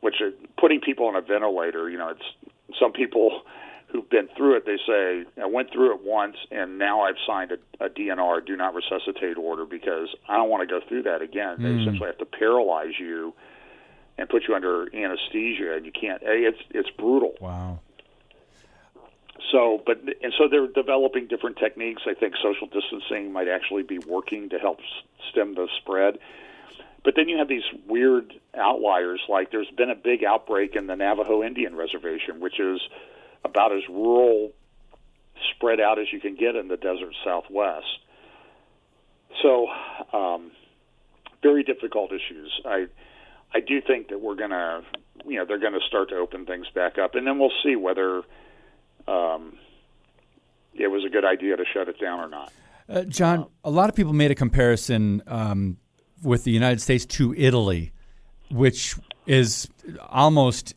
Which 0.01 0.21
is, 0.21 0.33
putting 0.59 0.81
people 0.81 1.07
on 1.07 1.17
a 1.17 1.21
ventilator, 1.21 1.91
you 1.91 1.99
know, 1.99 2.09
it's 2.09 2.79
some 2.79 2.93
people 2.93 3.43
who've 3.89 4.09
been 4.09 4.29
through 4.37 4.57
it. 4.57 4.67
They 4.67 4.79
say 4.87 5.25
I 5.41 5.47
went 5.47 5.73
through 5.73 5.95
it 5.95 6.03
once, 6.03 6.37
and 6.51 6.79
now 6.79 7.03
I've 7.03 7.17
signed 7.27 7.53
a, 7.53 7.85
a 7.85 7.89
DNR, 7.89 8.47
do 8.47 8.57
not 8.57 8.75
resuscitate 8.75 9.37
order, 9.37 9.65
because 9.65 10.09
I 10.29 10.37
don't 10.37 10.49
want 10.49 10.69
to 10.69 10.73
go 10.73 10.81
through 10.87 11.03
that 11.05 11.23
again. 11.23 11.59
Mm. 11.59 11.63
They 11.63 11.73
hmm. 11.73 11.81
essentially 11.81 12.07
have 12.07 12.19
to 12.19 12.25
paralyze 12.25 12.99
you 12.99 13.35
and 14.19 14.29
put 14.29 14.45
you 14.47 14.55
under 14.55 14.85
anesthesia, 14.95 15.75
and 15.77 15.85
you 15.85 15.93
can't. 15.93 16.23
It's 16.23 16.61
it's 16.71 16.91
brutal. 16.91 17.35
Wow. 17.41 17.81
So, 19.51 19.83
but 19.85 19.99
and 20.23 20.33
so 20.39 20.49
they're 20.49 20.69
developing 20.69 21.27
different 21.27 21.57
techniques. 21.57 22.03
I 22.07 22.15
think 22.15 22.35
social 22.43 22.67
distancing 22.67 23.33
might 23.33 23.49
actually 23.49 23.83
be 23.83 23.99
working 23.99 24.51
to 24.51 24.59
help 24.59 24.79
stem 25.31 25.55
the 25.55 25.69
spread. 25.81 26.19
But 27.03 27.15
then 27.17 27.29
you 27.29 27.39
have 27.39 27.49
these 27.49 27.63
weird 27.87 28.35
outliers, 28.55 29.21
like 29.29 29.51
there's 29.51 29.71
been 29.77 29.91
a 29.91 29.95
big 29.95 30.23
outbreak 30.23 30.77
in 30.77 30.87
the 30.87 30.97
Navajo 30.97 31.43
Indian 31.43 31.75
Reservation, 31.75 32.41
which 32.41 32.61
is 32.61 32.81
about 33.45 33.73
as 33.73 33.83
rural, 33.89 34.53
spread 35.55 35.81
out 35.81 35.99
as 35.99 36.13
you 36.13 36.21
can 36.21 36.35
get 36.35 36.57
in 36.57 36.69
the 36.69 36.77
desert 36.77 37.15
Southwest. 37.25 37.87
So, 39.43 39.69
um, 40.13 40.51
very 41.43 41.63
difficult 41.63 42.13
issues. 42.13 42.61
I 42.67 42.87
I 43.53 43.61
do 43.61 43.81
think 43.81 44.09
that 44.09 44.21
we're 44.21 44.37
going 44.37 44.51
to, 44.51 44.83
you 45.25 45.39
know, 45.39 45.45
they're 45.45 45.59
going 45.59 45.73
to 45.73 45.87
start 45.87 46.11
to 46.11 46.17
open 46.17 46.47
things 46.47 46.67
back 46.75 46.99
up, 46.99 47.15
and 47.15 47.27
then 47.27 47.39
we'll 47.39 47.53
see 47.65 47.77
whether 47.77 48.23
um, 49.09 49.59
it 50.75 50.89
was 50.89 51.05
a 51.05 51.09
good 51.09 51.25
idea 51.25 51.57
to 51.57 51.65
shut 51.73 51.89
it 51.89 51.99
down 51.99 52.21
or 52.21 52.29
not. 52.29 52.53
Uh, 52.89 53.03
John, 53.05 53.47
a 53.65 53.71
lot 53.71 53.89
of 53.89 53.97
people 53.97 54.13
made 54.13 54.31
a 54.31 54.35
comparison 54.35 55.23
um, 55.27 55.79
with 56.23 56.45
the 56.45 56.51
United 56.51 56.81
States 56.81 57.07
to 57.07 57.35
Italy, 57.35 57.93
which 58.51 58.97
is 59.27 59.69
almost 60.09 60.75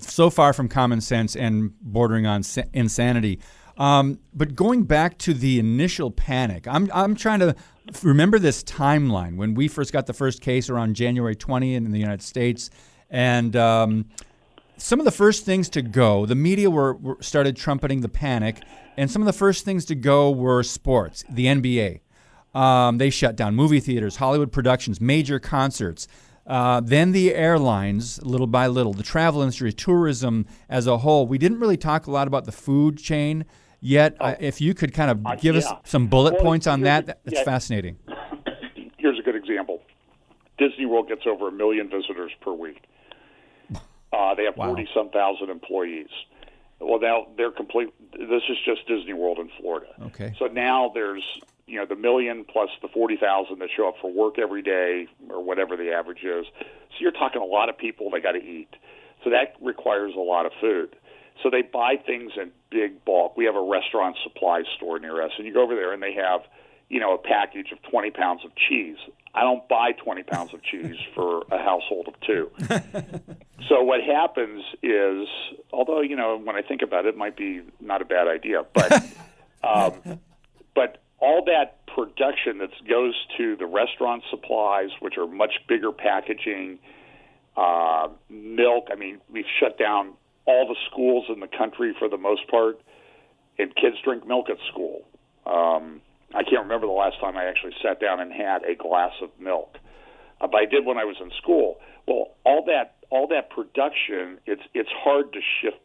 so 0.00 0.30
far 0.30 0.52
from 0.52 0.68
common 0.68 1.00
sense 1.00 1.36
and 1.36 1.72
bordering 1.80 2.26
on 2.26 2.42
insanity. 2.72 3.40
Um, 3.78 4.20
but 4.32 4.54
going 4.54 4.84
back 4.84 5.18
to 5.18 5.34
the 5.34 5.58
initial 5.58 6.10
panic, 6.10 6.66
I'm, 6.66 6.90
I'm 6.94 7.14
trying 7.14 7.40
to 7.40 7.54
remember 8.02 8.38
this 8.38 8.62
timeline 8.64 9.36
when 9.36 9.54
we 9.54 9.68
first 9.68 9.92
got 9.92 10.06
the 10.06 10.14
first 10.14 10.40
case 10.40 10.70
around 10.70 10.94
January 10.94 11.36
20 11.36 11.74
in 11.74 11.90
the 11.90 11.98
United 11.98 12.22
States. 12.22 12.70
And 13.10 13.54
um, 13.54 14.06
some 14.76 14.98
of 14.98 15.04
the 15.04 15.10
first 15.12 15.44
things 15.44 15.68
to 15.70 15.82
go, 15.82 16.26
the 16.26 16.34
media 16.34 16.70
were, 16.70 16.94
were, 16.94 17.18
started 17.20 17.56
trumpeting 17.56 18.00
the 18.00 18.08
panic, 18.08 18.62
and 18.96 19.10
some 19.10 19.22
of 19.22 19.26
the 19.26 19.32
first 19.32 19.64
things 19.64 19.84
to 19.86 19.94
go 19.94 20.30
were 20.30 20.62
sports, 20.62 21.24
the 21.28 21.46
NBA. 21.46 22.00
Um, 22.56 22.96
they 22.96 23.10
shut 23.10 23.36
down 23.36 23.54
movie 23.54 23.80
theaters, 23.80 24.16
Hollywood 24.16 24.50
productions, 24.50 24.98
major 24.98 25.38
concerts. 25.38 26.08
Uh, 26.46 26.80
then 26.80 27.12
the 27.12 27.34
airlines, 27.34 28.22
little 28.22 28.46
by 28.46 28.66
little, 28.66 28.94
the 28.94 29.02
travel 29.02 29.42
industry, 29.42 29.74
tourism 29.74 30.46
as 30.70 30.86
a 30.86 30.96
whole. 30.98 31.26
We 31.26 31.36
didn't 31.36 31.60
really 31.60 31.76
talk 31.76 32.06
a 32.06 32.10
lot 32.10 32.26
about 32.26 32.46
the 32.46 32.52
food 32.52 32.96
chain 32.96 33.44
yet. 33.80 34.16
Oh, 34.20 34.26
uh, 34.26 34.36
if 34.40 34.60
you 34.62 34.72
could 34.72 34.94
kind 34.94 35.10
of 35.10 35.26
uh, 35.26 35.34
give 35.34 35.54
yeah. 35.54 35.60
us 35.60 35.72
some 35.84 36.06
bullet 36.06 36.34
well, 36.34 36.44
points 36.44 36.66
on 36.66 36.80
that, 36.82 37.06
that's 37.06 37.20
yeah. 37.30 37.44
fascinating. 37.44 37.98
Here's 38.96 39.18
a 39.18 39.22
good 39.22 39.36
example 39.36 39.82
Disney 40.56 40.86
World 40.86 41.08
gets 41.08 41.26
over 41.26 41.48
a 41.48 41.52
million 41.52 41.90
visitors 41.90 42.32
per 42.40 42.54
week. 42.54 42.82
Uh, 44.12 44.34
they 44.34 44.44
have 44.44 44.54
40 44.54 44.82
wow. 44.82 44.88
some 44.94 45.10
thousand 45.10 45.50
employees. 45.50 46.08
Well, 46.80 47.00
now 47.00 47.26
they're 47.36 47.50
complete. 47.50 47.92
This 48.12 48.42
is 48.48 48.56
just 48.64 48.86
Disney 48.88 49.12
World 49.12 49.38
in 49.40 49.50
Florida. 49.60 49.88
Okay. 50.00 50.34
So 50.38 50.46
now 50.46 50.90
there's 50.94 51.22
you 51.66 51.78
know 51.78 51.86
the 51.86 51.96
million 51.96 52.44
plus 52.44 52.70
the 52.82 52.88
forty 52.88 53.16
thousand 53.16 53.58
that 53.58 53.68
show 53.76 53.88
up 53.88 53.94
for 54.00 54.12
work 54.12 54.38
every 54.38 54.62
day 54.62 55.08
or 55.28 55.42
whatever 55.42 55.76
the 55.76 55.92
average 55.92 56.22
is. 56.22 56.46
So 56.60 56.96
you're 57.00 57.12
talking 57.12 57.42
a 57.42 57.46
lot 57.46 57.68
of 57.68 57.76
people 57.76 58.10
they 58.10 58.20
got 58.20 58.32
to 58.32 58.42
eat. 58.42 58.70
So 59.24 59.30
that 59.30 59.56
requires 59.60 60.14
a 60.14 60.20
lot 60.20 60.46
of 60.46 60.52
food. 60.60 60.94
So 61.42 61.50
they 61.50 61.62
buy 61.62 61.96
things 62.04 62.32
in 62.36 62.52
big 62.70 63.04
bulk. 63.04 63.36
We 63.36 63.44
have 63.44 63.56
a 63.56 63.62
restaurant 63.62 64.16
supply 64.22 64.62
store 64.76 64.98
near 64.98 65.22
us, 65.22 65.32
and 65.36 65.46
you 65.46 65.52
go 65.52 65.62
over 65.62 65.74
there 65.74 65.92
and 65.92 66.02
they 66.02 66.14
have 66.14 66.42
you 66.88 67.00
know 67.00 67.14
a 67.14 67.18
package 67.18 67.72
of 67.72 67.82
20 67.90 68.10
pounds 68.10 68.44
of 68.44 68.52
cheese. 68.54 68.96
I 69.34 69.42
don't 69.42 69.68
buy 69.68 69.92
20 69.92 70.22
pounds 70.22 70.54
of 70.54 70.62
cheese 70.62 70.96
for 71.14 71.42
a 71.50 71.58
household 71.58 72.08
of 72.08 72.14
two. 72.20 72.50
so 73.68 73.82
what 73.82 74.00
happens 74.02 74.62
is, 74.82 75.28
although 75.72 76.00
you 76.00 76.16
know 76.16 76.38
when 76.38 76.56
I 76.56 76.62
think 76.62 76.82
about 76.82 77.06
it, 77.06 77.10
it 77.10 77.16
might 77.16 77.36
be 77.36 77.62
not 77.80 78.02
a 78.02 78.04
bad 78.04 78.28
idea, 78.28 78.64
but 78.72 78.92
um, 79.64 80.20
but 80.74 81.02
all 81.18 81.44
that 81.46 81.86
production 81.86 82.58
that 82.58 82.70
goes 82.88 83.14
to 83.38 83.56
the 83.56 83.66
restaurant 83.66 84.22
supplies, 84.30 84.90
which 85.00 85.16
are 85.16 85.26
much 85.26 85.54
bigger 85.68 85.92
packaging, 85.92 86.78
uh, 87.56 88.08
milk. 88.28 88.88
I 88.92 88.96
mean, 88.96 89.20
we've 89.30 89.48
shut 89.60 89.78
down 89.78 90.12
all 90.44 90.68
the 90.68 90.76
schools 90.90 91.24
in 91.32 91.40
the 91.40 91.48
country 91.48 91.94
for 91.98 92.08
the 92.08 92.18
most 92.18 92.48
part, 92.48 92.80
and 93.58 93.74
kids 93.74 93.96
drink 94.04 94.26
milk 94.26 94.50
at 94.50 94.58
school. 94.70 95.02
Um, 95.46 96.02
I 96.34 96.42
can't 96.42 96.62
remember 96.62 96.86
the 96.86 96.92
last 96.92 97.18
time 97.20 97.36
I 97.36 97.44
actually 97.44 97.72
sat 97.82 98.00
down 98.00 98.20
and 98.20 98.32
had 98.32 98.64
a 98.64 98.74
glass 98.74 99.12
of 99.22 99.30
milk, 99.40 99.78
uh, 100.40 100.46
but 100.46 100.56
I 100.56 100.66
did 100.66 100.84
when 100.84 100.98
I 100.98 101.04
was 101.04 101.16
in 101.20 101.30
school. 101.38 101.76
Well, 102.06 102.34
all 102.44 102.64
that 102.66 102.96
all 103.10 103.28
that 103.28 103.50
production, 103.50 104.38
it's 104.44 104.62
it's 104.74 104.90
hard 104.92 105.32
to 105.32 105.40
shift. 105.60 105.78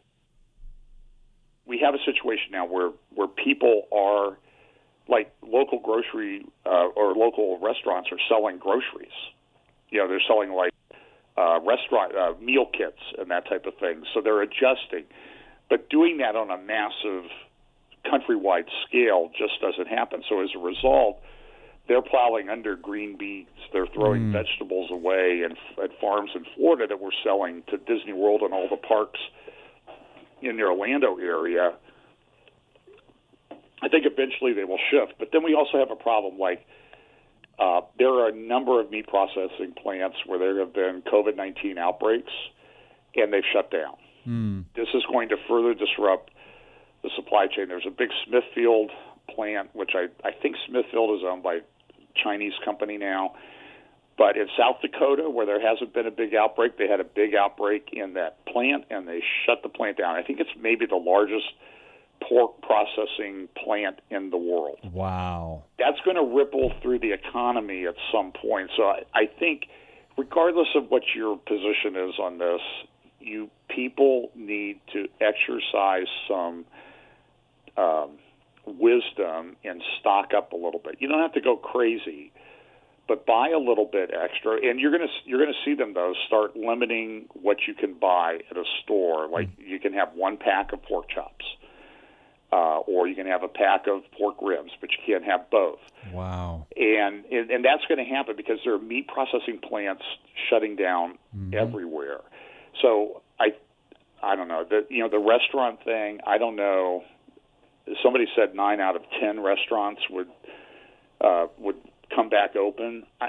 We 1.64 1.78
have 1.78 1.94
a 1.94 2.02
situation 2.04 2.50
now 2.52 2.66
where 2.66 2.90
where 3.14 3.28
people 3.28 3.84
are 3.92 4.36
like 5.08 5.32
local 5.42 5.80
grocery 5.80 6.46
uh, 6.66 6.88
or 6.96 7.14
local 7.14 7.58
restaurants 7.60 8.10
are 8.12 8.18
selling 8.28 8.58
groceries. 8.58 9.16
You 9.90 9.98
know, 9.98 10.08
they're 10.08 10.22
selling 10.26 10.52
like 10.52 10.72
uh, 11.36 11.60
restaurant 11.60 12.14
uh, 12.14 12.34
meal 12.40 12.66
kits 12.66 13.00
and 13.18 13.30
that 13.30 13.48
type 13.48 13.66
of 13.66 13.74
thing. 13.78 14.04
So 14.14 14.20
they're 14.20 14.42
adjusting, 14.42 15.04
but 15.68 15.88
doing 15.90 16.18
that 16.18 16.36
on 16.36 16.50
a 16.50 16.58
massive 16.58 17.30
countrywide 18.04 18.68
scale 18.86 19.30
just 19.36 19.60
doesn't 19.60 19.88
happen. 19.88 20.22
So 20.28 20.42
as 20.42 20.50
a 20.56 20.58
result, 20.58 21.20
they're 21.88 22.02
plowing 22.02 22.48
under 22.48 22.76
green 22.76 23.16
beans. 23.16 23.48
They're 23.72 23.86
throwing 23.86 24.30
mm. 24.30 24.32
vegetables 24.32 24.90
away 24.90 25.42
and 25.44 25.56
at 25.82 25.98
farms 26.00 26.30
in 26.34 26.44
Florida 26.56 26.86
that 26.86 27.00
we're 27.00 27.10
selling 27.24 27.62
to 27.68 27.78
Disney 27.78 28.12
World 28.12 28.42
and 28.42 28.54
all 28.54 28.68
the 28.68 28.76
parks 28.76 29.18
in 30.40 30.56
the 30.56 30.62
Orlando 30.62 31.18
area. 31.18 31.72
I 33.82 33.88
think 33.88 34.06
eventually 34.06 34.52
they 34.52 34.64
will 34.64 34.78
shift. 34.90 35.18
But 35.18 35.30
then 35.32 35.42
we 35.42 35.54
also 35.54 35.78
have 35.78 35.90
a 35.90 35.96
problem 35.96 36.38
like 36.38 36.64
uh, 37.58 37.82
there 37.98 38.08
are 38.08 38.28
a 38.28 38.34
number 38.34 38.80
of 38.80 38.90
meat 38.90 39.06
processing 39.08 39.74
plants 39.80 40.16
where 40.26 40.38
there 40.38 40.58
have 40.60 40.72
been 40.72 41.02
COVID 41.02 41.36
19 41.36 41.78
outbreaks 41.78 42.32
and 43.14 43.32
they've 43.32 43.42
shut 43.52 43.70
down. 43.70 43.96
Mm. 44.26 44.64
This 44.74 44.88
is 44.94 45.02
going 45.10 45.28
to 45.30 45.36
further 45.48 45.74
disrupt 45.74 46.30
the 47.02 47.10
supply 47.16 47.46
chain. 47.46 47.68
There's 47.68 47.86
a 47.86 47.90
big 47.90 48.10
Smithfield 48.26 48.90
plant, 49.34 49.70
which 49.74 49.90
I, 49.94 50.06
I 50.26 50.30
think 50.32 50.56
Smithfield 50.68 51.18
is 51.18 51.24
owned 51.26 51.42
by 51.42 51.58
Chinese 52.14 52.52
company 52.64 52.96
now. 52.96 53.34
But 54.16 54.36
in 54.36 54.46
South 54.58 54.76
Dakota, 54.82 55.28
where 55.28 55.46
there 55.46 55.60
hasn't 55.60 55.94
been 55.94 56.06
a 56.06 56.10
big 56.10 56.34
outbreak, 56.34 56.78
they 56.78 56.86
had 56.86 57.00
a 57.00 57.04
big 57.04 57.34
outbreak 57.34 57.90
in 57.92 58.14
that 58.14 58.44
plant 58.46 58.84
and 58.90 59.08
they 59.08 59.22
shut 59.46 59.62
the 59.62 59.68
plant 59.68 59.98
down. 59.98 60.16
I 60.16 60.22
think 60.22 60.38
it's 60.38 60.50
maybe 60.60 60.86
the 60.86 60.96
largest 60.96 61.46
pork 62.28 62.60
processing 62.62 63.48
plant 63.62 64.00
in 64.10 64.30
the 64.30 64.36
world. 64.36 64.78
Wow. 64.92 65.64
That's 65.78 65.98
going 66.04 66.16
to 66.16 66.36
ripple 66.36 66.72
through 66.82 67.00
the 67.00 67.12
economy 67.12 67.86
at 67.86 67.94
some 68.12 68.32
point. 68.32 68.70
So 68.76 68.84
I, 68.84 69.02
I 69.14 69.26
think, 69.38 69.66
regardless 70.16 70.68
of 70.74 70.90
what 70.90 71.02
your 71.14 71.36
position 71.38 71.96
is 71.96 72.18
on 72.20 72.38
this, 72.38 72.60
you 73.20 73.50
people 73.68 74.30
need 74.34 74.80
to 74.92 75.06
exercise 75.20 76.08
some 76.28 76.64
um, 77.76 78.18
wisdom 78.66 79.56
and 79.64 79.82
stock 80.00 80.30
up 80.36 80.52
a 80.52 80.56
little 80.56 80.80
bit. 80.82 80.96
You 80.98 81.08
don't 81.08 81.20
have 81.20 81.32
to 81.34 81.40
go 81.40 81.56
crazy, 81.56 82.32
but 83.08 83.26
buy 83.26 83.48
a 83.48 83.58
little 83.58 83.88
bit 83.90 84.10
extra. 84.12 84.58
And 84.62 84.78
you're 84.80 84.92
gonna 84.92 85.10
you're 85.24 85.38
gonna 85.38 85.56
see 85.64 85.74
them 85.74 85.94
though 85.94 86.12
start 86.26 86.56
limiting 86.56 87.26
what 87.32 87.58
you 87.66 87.74
can 87.74 87.94
buy 87.94 88.38
at 88.50 88.56
a 88.56 88.64
store. 88.82 89.28
Like 89.28 89.48
mm. 89.48 89.66
you 89.66 89.78
can 89.78 89.92
have 89.94 90.10
one 90.14 90.36
pack 90.36 90.72
of 90.72 90.82
pork 90.82 91.08
chops. 91.08 91.44
Uh, 92.52 92.80
or 92.80 93.08
you 93.08 93.14
can 93.14 93.26
have 93.26 93.42
a 93.42 93.48
pack 93.48 93.86
of 93.86 94.02
pork 94.18 94.36
ribs, 94.42 94.72
but 94.78 94.90
you 94.90 94.98
can't 95.06 95.24
have 95.24 95.48
both. 95.50 95.78
Wow! 96.12 96.66
And 96.76 97.24
and, 97.26 97.50
and 97.50 97.64
that's 97.64 97.84
going 97.88 97.96
to 97.96 98.14
happen 98.14 98.36
because 98.36 98.58
there 98.62 98.74
are 98.74 98.78
meat 98.78 99.08
processing 99.08 99.58
plants 99.58 100.02
shutting 100.50 100.76
down 100.76 101.18
mm-hmm. 101.34 101.54
everywhere. 101.54 102.20
So 102.82 103.22
I, 103.40 103.54
I 104.22 104.36
don't 104.36 104.48
know 104.48 104.66
the 104.68 104.86
you 104.90 105.02
know 105.02 105.08
the 105.08 105.18
restaurant 105.18 105.82
thing. 105.82 106.20
I 106.26 106.36
don't 106.36 106.56
know 106.56 107.04
somebody 108.02 108.26
said 108.36 108.54
nine 108.54 108.80
out 108.80 108.96
of 108.96 109.02
ten 109.20 109.40
restaurants 109.40 110.02
would 110.10 110.28
uh, 111.20 111.46
would 111.58 111.76
come 112.14 112.28
back 112.28 112.56
open. 112.56 113.04
I, 113.20 113.28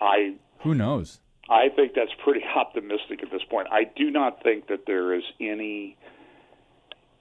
I 0.00 0.34
who 0.60 0.74
knows. 0.74 1.20
I 1.50 1.68
think 1.74 1.92
that's 1.94 2.12
pretty 2.22 2.42
optimistic 2.56 3.22
at 3.22 3.30
this 3.30 3.42
point. 3.48 3.68
I 3.70 3.84
do 3.84 4.10
not 4.10 4.42
think 4.42 4.68
that 4.68 4.86
there 4.86 5.14
is 5.14 5.24
any 5.40 5.96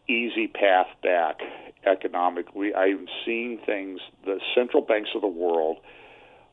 easy 0.08 0.48
path 0.48 0.88
back 1.04 1.40
economically. 1.86 2.74
I'm 2.74 3.08
seeing 3.26 3.60
things. 3.66 4.00
The 4.26 4.40
central 4.56 4.82
banks 4.82 5.10
of 5.16 5.22
the 5.22 5.28
world 5.28 5.78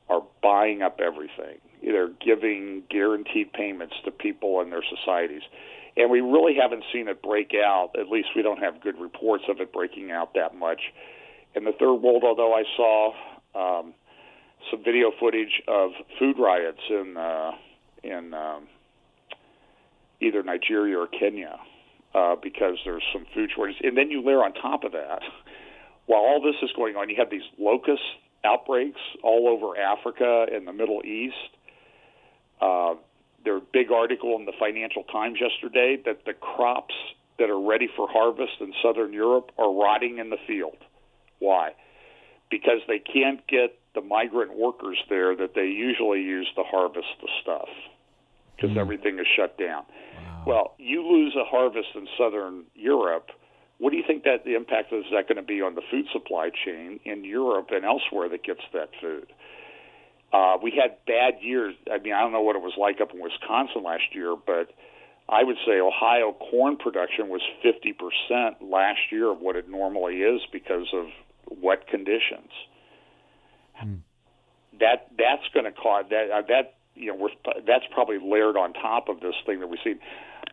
are 0.08 0.22
buying 0.42 0.82
up 0.82 1.00
everything. 1.00 1.58
They're 1.82 2.10
giving 2.24 2.82
guaranteed 2.90 3.52
payments 3.52 3.94
to 4.04 4.10
people 4.10 4.60
and 4.60 4.72
their 4.72 4.84
societies 4.88 5.42
and 5.96 6.10
we 6.10 6.20
really 6.20 6.54
haven't 6.60 6.84
seen 6.92 7.08
it 7.08 7.22
break 7.22 7.52
out. 7.54 7.90
At 7.98 8.08
least 8.08 8.28
we 8.34 8.42
don't 8.42 8.58
have 8.58 8.80
good 8.80 8.98
reports 8.98 9.44
of 9.48 9.60
it 9.60 9.72
breaking 9.72 10.10
out 10.10 10.34
that 10.34 10.54
much. 10.54 10.80
In 11.54 11.64
the 11.64 11.72
third 11.72 11.94
world, 11.94 12.24
although 12.24 12.52
I 12.52 12.64
saw 12.76 13.12
um, 13.54 13.94
some 14.70 14.82
video 14.82 15.12
footage 15.20 15.62
of 15.68 15.90
food 16.18 16.36
riots 16.38 16.80
in 16.90 17.16
uh, 17.16 17.52
in 18.02 18.34
um, 18.34 18.66
either 20.20 20.42
Nigeria 20.42 20.98
or 20.98 21.06
Kenya 21.06 21.58
uh, 22.14 22.36
because 22.40 22.78
there's 22.84 23.02
some 23.12 23.26
food 23.34 23.50
shortages, 23.54 23.80
and 23.84 23.96
then 23.96 24.10
you 24.10 24.22
layer 24.22 24.42
on 24.42 24.54
top 24.54 24.84
of 24.84 24.92
that, 24.92 25.20
while 26.06 26.20
all 26.20 26.40
this 26.40 26.56
is 26.62 26.70
going 26.76 26.96
on, 26.96 27.08
you 27.08 27.16
have 27.18 27.30
these 27.30 27.42
locust 27.58 28.02
outbreaks 28.44 29.00
all 29.22 29.48
over 29.48 29.78
Africa 29.78 30.46
and 30.52 30.66
the 30.66 30.72
Middle 30.72 31.02
East. 31.04 31.34
Uh, 32.60 32.94
their 33.44 33.60
big 33.60 33.90
article 33.90 34.36
in 34.38 34.46
the 34.46 34.52
Financial 34.58 35.02
Times 35.04 35.38
yesterday 35.40 35.98
that 36.04 36.24
the 36.24 36.32
crops 36.32 36.94
that 37.38 37.50
are 37.50 37.60
ready 37.60 37.88
for 37.94 38.08
harvest 38.08 38.52
in 38.60 38.72
southern 38.82 39.12
Europe 39.12 39.50
are 39.58 39.72
rotting 39.72 40.18
in 40.18 40.30
the 40.30 40.36
field. 40.46 40.76
Why? 41.40 41.72
Because 42.50 42.80
they 42.86 43.00
can't 43.00 43.46
get 43.46 43.78
the 43.94 44.00
migrant 44.00 44.56
workers 44.56 44.98
there 45.08 45.34
that 45.36 45.54
they 45.54 45.66
usually 45.66 46.20
use 46.20 46.48
to 46.56 46.62
harvest 46.62 47.08
the 47.20 47.28
stuff 47.42 47.68
because 48.56 48.70
mm. 48.70 48.80
everything 48.80 49.18
is 49.18 49.26
shut 49.36 49.58
down. 49.58 49.84
Well, 50.46 50.74
you 50.78 51.02
lose 51.02 51.34
a 51.36 51.44
harvest 51.44 51.88
in 51.94 52.06
southern 52.18 52.64
Europe. 52.74 53.30
What 53.78 53.90
do 53.90 53.96
you 53.96 54.04
think 54.06 54.24
that 54.24 54.44
the 54.44 54.54
impact 54.54 54.92
is 54.92 55.04
that 55.12 55.28
going 55.28 55.36
to 55.36 55.42
be 55.42 55.60
on 55.60 55.74
the 55.74 55.82
food 55.90 56.06
supply 56.12 56.50
chain 56.64 57.00
in 57.04 57.24
Europe 57.24 57.68
and 57.70 57.84
elsewhere 57.84 58.28
that 58.28 58.44
gets 58.44 58.60
that 58.72 58.90
food? 59.00 59.32
Uh, 60.32 60.56
we 60.62 60.72
had 60.72 60.96
bad 61.06 61.42
years. 61.42 61.74
I 61.90 61.98
mean, 61.98 62.12
I 62.12 62.20
don't 62.20 62.32
know 62.32 62.42
what 62.42 62.56
it 62.56 62.62
was 62.62 62.74
like 62.76 63.00
up 63.00 63.14
in 63.14 63.20
Wisconsin 63.20 63.84
last 63.84 64.14
year, 64.14 64.34
but 64.34 64.70
I 65.28 65.42
would 65.42 65.56
say 65.66 65.80
Ohio 65.80 66.32
corn 66.32 66.76
production 66.76 67.28
was 67.28 67.40
50% 67.64 68.56
last 68.60 68.98
year 69.10 69.30
of 69.30 69.38
what 69.40 69.56
it 69.56 69.68
normally 69.68 70.16
is 70.16 70.42
because 70.52 70.86
of 70.92 71.06
wet 71.48 71.86
conditions. 71.88 72.50
Hmm. 73.74 73.94
That 74.80 75.08
that's 75.16 75.46
going 75.52 75.64
to 75.66 75.72
cause 75.72 76.06
that 76.10 76.30
uh, 76.30 76.42
that 76.48 76.74
you 76.94 77.06
know 77.06 77.14
we're, 77.14 77.62
that's 77.66 77.84
probably 77.92 78.18
layered 78.18 78.56
on 78.56 78.72
top 78.72 79.08
of 79.08 79.20
this 79.20 79.34
thing 79.46 79.60
that 79.60 79.68
we 79.68 79.78
see. 79.84 79.94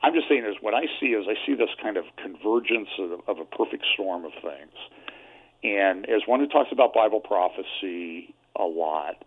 I'm 0.03 0.13
just 0.13 0.27
saying 0.27 0.45
is 0.45 0.55
what 0.61 0.73
I 0.73 0.83
see 0.99 1.07
is 1.07 1.27
I 1.29 1.35
see 1.45 1.53
this 1.53 1.69
kind 1.81 1.97
of 1.97 2.05
convergence 2.17 2.89
of, 2.99 3.21
of 3.27 3.39
a 3.39 3.45
perfect 3.45 3.85
storm 3.93 4.25
of 4.25 4.31
things. 4.41 4.73
And 5.63 6.09
as 6.09 6.21
one 6.25 6.39
who 6.39 6.47
talks 6.47 6.69
about 6.71 6.93
Bible 6.93 7.19
prophecy 7.19 8.33
a 8.55 8.63
lot, 8.63 9.23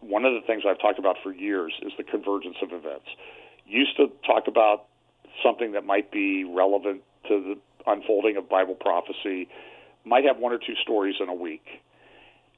one 0.00 0.24
of 0.24 0.34
the 0.34 0.40
things 0.46 0.64
I've 0.68 0.80
talked 0.80 0.98
about 0.98 1.16
for 1.22 1.32
years 1.32 1.72
is 1.82 1.92
the 1.96 2.02
convergence 2.02 2.56
of 2.62 2.72
events. 2.72 3.06
Used 3.66 3.96
to 3.96 4.10
talk 4.26 4.48
about 4.48 4.86
something 5.42 5.72
that 5.72 5.84
might 5.84 6.10
be 6.10 6.44
relevant 6.44 7.02
to 7.28 7.54
the 7.54 7.90
unfolding 7.90 8.36
of 8.36 8.48
Bible 8.48 8.74
prophecy, 8.74 9.48
might 10.04 10.24
have 10.24 10.38
one 10.38 10.52
or 10.52 10.58
two 10.58 10.74
stories 10.82 11.16
in 11.20 11.28
a 11.28 11.34
week. 11.34 11.64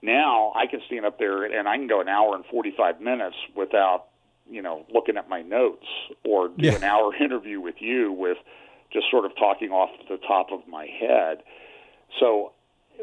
Now 0.02 0.52
I 0.54 0.66
can 0.66 0.80
stand 0.86 1.04
up 1.04 1.18
there 1.18 1.44
and 1.44 1.68
I 1.68 1.76
can 1.76 1.86
go 1.86 2.00
an 2.00 2.08
hour 2.08 2.34
and 2.34 2.44
45 2.46 3.00
minutes 3.00 3.36
without, 3.56 4.06
you 4.50 4.62
know, 4.62 4.84
looking 4.92 5.16
at 5.16 5.28
my 5.28 5.42
notes 5.42 5.86
or 6.24 6.48
do 6.48 6.54
yeah. 6.58 6.74
an 6.74 6.84
hour 6.84 7.14
interview 7.20 7.60
with 7.60 7.76
you 7.80 8.12
with 8.12 8.38
just 8.92 9.06
sort 9.10 9.24
of 9.24 9.32
talking 9.36 9.70
off 9.70 9.90
the 10.08 10.16
top 10.16 10.48
of 10.52 10.66
my 10.66 10.86
head. 10.86 11.42
So 12.18 12.52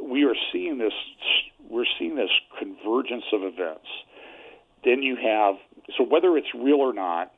we 0.01 0.25
are 0.25 0.35
seeing 0.51 0.77
this 0.77 0.93
we're 1.69 1.85
seeing 1.97 2.15
this 2.15 2.29
convergence 2.59 3.25
of 3.33 3.41
events 3.43 3.87
then 4.85 5.01
you 5.01 5.17
have 5.17 5.55
so 5.97 6.03
whether 6.03 6.37
it's 6.37 6.47
real 6.55 6.79
or 6.79 6.93
not, 6.93 7.33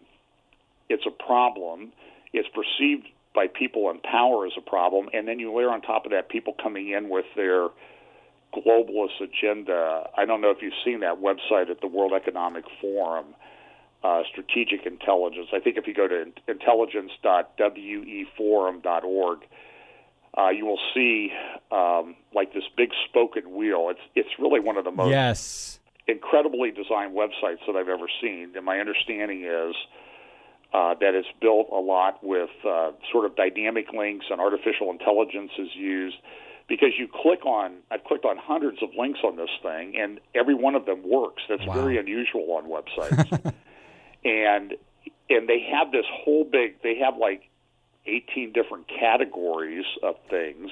it's 0.90 1.06
a 1.06 1.12
problem. 1.12 1.92
It's 2.34 2.48
perceived 2.50 3.08
by 3.34 3.48
people 3.48 3.90
in 3.90 4.00
power 4.00 4.46
as 4.46 4.54
a 4.58 4.62
problem, 4.62 5.10
and 5.14 5.28
then 5.28 5.40
you 5.40 5.56
layer 5.56 5.70
on 5.70 5.82
top 5.82 6.06
of 6.06 6.12
that 6.12 6.30
people 6.30 6.56
coming 6.62 6.92
in 6.92 7.10
with 7.10 7.26
their 7.36 7.70
globalist 8.54 9.22
agenda. 9.22 10.10
I 10.16 10.26
don't 10.26 10.42
know 10.42 10.52
if 10.52 10.58
you've 10.62 10.74
seen 10.86 11.02
that 11.02 11.22
website 11.22 11.70
at 11.70 11.82
the 11.82 11.88
World 11.88 12.14
Economic 12.14 12.64
Forum, 12.82 13.28
uh, 14.04 14.24
Strategic 14.32 14.86
Intelligence. 14.86 15.48
I 15.54 15.60
think 15.60 15.78
if 15.78 15.88
you 15.88 15.94
go 15.94 16.08
to 16.08 16.26
intelligence.weforum.org, 16.48 19.40
uh, 20.38 20.50
you 20.50 20.66
will 20.66 20.80
see 20.94 21.32
um, 21.72 22.16
like 22.34 22.54
this 22.54 22.64
big 22.76 22.90
spoken 23.10 23.56
wheel. 23.56 23.88
It's 23.90 24.02
it's 24.16 24.30
really 24.40 24.60
one 24.60 24.76
of 24.78 24.84
the 24.86 24.92
most 24.92 25.12
yes 25.12 25.80
incredibly 26.08 26.72
designed 26.72 27.16
websites 27.16 27.60
that 27.68 27.76
I've 27.76 27.90
ever 27.90 28.08
seen. 28.22 28.54
And 28.56 28.64
my 28.66 28.80
understanding 28.80 29.44
is 29.44 29.76
uh, 30.74 30.94
that 31.02 31.14
it's 31.16 31.28
built 31.42 31.68
a 31.72 31.76
lot 31.80 32.24
with 32.24 32.50
uh, 32.66 32.92
sort 33.12 33.26
of 33.26 33.36
dynamic 33.36 33.92
links 33.94 34.28
and 34.30 34.40
artificial 34.40 34.90
intelligence 34.92 35.52
is 35.60 35.68
used 35.76 36.16
because 36.70 36.92
you 36.98 37.08
click 37.10 37.46
on 37.46 37.78
I've 37.92 38.04
clicked 38.06 38.24
on 38.26 38.38
hundreds 38.38 38.82
of 38.84 38.90
links 38.98 39.20
on 39.24 39.36
this 39.38 39.50
thing 39.62 39.98
and 39.98 40.20
every 40.36 40.54
one 40.56 40.76
of 40.76 40.86
them 40.86 41.02
works. 41.04 41.44
That's 41.50 41.66
Wow. 41.66 41.74
very 41.74 41.98
unusual 41.98 42.52
on 42.54 42.66
websites. 42.70 43.54
and 44.24 44.74
and 45.30 45.48
they 45.48 45.68
have 45.72 45.92
this 45.92 46.06
whole 46.24 46.44
big 46.44 46.82
they 46.82 47.00
have 47.00 47.18
like 47.18 47.50
18 48.06 48.54
different 48.54 48.88
categories 48.88 49.86
of 50.02 50.16
things 50.30 50.72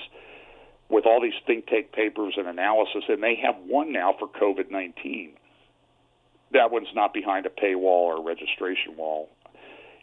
with 0.89 1.05
all 1.05 1.21
these 1.21 1.33
think 1.45 1.67
tank 1.67 1.91
papers 1.91 2.35
and 2.37 2.47
analysis 2.47 3.03
and 3.09 3.21
they 3.21 3.35
have 3.35 3.55
one 3.65 3.91
now 3.91 4.15
for 4.17 4.27
COVID-19. 4.27 5.31
That 6.53 6.71
one's 6.71 6.87
not 6.95 7.13
behind 7.13 7.45
a 7.45 7.49
paywall 7.49 8.17
or 8.17 8.23
registration 8.23 8.95
wall 8.95 9.29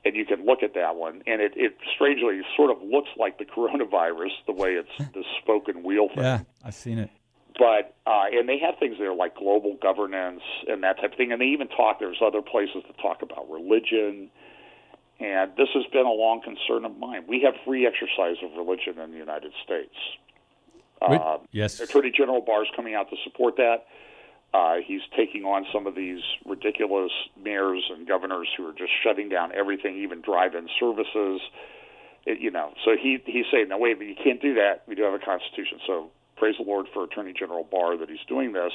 and 0.05 0.17
you 0.17 0.27
can 0.27 0.45
look 0.45 0.63
at 0.63 0.75
that 0.75 0.97
one, 0.97 1.23
and 1.27 1.41
it, 1.41 1.53
it 1.57 1.77
strangely 1.95 2.41
sort 2.57 2.71
of 2.71 2.83
looks 2.83 3.11
like 3.17 3.39
the 3.39 3.45
coronavirus, 3.45 4.31
the 4.47 4.53
way 4.53 4.73
it's 4.73 5.13
the 5.13 5.25
spoken 5.41 5.83
wheel 5.83 6.09
thing. 6.09 6.25
Yeah, 6.25 6.41
I've 6.65 6.75
seen 6.75 6.99
it. 6.99 7.11
But 7.59 7.95
uh, 8.07 8.25
and 8.33 8.49
they 8.49 8.59
have 8.59 8.79
things 8.79 8.97
there 8.99 9.15
like 9.15 9.37
global 9.37 9.77
governance 9.81 10.43
and 10.69 10.83
that 10.85 10.97
type 11.01 11.13
of 11.13 11.17
thing, 11.19 11.33
and 11.33 11.41
they 11.41 11.47
even 11.47 11.69
talk. 11.69 11.99
There's 12.01 12.23
other 12.25 12.43
places 12.43 12.83
that 12.87 12.97
talk 12.99 13.23
about 13.23 13.51
religion, 13.51 14.31
and 15.21 15.53
this 15.57 15.69
has 15.75 15.85
been 15.93 16.07
a 16.07 16.13
long 16.13 16.41
concern 16.41 16.85
of 16.85 16.97
mine. 16.99 17.25
We 17.29 17.43
have 17.43 17.55
free 17.65 17.87
exercise 17.87 18.37
of 18.43 18.57
religion 18.57 18.99
in 18.99 19.11
the 19.11 19.19
United 19.19 19.53
States. 19.65 19.95
Wait, 21.09 21.21
Uh, 21.21 21.39
yes. 21.51 21.81
Attorney 21.81 22.11
General 22.11 22.41
Barr's 22.41 22.71
coming 22.75 22.95
out 22.95 23.11
to 23.11 23.17
support 23.25 23.57
that. 23.57 23.87
Uh, 24.55 24.77
he's 24.85 25.01
taking 25.17 25.45
on 25.45 25.67
some 25.73 25.87
of 25.87 25.95
these 25.95 26.23
ridiculous 26.45 27.11
mayors 27.43 27.91
and 27.91 28.07
governors 28.07 28.49
who 28.57 28.67
are 28.69 28.73
just 28.73 28.93
shutting 29.03 29.29
down 29.29 29.51
everything, 29.55 29.97
even 29.97 30.21
drive-in 30.21 30.69
services. 30.79 31.41
It, 32.25 32.39
you 32.39 32.51
know, 32.51 32.73
so 32.85 32.97
he 32.97 33.19
he's 33.27 33.47
saying, 33.51 33.69
"No, 33.69 33.79
wait, 33.79 33.99
but 33.99 34.07
you 34.07 34.15
can't 34.15 34.41
do 34.41 34.55
that. 34.55 34.85
We 34.87 34.95
do 34.95 35.03
have 35.03 35.15
a 35.15 35.19
constitution." 35.19 35.81
So 35.87 36.11
praise 36.43 36.57
the 36.59 36.69
Lord 36.69 36.87
for 36.93 37.05
Attorney 37.05 37.33
General 37.39 37.63
Barr 37.63 37.97
that 37.97 38.11
he's 38.11 38.27
doing 38.27 38.53
this, 38.53 38.73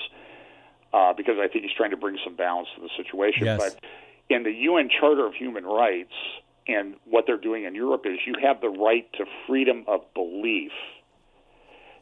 uh, 0.93 1.11
because 1.11 1.35
I 1.37 1.49
think 1.49 1.65
he's 1.65 1.75
trying 1.75 1.91
to 1.91 1.97
bring 1.97 2.17
some 2.23 2.37
balance 2.37 2.69
to 2.77 2.81
the 2.81 2.89
situation. 2.95 3.43
Yes. 3.43 3.59
But 3.59 3.83
in 4.29 4.43
the 4.43 4.53
UN 4.53 4.87
Charter 4.87 5.27
of 5.27 5.33
Human 5.33 5.65
Rights 5.65 6.13
and 6.65 6.95
what 7.03 7.25
they're 7.27 7.35
doing 7.35 7.65
in 7.65 7.75
Europe 7.75 8.05
is 8.05 8.19
you 8.25 8.35
have 8.41 8.61
the 8.61 8.69
right 8.69 9.11
to 9.17 9.25
freedom 9.45 9.83
of 9.85 9.99
belief. 10.13 10.71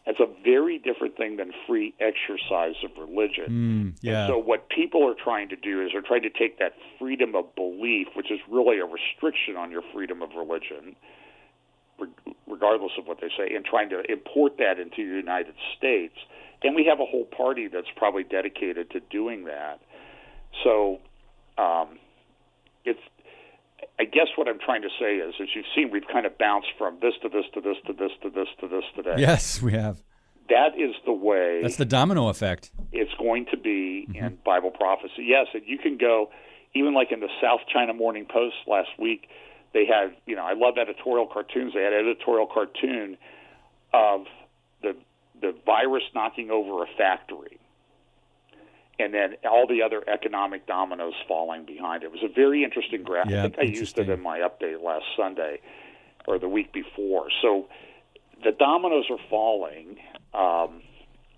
That's 0.06 0.20
a 0.20 0.28
very 0.44 0.78
different 0.78 1.18
thing 1.18 1.38
than 1.38 1.52
free 1.66 1.96
exercise 2.00 2.76
of 2.84 2.92
religion. 2.96 3.96
Mm, 3.96 3.98
yeah. 4.02 4.28
So 4.28 4.38
what 4.38 4.70
people 4.70 5.10
are 5.10 5.16
trying 5.16 5.50
to 5.50 5.56
do 5.56 5.82
is 5.82 5.94
they're 5.94 6.04
trying 6.04 6.22
to 6.22 6.30
take 6.30 6.60
that 6.60 6.74
freedom 7.00 7.34
of 7.34 7.56
belief, 7.56 8.10
which 8.16 8.30
is 8.30 8.38
really 8.48 8.78
a 8.78 8.86
restriction 8.86 9.56
on 9.58 9.72
your 9.72 9.82
freedom 9.96 10.22
of 10.22 10.30
religion, 10.38 10.94
re- 10.94 10.96
regardless 12.48 12.92
of 13.00 13.08
what 13.08 13.20
they 13.22 13.30
say, 13.38 13.56
and 13.56 13.66
trying 13.66 13.90
to 13.90 14.02
import 14.12 14.58
that 14.60 14.80
into 14.80 14.98
the 15.10 15.16
United 15.18 15.56
States. 15.78 16.16
And 16.64 16.76
we 16.76 16.86
have 16.86 17.00
a 17.00 17.06
whole 17.06 17.26
party 17.26 17.68
that's 17.68 17.88
probably 17.96 18.24
dedicated 18.24 18.90
to 18.92 19.00
doing 19.00 19.46
that. 19.46 19.80
So 20.64 21.00
um, 21.58 22.00
it's 22.86 23.00
I 24.00 24.06
guess 24.06 24.28
what 24.36 24.48
I'm 24.48 24.60
trying 24.60 24.82
to 24.82 24.90
say 25.00 25.18
is, 25.18 25.36
as 25.42 25.50
you've 25.56 25.66
seen, 25.76 25.92
we've 25.92 26.08
kind 26.12 26.26
of 26.26 26.38
bounced 26.38 26.70
from 26.78 26.98
this 27.02 27.14
to 27.22 27.30
this 27.30 27.46
to 27.54 27.62
this 27.62 27.78
to 27.88 27.94
this 27.94 28.12
to 28.24 28.30
this 28.30 28.48
to 28.62 28.68
this 28.68 28.84
today. 28.96 29.16
yes, 29.18 29.62
we 29.62 29.74
have. 29.74 30.02
That 30.50 30.78
is 30.78 30.94
the 31.06 31.14
way 31.14 31.62
That's 31.64 31.78
the 31.78 31.86
domino 31.86 32.28
effect. 32.28 32.72
it's 32.92 33.14
going 33.18 33.48
to 33.52 33.58
be 33.58 34.06
Mm-hmm. 34.10 34.26
in 34.26 34.38
Bible 34.46 34.70
prophecy. 34.72 35.24
Yes, 35.26 35.48
and 35.54 35.64
you 35.66 35.78
can 35.80 35.98
go 35.98 36.30
even 36.76 36.94
like 36.94 37.12
in 37.12 37.20
the 37.20 37.30
South 37.42 37.62
China 37.72 37.94
Morning 37.94 38.26
Post 38.32 38.56
last 38.68 38.90
week. 39.00 39.28
They 39.76 39.86
had, 39.86 40.16
you 40.26 40.38
know, 40.38 40.46
I 40.46 40.54
love 40.54 40.76
editorial 40.78 41.28
cartoons. 41.28 41.74
They 41.74 41.84
had 41.84 41.92
an 41.92 42.08
editorial 42.08 42.48
cartoon 42.48 43.18
of 43.94 44.22
the 44.82 44.96
the 45.42 45.54
virus 45.66 46.04
knocking 46.16 46.50
over 46.50 46.82
a 46.82 46.88
factory, 46.98 47.60
and 48.98 49.14
then 49.14 49.36
all 49.44 49.68
the 49.68 49.82
other 49.82 50.02
economic 50.10 50.66
dominoes 50.66 51.14
falling 51.28 51.66
behind 51.66 52.04
it. 52.04 52.06
It 52.06 52.12
was 52.14 52.24
a 52.24 52.34
very 52.34 52.64
interesting 52.64 53.04
graph. 53.04 53.30
Yeah, 53.30 53.40
I 53.40 53.42
think 53.50 53.60
I 53.60 53.64
used 53.64 54.00
it 54.00 54.08
in 54.08 54.22
my 54.22 54.40
update 54.40 54.82
last 54.82 55.04
Sunday 55.18 55.60
or 56.26 56.40
the 56.40 56.48
week 56.48 56.72
before. 56.72 57.28
So 57.42 57.68
the 58.46 58.54
dominoes 58.54 59.08
are 59.10 59.20
falling. 59.30 59.98
Um, 60.34 60.84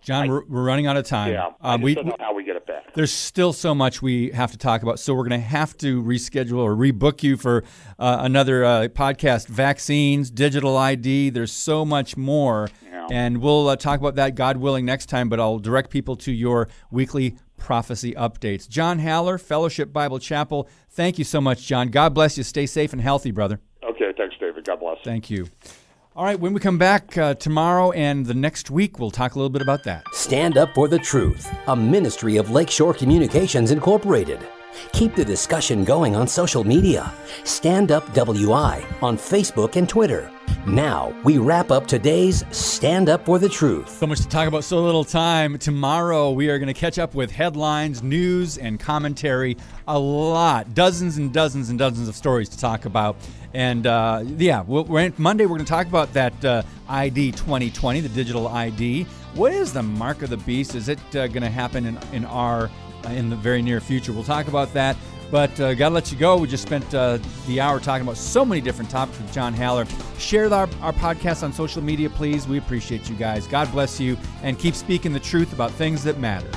John, 0.08 0.30
we're, 0.30 0.44
we're 0.46 0.64
running 0.64 0.88
out 0.88 0.96
of 0.96 1.06
time. 1.06 1.34
yeah, 1.34 1.50
I 1.62 1.74
Um, 1.74 1.82
we, 1.82 1.94
don't 1.96 2.06
know 2.08 2.16
how 2.20 2.34
we 2.34 2.44
get 2.46 2.56
it 2.56 2.66
back. 2.66 2.94
there's 2.94 3.12
still 3.12 3.52
so 3.52 3.76
much 3.76 4.02
we 4.02 4.32
have 4.32 4.52
to 4.54 4.58
talk 4.58 4.82
about, 4.82 5.00
so 5.00 5.14
we're 5.14 5.28
going 5.28 5.40
to 5.42 5.46
have 5.48 5.76
to 5.80 6.02
reschedule 6.02 6.60
or 6.60 6.76
rebook 6.76 7.24
you 7.24 7.36
for 7.36 7.64
uh, 8.00 8.20
another 8.22 8.64
uh, 8.64 8.88
podcast. 8.88 9.48
Vaccines, 9.50 10.32
digital 10.32 10.78
ID. 10.78 11.30
There's 11.32 11.52
so 11.52 11.84
much 11.84 12.16
more, 12.16 12.70
Yeah. 12.90 13.08
and 13.12 13.42
we'll 13.42 13.68
uh, 13.68 13.76
talk 13.76 14.00
about 14.00 14.16
that, 14.16 14.36
God 14.36 14.56
willing, 14.58 14.86
next 14.86 15.08
time. 15.08 15.28
But 15.28 15.42
I'll 15.42 15.60
direct 15.60 15.90
people 15.90 16.16
to 16.18 16.32
your 16.32 16.70
weekly 16.90 17.36
prophecy 17.58 18.14
updates. 18.14 18.70
John 18.70 19.00
Haller, 19.00 19.38
Fellowship 19.38 19.92
Bible 19.92 20.20
Chapel. 20.20 20.70
Thank 20.90 21.18
you 21.18 21.26
so 21.26 21.42
much, 21.42 21.66
John. 21.68 21.90
God 21.90 22.14
bless 22.14 22.38
you. 22.38 22.44
Stay 22.44 22.66
safe 22.66 22.94
and 22.94 23.02
healthy, 23.02 23.32
brother. 23.32 23.60
Okay, 23.84 24.14
thanks, 24.18 24.36
David. 24.40 24.64
God 24.66 24.80
bless. 24.80 24.98
Thank 25.04 25.30
you. 25.30 25.48
All 26.18 26.24
right, 26.24 26.40
when 26.40 26.52
we 26.52 26.60
come 26.60 26.80
back 26.80 27.16
uh, 27.16 27.36
tomorrow 27.36 27.92
and 27.92 28.26
the 28.26 28.34
next 28.34 28.72
week, 28.72 28.98
we'll 28.98 29.12
talk 29.12 29.36
a 29.36 29.38
little 29.38 29.52
bit 29.52 29.62
about 29.62 29.84
that. 29.84 30.04
Stand 30.16 30.58
Up 30.58 30.74
for 30.74 30.88
the 30.88 30.98
Truth, 30.98 31.48
a 31.68 31.76
ministry 31.76 32.38
of 32.38 32.50
Lakeshore 32.50 32.96
Communications 32.96 33.70
Incorporated. 33.70 34.40
Keep 34.94 35.14
the 35.14 35.24
discussion 35.24 35.84
going 35.84 36.16
on 36.16 36.28
social 36.28 36.64
media. 36.64 37.14
Stand 37.44 37.92
Up 37.92 38.12
WI 38.16 38.84
on 39.04 39.16
Facebook 39.16 39.76
and 39.76 39.88
Twitter. 39.88 40.32
Now, 40.68 41.16
we 41.24 41.38
wrap 41.38 41.72
up 41.72 41.88
today's 41.88 42.44
Stand 42.52 43.08
Up 43.08 43.26
for 43.26 43.40
the 43.40 43.48
Truth. 43.48 43.88
So 43.88 44.06
much 44.06 44.20
to 44.20 44.28
talk 44.28 44.50
about, 44.50 44.66
so 44.66 44.84
little 44.84 45.06
time. 45.06 45.58
Tomorrow, 45.58 46.32
we 46.32 46.50
are 46.50 46.60
going 46.60 46.68
to 46.68 46.74
catch 46.74 47.00
up 47.00 47.16
with 47.16 47.32
headlines, 47.32 48.04
news, 48.04 48.58
and 48.58 48.78
commentary. 48.78 49.56
A 49.88 49.98
lot, 49.98 50.74
dozens 50.74 51.18
and 51.18 51.32
dozens 51.32 51.70
and 51.70 51.80
dozens 51.80 52.10
of 52.10 52.16
stories 52.16 52.50
to 52.50 52.58
talk 52.58 52.84
about. 52.84 53.16
And 53.54 53.88
uh, 53.88 54.26
yeah, 54.38 54.62
we'll, 54.68 54.84
we're, 54.84 55.14
Monday, 55.18 55.46
we're 55.46 55.56
going 55.56 55.66
to 55.66 55.72
talk 55.72 55.88
about 55.88 56.12
that 56.14 56.44
uh, 56.44 56.64
ID 56.90 57.32
2020, 57.32 58.02
the 58.02 58.10
digital 58.10 58.50
ID. 58.50 59.04
What 59.36 59.54
is 59.54 59.72
the 59.72 59.84
mark 59.84 60.22
of 60.22 60.30
the 60.30 60.38
beast? 60.38 60.76
Is 60.76 60.90
it 60.90 61.00
uh, 61.16 61.28
going 61.28 61.44
to 61.44 61.50
happen 61.50 61.86
in, 61.86 61.98
in 62.12 62.26
our 62.26 62.70
uh, 63.06 63.10
in 63.10 63.30
the 63.30 63.38
very 63.38 63.62
near 63.62 63.80
future? 63.80 64.12
We'll 64.12 64.24
talk 64.24 64.50
about 64.50 64.74
that. 64.74 64.98
But 65.30 65.60
uh, 65.60 65.74
gotta 65.74 65.94
let 65.94 66.12
you 66.12 66.18
go. 66.18 66.38
We 66.38 66.48
just 66.48 66.64
spent 66.64 66.94
uh, 66.94 67.20
the 67.48 67.60
hour 67.60 67.80
talking 67.80 68.04
about 68.06 68.18
so 68.18 68.46
many 68.46 68.62
different 68.62 68.90
topics 68.90 69.18
with 69.18 69.34
John 69.34 69.54
Haller. 69.54 69.86
Share 70.18 70.54
our, 70.54 70.70
our 70.82 70.94
podcast 70.94 71.44
on 71.44 71.52
social 71.52 71.82
media, 71.82 72.10
please. 72.10 72.48
We 72.48 72.58
appreciate 72.58 73.10
you 73.10 73.16
guys. 73.16 73.46
God 73.48 73.72
bless 73.72 74.00
you, 74.00 74.18
and 74.42 74.58
keep 74.58 74.74
speaking 74.76 75.12
the 75.12 75.20
truth 75.20 75.52
about 75.54 75.72
things 75.72 76.04
that 76.04 76.20
matter. 76.20 76.50